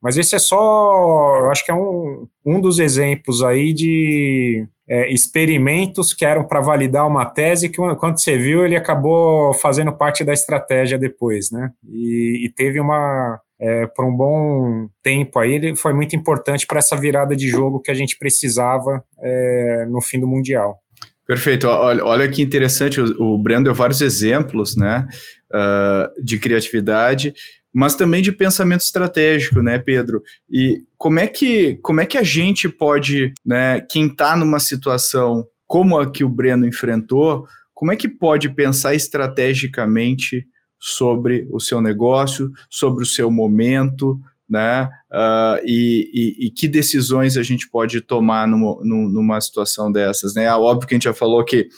Mas 0.00 0.16
esse 0.16 0.34
é 0.34 0.38
só, 0.38 1.38
eu 1.40 1.50
acho 1.50 1.64
que 1.64 1.70
é 1.70 1.74
um, 1.74 2.26
um 2.44 2.60
dos 2.60 2.78
exemplos 2.78 3.42
aí 3.42 3.72
de 3.72 4.66
é, 4.88 5.12
experimentos 5.12 6.12
que 6.12 6.24
eram 6.24 6.44
para 6.44 6.60
validar 6.60 7.06
uma 7.06 7.24
tese 7.24 7.68
que, 7.68 7.76
quando 7.76 8.18
você 8.18 8.36
viu, 8.36 8.64
ele 8.64 8.74
acabou 8.74 9.54
fazendo 9.54 9.92
parte 9.92 10.24
da 10.24 10.32
estratégia 10.32 10.98
depois, 10.98 11.50
né? 11.52 11.70
E, 11.88 12.46
e 12.46 12.48
teve 12.50 12.80
uma, 12.80 13.40
é, 13.62 13.86
por 13.86 14.04
um 14.04 14.16
bom 14.16 14.88
tempo 15.02 15.38
aí, 15.38 15.52
ele 15.52 15.76
foi 15.76 15.92
muito 15.92 16.16
importante 16.16 16.66
para 16.66 16.80
essa 16.80 16.96
virada 16.96 17.36
de 17.36 17.48
jogo 17.48 17.80
que 17.80 17.92
a 17.92 17.94
gente 17.94 18.18
precisava 18.18 19.04
é, 19.22 19.86
no 19.88 20.00
fim 20.00 20.18
do 20.18 20.26
Mundial. 20.26 20.78
Perfeito. 21.24 21.68
Olha, 21.68 22.04
olha 22.04 22.28
que 22.28 22.42
interessante, 22.42 23.00
o, 23.00 23.34
o 23.34 23.38
Breno 23.38 23.64
deu 23.64 23.74
vários 23.74 24.00
exemplos 24.00 24.76
né, 24.76 25.06
uh, 25.54 26.22
de 26.22 26.38
criatividade 26.38 27.32
mas 27.74 27.94
também 27.94 28.20
de 28.20 28.30
pensamento 28.30 28.82
estratégico, 28.82 29.62
né, 29.62 29.78
Pedro? 29.78 30.22
E 30.50 30.82
como 30.98 31.18
é 31.18 31.26
que, 31.26 31.78
como 31.82 32.02
é 32.02 32.06
que 32.06 32.18
a 32.18 32.22
gente 32.22 32.68
pode, 32.68 33.32
né, 33.42 33.80
quem 33.80 34.08
está 34.08 34.36
numa 34.36 34.60
situação 34.60 35.46
como 35.66 35.98
a 35.98 36.10
que 36.10 36.22
o 36.22 36.28
Breno 36.28 36.66
enfrentou, 36.66 37.46
como 37.72 37.90
é 37.90 37.96
que 37.96 38.08
pode 38.08 38.50
pensar 38.50 38.94
estrategicamente 38.94 40.46
sobre 40.84 41.46
o 41.52 41.60
seu 41.60 41.80
negócio, 41.80 42.50
sobre 42.68 43.04
o 43.04 43.06
seu 43.06 43.30
momento, 43.30 44.20
né? 44.50 44.90
Uh, 45.12 45.64
e, 45.64 46.10
e, 46.12 46.46
e, 46.46 46.50
que 46.50 46.66
decisões 46.66 47.36
a 47.36 47.42
gente 47.44 47.70
pode 47.70 48.00
tomar 48.00 48.48
numa, 48.48 48.76
numa 48.82 49.40
situação 49.40 49.92
dessas, 49.92 50.34
né? 50.34 50.52
Óbvio 50.52 50.88
que 50.88 50.94
a 50.94 50.96
gente 50.96 51.04
já 51.04 51.14
falou 51.14 51.44
que 51.44 51.68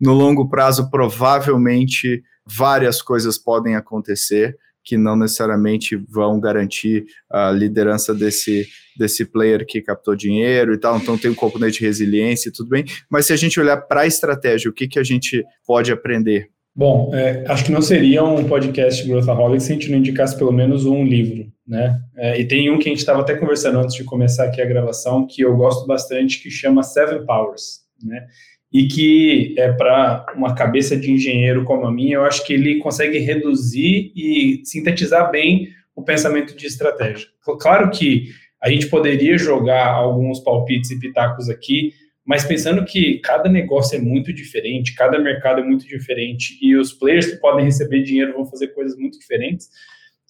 no 0.00 0.12
longo 0.12 0.48
prazo 0.48 0.88
provavelmente 0.88 2.22
várias 2.46 3.02
coisas 3.02 3.36
podem 3.36 3.74
acontecer, 3.74 4.56
que 4.84 4.96
não 4.96 5.16
necessariamente 5.16 5.96
vão 5.96 6.38
garantir 6.38 7.06
a 7.28 7.50
liderança 7.50 8.14
desse, 8.14 8.68
desse 8.96 9.24
player 9.24 9.66
que 9.66 9.82
captou 9.82 10.14
dinheiro 10.14 10.74
e 10.74 10.78
tal, 10.78 10.96
então 10.96 11.18
tem 11.18 11.32
um 11.32 11.34
componente 11.34 11.80
de 11.80 11.86
resiliência 11.86 12.50
e 12.50 12.52
tudo 12.52 12.68
bem, 12.68 12.84
mas 13.10 13.26
se 13.26 13.32
a 13.32 13.36
gente 13.36 13.58
olhar 13.58 13.78
para 13.78 14.02
a 14.02 14.06
estratégia, 14.06 14.70
o 14.70 14.74
que, 14.74 14.86
que 14.86 14.98
a 15.00 15.02
gente 15.02 15.44
pode 15.66 15.90
aprender? 15.90 16.53
Bom, 16.76 17.14
é, 17.14 17.44
acho 17.46 17.64
que 17.64 17.72
não 17.72 17.80
seria 17.80 18.24
um 18.24 18.44
podcast 18.44 19.06
Growthaholic 19.06 19.62
se 19.62 19.70
a 19.70 19.74
gente 19.74 19.90
não 19.90 19.98
indicasse 19.98 20.36
pelo 20.36 20.52
menos 20.52 20.84
um 20.84 21.04
livro, 21.04 21.46
né? 21.66 22.00
É, 22.16 22.40
e 22.40 22.46
tem 22.46 22.70
um 22.70 22.78
que 22.78 22.88
a 22.88 22.92
gente 22.92 22.98
estava 22.98 23.20
até 23.20 23.36
conversando 23.36 23.78
antes 23.78 23.94
de 23.94 24.02
começar 24.02 24.44
aqui 24.44 24.60
a 24.60 24.66
gravação, 24.66 25.26
que 25.26 25.42
eu 25.42 25.56
gosto 25.56 25.86
bastante, 25.86 26.42
que 26.42 26.50
chama 26.50 26.82
Seven 26.82 27.24
Powers, 27.24 27.84
né? 28.02 28.26
e 28.74 28.88
que 28.88 29.54
é 29.56 29.72
para 29.72 30.26
uma 30.36 30.52
cabeça 30.52 30.96
de 30.96 31.12
engenheiro 31.12 31.62
como 31.62 31.86
a 31.86 31.92
minha, 31.92 32.16
eu 32.16 32.24
acho 32.24 32.44
que 32.44 32.52
ele 32.52 32.80
consegue 32.80 33.18
reduzir 33.18 34.12
e 34.16 34.62
sintetizar 34.64 35.30
bem 35.30 35.68
o 35.94 36.02
pensamento 36.02 36.56
de 36.56 36.66
estratégia. 36.66 37.28
Claro 37.60 37.88
que 37.88 38.30
a 38.60 38.68
gente 38.68 38.88
poderia 38.88 39.38
jogar 39.38 39.86
alguns 39.90 40.40
palpites 40.40 40.90
e 40.90 40.98
pitacos 40.98 41.48
aqui, 41.48 41.92
mas 42.24 42.44
pensando 42.44 42.84
que 42.84 43.18
cada 43.18 43.48
negócio 43.50 43.96
é 43.96 44.00
muito 44.00 44.32
diferente, 44.32 44.94
cada 44.94 45.18
mercado 45.18 45.60
é 45.60 45.64
muito 45.64 45.86
diferente 45.86 46.58
e 46.62 46.74
os 46.74 46.92
players 46.92 47.26
que 47.26 47.36
podem 47.36 47.64
receber 47.64 48.02
dinheiro 48.02 48.32
vão 48.32 48.46
fazer 48.46 48.68
coisas 48.68 48.96
muito 48.98 49.18
diferentes, 49.18 49.68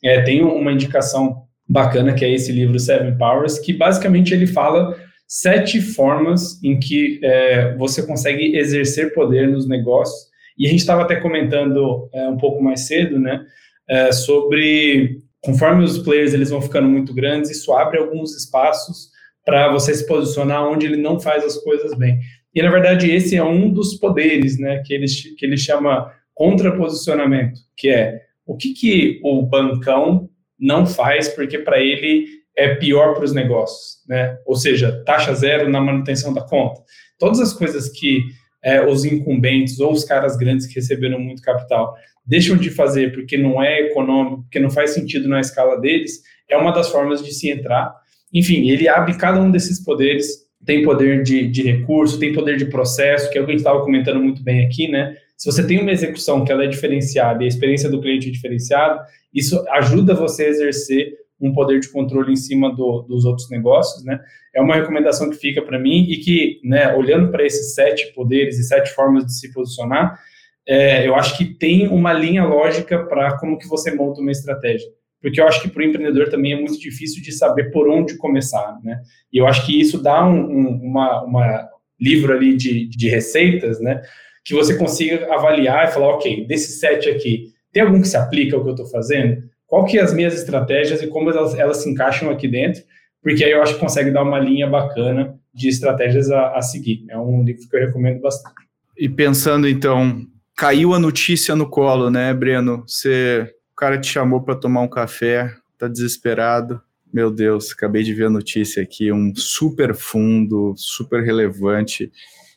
é, 0.02 0.20
tem 0.22 0.42
uma 0.42 0.72
indicação 0.72 1.44
bacana 1.68 2.12
que 2.12 2.24
é 2.24 2.30
esse 2.30 2.52
livro 2.52 2.78
Seven 2.78 3.16
Powers, 3.16 3.58
que 3.58 3.72
basicamente 3.72 4.34
ele 4.34 4.46
fala 4.46 4.98
sete 5.26 5.80
formas 5.80 6.62
em 6.62 6.78
que 6.78 7.20
é, 7.22 7.74
você 7.76 8.06
consegue 8.06 8.56
exercer 8.56 9.14
poder 9.14 9.48
nos 9.48 9.66
negócios. 9.66 10.28
E 10.58 10.66
a 10.66 10.70
gente 10.70 10.80
estava 10.80 11.02
até 11.02 11.16
comentando 11.16 12.08
é, 12.12 12.28
um 12.28 12.36
pouco 12.36 12.62
mais 12.62 12.86
cedo, 12.86 13.18
né, 13.18 13.44
é, 13.88 14.12
sobre 14.12 15.22
conforme 15.40 15.84
os 15.84 15.98
players 15.98 16.32
eles 16.32 16.50
vão 16.50 16.60
ficando 16.60 16.88
muito 16.88 17.12
grandes, 17.14 17.50
isso 17.50 17.72
abre 17.72 17.98
alguns 17.98 18.34
espaços 18.34 19.13
para 19.44 19.70
você 19.70 19.94
se 19.94 20.06
posicionar 20.06 20.66
onde 20.66 20.86
ele 20.86 20.96
não 20.96 21.20
faz 21.20 21.44
as 21.44 21.56
coisas 21.58 21.96
bem. 21.96 22.18
E 22.54 22.62
na 22.62 22.70
verdade 22.70 23.10
esse 23.10 23.36
é 23.36 23.44
um 23.44 23.70
dos 23.70 23.94
poderes, 23.94 24.58
né, 24.58 24.82
que 24.84 24.94
ele 24.94 25.06
que 25.36 25.44
ele 25.44 25.56
chama 25.56 26.12
contraposicionamento, 26.34 27.60
que 27.76 27.88
é 27.88 28.22
o 28.46 28.56
que 28.56 28.72
que 28.72 29.20
o 29.22 29.42
bancão 29.42 30.28
não 30.58 30.86
faz 30.86 31.28
porque 31.28 31.58
para 31.58 31.80
ele 31.80 32.26
é 32.56 32.74
pior 32.76 33.14
para 33.14 33.24
os 33.24 33.32
negócios, 33.32 33.98
né? 34.08 34.38
Ou 34.46 34.54
seja, 34.54 35.02
taxa 35.04 35.34
zero 35.34 35.68
na 35.68 35.80
manutenção 35.80 36.32
da 36.32 36.42
conta. 36.42 36.80
Todas 37.18 37.40
as 37.40 37.52
coisas 37.52 37.88
que 37.88 38.22
é, 38.62 38.84
os 38.84 39.04
incumbentes 39.04 39.78
ou 39.80 39.92
os 39.92 40.04
caras 40.04 40.36
grandes 40.36 40.66
que 40.66 40.76
receberam 40.76 41.18
muito 41.18 41.42
capital 41.42 41.94
deixam 42.24 42.56
de 42.56 42.70
fazer 42.70 43.12
porque 43.12 43.36
não 43.36 43.62
é 43.62 43.80
econômico, 43.80 44.42
porque 44.42 44.58
não 44.58 44.70
faz 44.70 44.90
sentido 44.90 45.28
na 45.28 45.40
escala 45.40 45.78
deles, 45.80 46.22
é 46.48 46.56
uma 46.56 46.70
das 46.70 46.88
formas 46.88 47.22
de 47.22 47.32
se 47.32 47.50
entrar. 47.50 47.94
Enfim, 48.34 48.68
ele 48.68 48.88
abre 48.88 49.16
cada 49.16 49.40
um 49.40 49.50
desses 49.50 49.82
poderes, 49.82 50.44
tem 50.66 50.82
poder 50.82 51.22
de, 51.22 51.46
de 51.46 51.62
recurso, 51.62 52.18
tem 52.18 52.32
poder 52.32 52.56
de 52.56 52.66
processo, 52.66 53.30
que 53.30 53.38
é 53.38 53.40
o 53.40 53.44
que 53.44 53.52
a 53.52 53.54
gente 53.54 53.60
estava 53.60 53.82
comentando 53.82 54.20
muito 54.20 54.42
bem 54.42 54.66
aqui, 54.66 54.88
né? 54.88 55.16
Se 55.36 55.50
você 55.50 55.66
tem 55.66 55.80
uma 55.80 55.92
execução 55.92 56.44
que 56.44 56.50
ela 56.50 56.64
é 56.64 56.66
diferenciada 56.66 57.42
e 57.42 57.46
a 57.46 57.48
experiência 57.48 57.88
do 57.88 58.00
cliente 58.00 58.28
é 58.28 58.32
diferenciada, 58.32 59.04
isso 59.32 59.64
ajuda 59.70 60.14
você 60.14 60.44
a 60.44 60.48
exercer 60.48 61.12
um 61.40 61.52
poder 61.52 61.80
de 61.80 61.88
controle 61.90 62.32
em 62.32 62.36
cima 62.36 62.74
do, 62.74 63.02
dos 63.02 63.24
outros 63.24 63.50
negócios, 63.50 64.04
né? 64.04 64.20
É 64.54 64.60
uma 64.60 64.76
recomendação 64.76 65.28
que 65.28 65.36
fica 65.36 65.60
para 65.60 65.78
mim 65.78 66.06
e 66.08 66.18
que, 66.18 66.60
né, 66.64 66.94
olhando 66.94 67.30
para 67.30 67.44
esses 67.44 67.74
sete 67.74 68.12
poderes 68.14 68.58
e 68.58 68.64
sete 68.64 68.90
formas 68.90 69.26
de 69.26 69.38
se 69.38 69.52
posicionar, 69.52 70.18
é, 70.66 71.06
eu 71.06 71.14
acho 71.14 71.36
que 71.36 71.44
tem 71.44 71.88
uma 71.88 72.12
linha 72.12 72.44
lógica 72.44 73.04
para 73.04 73.36
como 73.38 73.58
que 73.58 73.68
você 73.68 73.94
monta 73.94 74.20
uma 74.20 74.30
estratégia. 74.30 74.88
Porque 75.24 75.40
eu 75.40 75.48
acho 75.48 75.62
que 75.62 75.70
para 75.70 75.80
o 75.80 75.86
empreendedor 75.86 76.28
também 76.28 76.52
é 76.52 76.60
muito 76.60 76.78
difícil 76.78 77.22
de 77.22 77.32
saber 77.32 77.70
por 77.70 77.88
onde 77.88 78.18
começar, 78.18 78.78
né? 78.84 79.00
E 79.32 79.38
eu 79.38 79.46
acho 79.46 79.64
que 79.64 79.80
isso 79.80 80.02
dá 80.02 80.22
um, 80.22 80.38
um 80.38 80.80
uma, 80.82 81.24
uma 81.24 81.68
livro 81.98 82.30
ali 82.30 82.54
de, 82.54 82.86
de 82.90 83.08
receitas, 83.08 83.80
né? 83.80 84.02
Que 84.44 84.52
você 84.52 84.76
consiga 84.76 85.32
avaliar 85.32 85.88
e 85.88 85.92
falar, 85.92 86.08
ok, 86.08 86.46
desses 86.46 86.78
sete 86.78 87.08
aqui, 87.08 87.54
tem 87.72 87.82
algum 87.82 88.02
que 88.02 88.08
se 88.08 88.18
aplica 88.18 88.54
ao 88.54 88.62
que 88.62 88.68
eu 88.68 88.74
estou 88.74 88.86
fazendo? 88.86 89.42
Qual 89.66 89.86
que 89.86 89.98
é 89.98 90.02
as 90.02 90.12
minhas 90.12 90.34
estratégias 90.34 91.00
e 91.00 91.06
como 91.06 91.30
elas, 91.30 91.54
elas 91.54 91.78
se 91.78 91.88
encaixam 91.88 92.28
aqui 92.28 92.46
dentro? 92.46 92.82
Porque 93.22 93.42
aí 93.42 93.52
eu 93.52 93.62
acho 93.62 93.76
que 93.76 93.80
consegue 93.80 94.10
dar 94.10 94.24
uma 94.24 94.38
linha 94.38 94.66
bacana 94.66 95.34
de 95.54 95.70
estratégias 95.70 96.30
a, 96.30 96.54
a 96.54 96.60
seguir. 96.60 97.06
É 97.08 97.16
um 97.16 97.42
livro 97.42 97.66
que 97.66 97.74
eu 97.74 97.80
recomendo 97.80 98.20
bastante. 98.20 98.56
E 98.98 99.08
pensando 99.08 99.66
então 99.66 100.26
caiu 100.54 100.92
a 100.92 100.98
notícia 100.98 101.56
no 101.56 101.66
colo, 101.66 102.10
né, 102.10 102.34
Breno? 102.34 102.84
Você, 102.86 103.50
cara 103.84 104.00
te 104.00 104.06
chamou 104.06 104.40
para 104.40 104.54
tomar 104.54 104.80
um 104.80 104.88
café, 104.88 105.54
tá 105.78 105.86
desesperado. 105.86 106.80
Meu 107.12 107.30
Deus, 107.30 107.70
acabei 107.70 108.02
de 108.02 108.14
ver 108.14 108.28
a 108.28 108.30
notícia 108.30 108.82
aqui, 108.82 109.12
um 109.12 109.36
super 109.36 109.94
fundo, 109.94 110.72
super 110.74 111.22
relevante, 111.22 112.10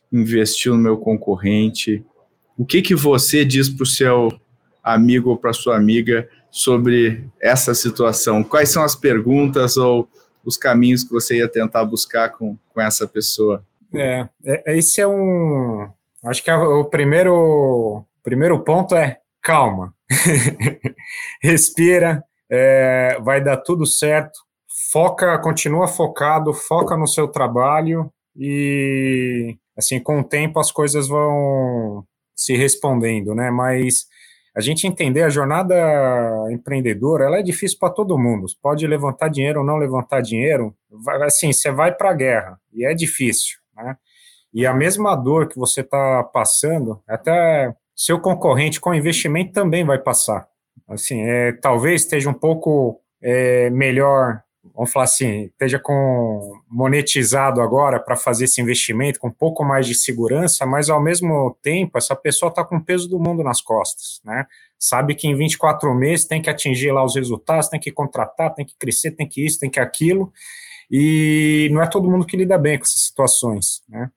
investiu 0.10 0.74
no 0.74 0.82
meu 0.82 0.98
concorrente. 0.98 2.02
O 2.58 2.66
que 2.66 2.82
que 2.82 2.96
você 2.96 3.44
diz 3.44 3.68
para 3.68 3.84
o 3.84 3.86
seu 3.86 4.32
amigo 4.82 5.32
ou 5.32 5.38
para 5.38 5.52
sua 5.52 5.76
amiga 5.76 6.30
sobre 6.50 7.26
essa 7.42 7.74
situação? 7.74 8.42
Quais 8.42 8.70
são 8.70 8.82
as 8.82 8.96
perguntas 8.96 9.76
ou 9.76 10.08
os 10.46 10.56
caminhos 10.56 11.04
que 11.04 11.12
você 11.12 11.40
ia 11.40 11.50
tentar 11.50 11.84
buscar 11.84 12.30
com, 12.30 12.58
com 12.74 12.80
essa 12.80 13.06
pessoa? 13.06 13.62
É, 13.94 14.30
é 14.46 14.78
esse 14.78 15.02
é 15.02 15.08
um, 15.08 15.90
Acho 16.24 16.42
que 16.42 16.50
é 16.50 16.56
o 16.56 16.86
primeiro, 16.86 18.06
primeiro 18.24 18.64
ponto 18.64 18.96
é 18.96 19.20
calma. 19.42 19.94
Respira, 21.42 22.24
é, 22.50 23.18
vai 23.22 23.44
dar 23.44 23.58
tudo 23.58 23.86
certo. 23.86 24.40
Foca, 24.92 25.38
continua 25.40 25.88
focado, 25.88 26.54
foca 26.54 26.96
no 26.96 27.08
seu 27.08 27.28
trabalho 27.28 28.12
e 28.36 29.58
assim, 29.78 30.00
com 30.00 30.20
o 30.20 30.24
tempo 30.24 30.60
as 30.60 30.72
coisas 30.72 31.08
vão 31.08 32.06
se 32.36 32.56
respondendo, 32.56 33.34
né? 33.36 33.50
Mas 33.52 34.06
a 34.56 34.62
gente 34.62 34.88
entender 34.88 35.24
a 35.24 35.30
jornada 35.30 35.76
empreendedora, 36.52 37.26
ela 37.26 37.38
é 37.38 37.44
difícil 37.44 37.78
para 37.80 37.94
todo 37.94 38.18
mundo. 38.18 38.48
Pode 38.62 38.88
levantar 38.88 39.30
dinheiro 39.30 39.60
ou 39.60 39.66
não 39.66 39.78
levantar 39.78 40.22
dinheiro, 40.22 40.76
vai, 40.90 41.22
assim, 41.24 41.54
você 41.54 41.72
vai 41.72 41.94
para 41.94 42.12
a 42.12 42.14
guerra 42.14 42.60
e 42.74 42.86
é 42.86 42.94
difícil, 42.94 43.58
né? 43.76 43.96
E 44.54 44.66
a 44.66 44.74
mesma 44.74 45.16
dor 45.16 45.48
que 45.48 45.60
você 45.60 45.82
está 45.82 46.24
passando, 46.24 47.02
até 47.08 47.76
seu 47.98 48.20
concorrente 48.20 48.80
com 48.80 48.94
investimento 48.94 49.52
também 49.52 49.84
vai 49.84 49.98
passar. 49.98 50.48
Assim, 50.88 51.22
é, 51.24 51.52
talvez 51.52 52.04
esteja 52.04 52.30
um 52.30 52.34
pouco 52.34 53.02
é, 53.20 53.72
melhor, 53.72 54.44
vamos 54.76 54.92
falar 54.92 55.06
assim, 55.06 55.46
esteja 55.46 55.80
com 55.80 56.62
monetizado 56.70 57.60
agora 57.60 58.00
para 58.00 58.16
fazer 58.16 58.46
esse 58.46 58.62
investimento 58.62 59.20
com 59.20 59.30
um 59.30 59.34
pouco 59.34 59.66
mais 59.66 59.88
de 59.88 59.96
segurança, 59.96 60.64
mas 60.64 60.92
ao 60.92 61.02
mesmo 61.02 61.58
tempo 61.64 61.98
essa 61.98 62.16
pessoa 62.16 62.50
está 62.50 62.64
com 62.64 62.78
o 62.78 62.84
peso 62.84 63.10
do 63.10 63.20
mundo 63.20 63.44
nas 63.44 63.62
costas, 63.62 64.22
né? 64.24 64.46
Sabe 64.78 65.16
que 65.16 65.28
em 65.28 65.36
24 65.36 65.92
meses 65.96 66.28
tem 66.28 66.40
que 66.40 66.52
atingir 66.52 66.92
lá 66.92 67.04
os 67.04 67.16
resultados, 67.16 67.68
tem 67.68 67.80
que 67.80 67.92
contratar, 67.92 68.54
tem 68.54 68.64
que 68.64 68.78
crescer, 68.78 69.12
tem 69.12 69.28
que 69.28 69.44
isso, 69.44 69.60
tem 69.60 69.72
que 69.72 69.80
aquilo, 69.80 70.32
e 70.90 71.68
não 71.72 71.82
é 71.82 71.90
todo 71.90 72.10
mundo 72.10 72.28
que 72.28 72.38
lida 72.38 72.60
bem 72.60 72.78
com 72.78 72.84
essas 72.84 73.02
situações, 73.02 73.82
né? 73.90 74.12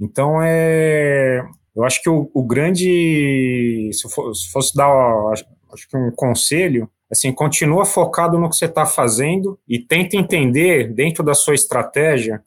Então, 0.00 0.40
é, 0.40 1.44
eu 1.74 1.84
acho 1.84 2.02
que 2.02 2.08
o, 2.08 2.30
o 2.32 2.42
grande, 2.42 3.90
se, 3.92 4.08
for, 4.08 4.34
se, 4.34 4.50
fosse 4.50 4.74
dar, 4.74 4.88
acho, 5.32 5.44
que 5.88 5.96
um 5.96 6.10
conselho, 6.10 6.88
assim, 7.10 7.32
continua 7.32 7.84
focado 7.84 8.38
no 8.38 8.48
que 8.48 8.56
você 8.56 8.66
está 8.66 8.86
fazendo 8.86 9.58
e 9.68 9.78
tenta 9.78 10.16
entender 10.16 10.92
dentro 10.92 11.24
da 11.24 11.34
sua 11.34 11.54
estratégia 11.54 12.42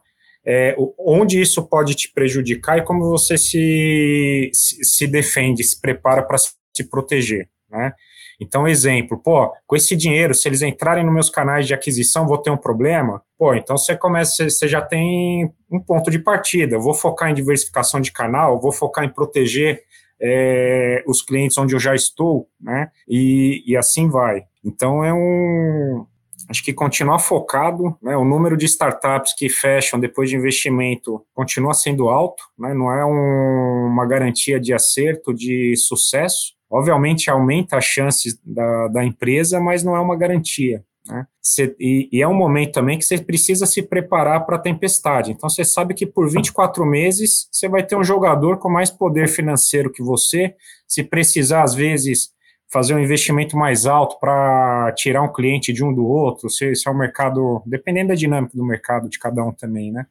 é, 0.45 0.73
onde 0.97 1.41
isso 1.41 1.67
pode 1.67 1.93
te 1.93 2.09
prejudicar 2.13 2.77
e 2.77 2.83
como 2.83 3.09
você 3.09 3.37
se, 3.37 4.49
se, 4.53 4.81
se 4.81 5.05
defende, 5.05 5.61
se 5.61 5.79
prepara 5.79 6.23
para 6.23 6.37
se 6.37 6.83
proteger, 6.89 7.49
né? 7.69 7.93
Então, 8.39 8.67
exemplo, 8.67 9.17
pô, 9.17 9.51
com 9.65 9.75
esse 9.75 9.95
dinheiro, 9.95 10.33
se 10.33 10.47
eles 10.47 10.61
entrarem 10.61 11.03
nos 11.03 11.13
meus 11.13 11.29
canais 11.29 11.65
de 11.65 11.73
aquisição, 11.73 12.27
vou 12.27 12.37
ter 12.37 12.51
um 12.51 12.57
problema? 12.57 13.21
Pô, 13.37 13.53
então 13.53 13.77
você 13.77 13.95
começa, 13.95 14.49
você 14.49 14.67
já 14.67 14.81
tem 14.81 15.51
um 15.71 15.79
ponto 15.79 16.11
de 16.11 16.19
partida. 16.19 16.75
Eu 16.75 16.81
vou 16.81 16.93
focar 16.93 17.29
em 17.29 17.33
diversificação 17.33 17.99
de 17.99 18.11
canal, 18.11 18.61
vou 18.61 18.71
focar 18.71 19.03
em 19.03 19.09
proteger 19.09 19.81
é, 20.21 21.03
os 21.07 21.21
clientes 21.21 21.57
onde 21.57 21.73
eu 21.75 21.79
já 21.79 21.95
estou, 21.95 22.47
né? 22.59 22.89
E, 23.07 23.63
e 23.65 23.75
assim 23.75 24.09
vai. 24.09 24.43
Então 24.63 25.03
é 25.03 25.13
um, 25.13 26.05
acho 26.49 26.63
que 26.63 26.73
continuar 26.73 27.19
focado, 27.19 27.97
né, 28.01 28.15
o 28.15 28.23
número 28.23 28.55
de 28.55 28.65
startups 28.65 29.33
que 29.33 29.49
fecham 29.49 29.99
depois 29.99 30.29
de 30.29 30.35
investimento 30.35 31.25
continua 31.33 31.73
sendo 31.73 32.09
alto, 32.09 32.43
né, 32.57 32.73
não 32.73 32.91
é 32.91 33.05
um, 33.05 33.87
uma 33.87 34.05
garantia 34.05 34.59
de 34.59 34.73
acerto, 34.73 35.33
de 35.33 35.75
sucesso, 35.75 36.56
Obviamente 36.69 37.29
aumenta 37.29 37.77
as 37.77 37.85
chances 37.85 38.39
da, 38.43 38.87
da 38.89 39.05
empresa, 39.05 39.59
mas 39.59 39.83
não 39.83 39.95
é 39.95 39.99
uma 39.99 40.15
garantia. 40.15 40.83
Né? 41.07 41.25
Cê, 41.41 41.75
e, 41.79 42.09
e, 42.11 42.21
é 42.21 42.27
um 42.27 42.33
momento 42.33 42.73
também 42.73 42.97
que 42.97 43.05
você 43.05 43.17
precisa 43.17 43.65
se 43.65 43.81
preparar 43.81 44.45
para 44.45 44.57
a 44.57 44.59
tempestade. 44.59 45.31
Então 45.31 45.49
você 45.49 45.63
sabe 45.63 45.93
que 45.93 46.05
por 46.05 46.29
24 46.29 46.85
meses 46.85 47.47
você 47.51 47.69
vai 47.69 47.83
ter 47.83 47.95
um 47.95 48.03
jogador 48.03 48.57
com 48.57 48.69
mais 48.69 48.91
poder 48.91 49.29
financeiro 49.29 49.91
que 49.91 50.03
você. 50.03 50.53
Se 50.85 51.03
precisar, 51.03 51.63
às 51.63 51.73
vezes, 51.73 52.31
fazer 52.69 52.93
um 52.93 52.99
investimento 52.99 53.55
mais 53.55 53.85
alto 53.85 54.19
para 54.19 54.91
tirar 54.97 55.21
um 55.21 55.31
cliente 55.31 55.71
de 55.71 55.83
um 55.83 55.93
do 55.93 56.05
outro, 56.05 56.49
se, 56.49 56.75
se 56.75 56.87
é 56.87 56.91
um 56.91 56.97
mercado, 56.97 57.61
dependendo 57.65 58.09
da 58.09 58.15
dinâmica 58.15 58.57
do 58.57 58.65
mercado 58.65 59.07
de 59.07 59.17
cada 59.17 59.43
um 59.43 59.53
também, 59.53 59.91
né? 59.91 60.05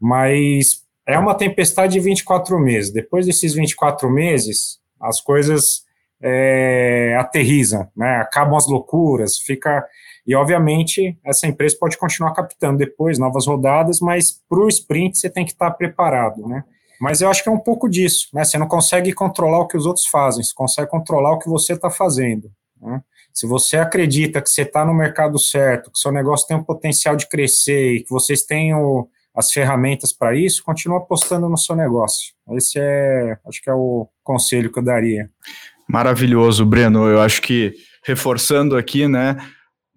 Mas 0.00 0.84
é 1.06 1.18
uma 1.18 1.34
tempestade 1.34 1.92
de 1.92 2.00
24 2.00 2.58
meses. 2.58 2.92
Depois 2.92 3.26
desses 3.26 3.54
24 3.54 4.10
meses, 4.10 4.80
as 5.00 5.20
coisas 5.20 5.83
é, 6.26 7.14
aterrizam, 7.20 7.86
né? 7.94 8.16
acabam 8.16 8.56
as 8.56 8.66
loucuras, 8.66 9.38
fica. 9.38 9.86
E, 10.26 10.34
obviamente, 10.34 11.18
essa 11.22 11.46
empresa 11.46 11.76
pode 11.78 11.98
continuar 11.98 12.32
captando 12.32 12.78
depois 12.78 13.18
novas 13.18 13.46
rodadas, 13.46 14.00
mas 14.00 14.40
para 14.48 14.58
o 14.58 14.68
sprint 14.68 15.18
você 15.18 15.28
tem 15.28 15.44
que 15.44 15.52
estar 15.52 15.70
preparado. 15.72 16.48
Né? 16.48 16.64
Mas 16.98 17.20
eu 17.20 17.28
acho 17.28 17.42
que 17.42 17.48
é 17.50 17.52
um 17.52 17.58
pouco 17.58 17.90
disso, 17.90 18.28
né? 18.32 18.42
Você 18.42 18.56
não 18.56 18.66
consegue 18.66 19.12
controlar 19.12 19.58
o 19.58 19.68
que 19.68 19.76
os 19.76 19.84
outros 19.84 20.06
fazem, 20.06 20.42
você 20.42 20.54
consegue 20.54 20.90
controlar 20.90 21.32
o 21.32 21.38
que 21.38 21.48
você 21.48 21.74
está 21.74 21.90
fazendo. 21.90 22.50
Né? 22.80 23.02
Se 23.34 23.46
você 23.46 23.76
acredita 23.76 24.40
que 24.40 24.48
você 24.48 24.62
está 24.62 24.82
no 24.82 24.94
mercado 24.94 25.38
certo, 25.38 25.90
que 25.90 25.98
seu 25.98 26.10
negócio 26.10 26.46
tem 26.46 26.56
um 26.56 26.64
potencial 26.64 27.16
de 27.16 27.28
crescer 27.28 27.96
e 27.96 28.02
que 28.02 28.10
vocês 28.10 28.44
têm 28.44 28.74
o, 28.74 29.06
as 29.34 29.52
ferramentas 29.52 30.10
para 30.10 30.34
isso, 30.34 30.64
continua 30.64 30.98
apostando 30.98 31.48
no 31.50 31.58
seu 31.58 31.76
negócio. 31.76 32.32
Esse 32.52 32.78
é, 32.78 33.36
acho 33.46 33.60
que 33.60 33.68
é 33.68 33.74
o 33.74 34.08
conselho 34.22 34.72
que 34.72 34.78
eu 34.78 34.82
daria. 34.82 35.28
Maravilhoso, 35.88 36.64
Breno. 36.64 37.06
Eu 37.06 37.20
acho 37.20 37.42
que 37.42 37.74
reforçando 38.04 38.76
aqui, 38.76 39.08
né, 39.08 39.36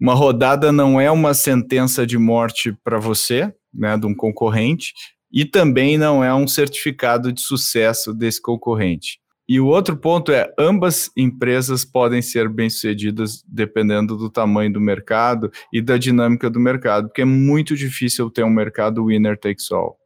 uma 0.00 0.14
rodada 0.14 0.70
não 0.70 1.00
é 1.00 1.10
uma 1.10 1.34
sentença 1.34 2.06
de 2.06 2.16
morte 2.16 2.72
para 2.84 2.98
você, 2.98 3.52
né, 3.72 3.96
de 3.96 4.06
um 4.06 4.14
concorrente, 4.14 4.92
e 5.32 5.44
também 5.44 5.98
não 5.98 6.22
é 6.22 6.34
um 6.34 6.46
certificado 6.46 7.32
de 7.32 7.40
sucesso 7.40 8.14
desse 8.14 8.40
concorrente. 8.40 9.18
E 9.48 9.58
o 9.58 9.66
outro 9.66 9.96
ponto 9.96 10.30
é: 10.30 10.52
ambas 10.58 11.10
empresas 11.16 11.84
podem 11.84 12.20
ser 12.20 12.48
bem-sucedidas 12.48 13.42
dependendo 13.46 14.16
do 14.16 14.30
tamanho 14.30 14.72
do 14.72 14.80
mercado 14.80 15.50
e 15.72 15.80
da 15.80 15.96
dinâmica 15.96 16.50
do 16.50 16.60
mercado, 16.60 17.08
porque 17.08 17.22
é 17.22 17.26
muito 17.26 17.74
difícil 17.74 18.30
ter 18.30 18.44
um 18.44 18.50
mercado 18.50 19.06
winner 19.06 19.38
takes 19.38 19.70
all. 19.72 19.96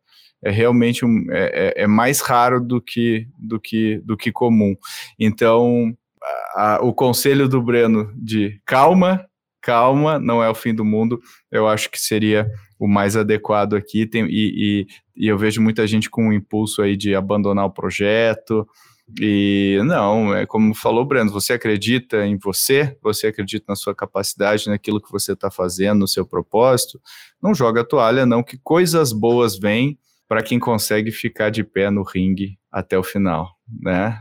É 0.45 0.51
realmente 0.51 1.05
um, 1.05 1.27
é, 1.31 1.75
é, 1.77 1.83
é 1.85 1.87
mais 1.87 2.21
raro 2.21 2.61
do 2.61 2.81
que, 2.81 3.29
do 3.39 3.61
que, 3.61 4.01
do 4.05 4.17
que 4.17 4.33
comum. 4.33 4.75
Então, 5.19 5.95
a, 6.55 6.77
a, 6.77 6.83
o 6.83 6.93
conselho 6.93 7.49
do 7.49 7.63
Breno 7.63 8.13
de 8.17 8.61
calma, 8.65 9.25
calma, 9.61 10.19
não 10.19 10.43
é 10.43 10.51
o 10.51 10.55
fim 10.55 10.75
do 10.75 10.85
mundo, 10.85 11.21
eu 11.51 11.69
acho 11.69 11.89
que 11.91 12.01
seria 12.01 12.51
o 12.79 12.89
mais 12.89 13.17
adequado 13.17 13.75
aqui. 13.75 14.07
Tem, 14.07 14.27
e, 14.27 14.31
e, 14.31 14.87
e 15.17 15.29
eu 15.29 15.39
vejo 15.39 15.63
muita 15.63 15.87
gente 15.87 16.11
com 16.11 16.29
um 16.29 16.33
impulso 16.33 16.83
aí 16.83 16.97
de 16.97 17.15
abandonar 17.15 17.65
o 17.65 17.71
projeto. 17.71 18.67
E 19.21 19.81
não, 19.85 20.35
é 20.35 20.47
como 20.47 20.75
falou 20.75 21.03
o 21.03 21.07
Breno, 21.07 21.31
você 21.31 21.53
acredita 21.53 22.25
em 22.27 22.37
você, 22.39 22.97
você 23.03 23.27
acredita 23.27 23.67
na 23.69 23.77
sua 23.77 23.95
capacidade, 23.95 24.69
naquilo 24.69 25.01
que 25.01 25.11
você 25.11 25.33
está 25.33 25.51
fazendo, 25.51 26.01
no 26.01 26.09
seu 26.09 26.25
propósito, 26.27 27.01
não 27.43 27.55
joga 27.55 27.83
a 27.83 27.85
toalha, 27.85 28.25
não, 28.25 28.43
que 28.43 28.59
coisas 28.59 29.13
boas 29.13 29.59
vêm 29.59 29.99
para 30.33 30.43
quem 30.43 30.59
consegue 30.59 31.13
ficar 31.13 31.51
de 31.51 31.63
pé 31.63 31.91
no 31.91 32.03
ringue 32.03 32.59
até 32.71 32.97
o 32.99 33.03
final, 33.03 33.51
né? 33.83 34.19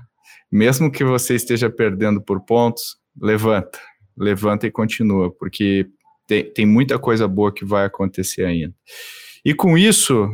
Mesmo 0.52 0.92
que 0.92 1.06
você 1.06 1.36
esteja 1.36 1.70
perdendo 1.70 2.22
por 2.22 2.42
pontos, 2.42 2.98
levanta, 3.18 3.80
levanta 4.18 4.68
e 4.68 4.72
continua, 4.72 5.34
porque 5.34 5.88
tem, 6.28 6.52
tem 6.52 6.66
muita 6.66 7.00
coisa 7.00 7.30
boa 7.30 7.50
que 7.54 7.64
vai 7.64 7.86
acontecer 7.86 8.44
ainda. 8.44 8.76
E 9.46 9.54
com 9.54 9.78
isso, 9.78 10.28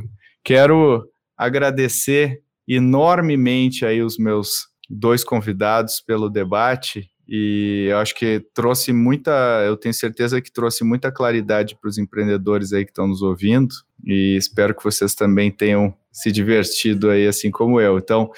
quero 0.43 1.07
agradecer 1.37 2.41
enormemente 2.67 3.85
aí 3.85 4.01
os 4.01 4.17
meus 4.17 4.69
dois 4.89 5.23
convidados 5.23 6.01
pelo 6.01 6.27
debate 6.27 7.07
e 7.27 7.87
eu 7.89 7.97
acho 7.97 8.15
que 8.15 8.39
trouxe 8.53 8.93
muita, 8.93 9.31
eu 9.65 9.75
tenho 9.75 9.93
certeza 9.93 10.41
que 10.41 10.51
trouxe 10.51 10.83
muita 10.83 11.11
claridade 11.11 11.77
para 11.79 11.89
os 11.89 11.97
empreendedores 11.97 12.71
aí 12.71 12.85
que 12.85 12.91
estão 12.91 13.07
nos 13.07 13.21
ouvindo 13.21 13.73
e 14.05 14.37
espero 14.37 14.73
que 14.73 14.83
vocês 14.83 15.13
também 15.13 15.51
tenham 15.51 15.93
se 16.11 16.31
divertido 16.31 17.09
aí 17.09 17.27
assim 17.27 17.51
como 17.51 17.81
eu. 17.81 17.97
Então, 17.97 18.31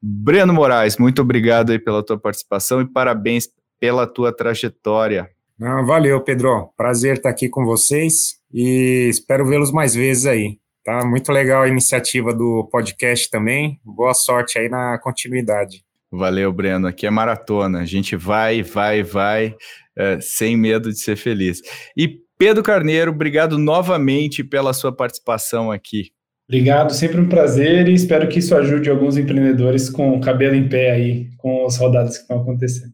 Breno 0.00 0.54
Moraes, 0.54 0.96
muito 0.96 1.20
obrigado 1.20 1.70
aí 1.70 1.78
pela 1.78 2.02
tua 2.02 2.18
participação 2.18 2.80
e 2.80 2.90
parabéns 2.90 3.48
pela 3.78 4.06
tua 4.06 4.34
trajetória. 4.34 5.28
Ah, 5.60 5.82
valeu, 5.82 6.22
Pedro. 6.22 6.70
Prazer 6.76 7.16
estar 7.16 7.28
aqui 7.28 7.48
com 7.48 7.66
vocês 7.66 8.40
e 8.52 9.08
espero 9.10 9.46
vê-los 9.46 9.70
mais 9.70 9.94
vezes 9.94 10.24
aí. 10.24 10.58
Tá 10.82 11.04
muito 11.04 11.30
legal 11.30 11.62
a 11.62 11.68
iniciativa 11.68 12.32
do 12.32 12.66
podcast 12.72 13.28
também. 13.30 13.78
Boa 13.84 14.14
sorte 14.14 14.58
aí 14.58 14.70
na 14.70 14.98
continuidade. 14.98 15.84
Valeu, 16.12 16.52
Breno. 16.52 16.86
Aqui 16.86 17.06
é 17.06 17.10
maratona. 17.10 17.80
A 17.80 17.84
gente 17.84 18.16
vai, 18.16 18.62
vai, 18.62 19.02
vai, 19.02 19.54
é, 19.96 20.20
sem 20.20 20.56
medo 20.56 20.90
de 20.90 20.98
ser 20.98 21.16
feliz. 21.16 21.60
E 21.96 22.18
Pedro 22.36 22.62
Carneiro, 22.62 23.10
obrigado 23.10 23.58
novamente 23.58 24.42
pela 24.42 24.72
sua 24.72 24.90
participação 24.90 25.70
aqui. 25.70 26.10
Obrigado, 26.48 26.92
sempre 26.92 27.20
um 27.20 27.28
prazer 27.28 27.86
e 27.86 27.94
espero 27.94 28.26
que 28.28 28.40
isso 28.40 28.56
ajude 28.56 28.90
alguns 28.90 29.16
empreendedores 29.16 29.88
com 29.88 30.16
o 30.16 30.20
cabelo 30.20 30.56
em 30.56 30.68
pé 30.68 30.90
aí, 30.90 31.28
com 31.36 31.64
as 31.64 31.76
rodadas 31.76 32.16
que 32.16 32.22
estão 32.22 32.40
acontecendo. 32.40 32.92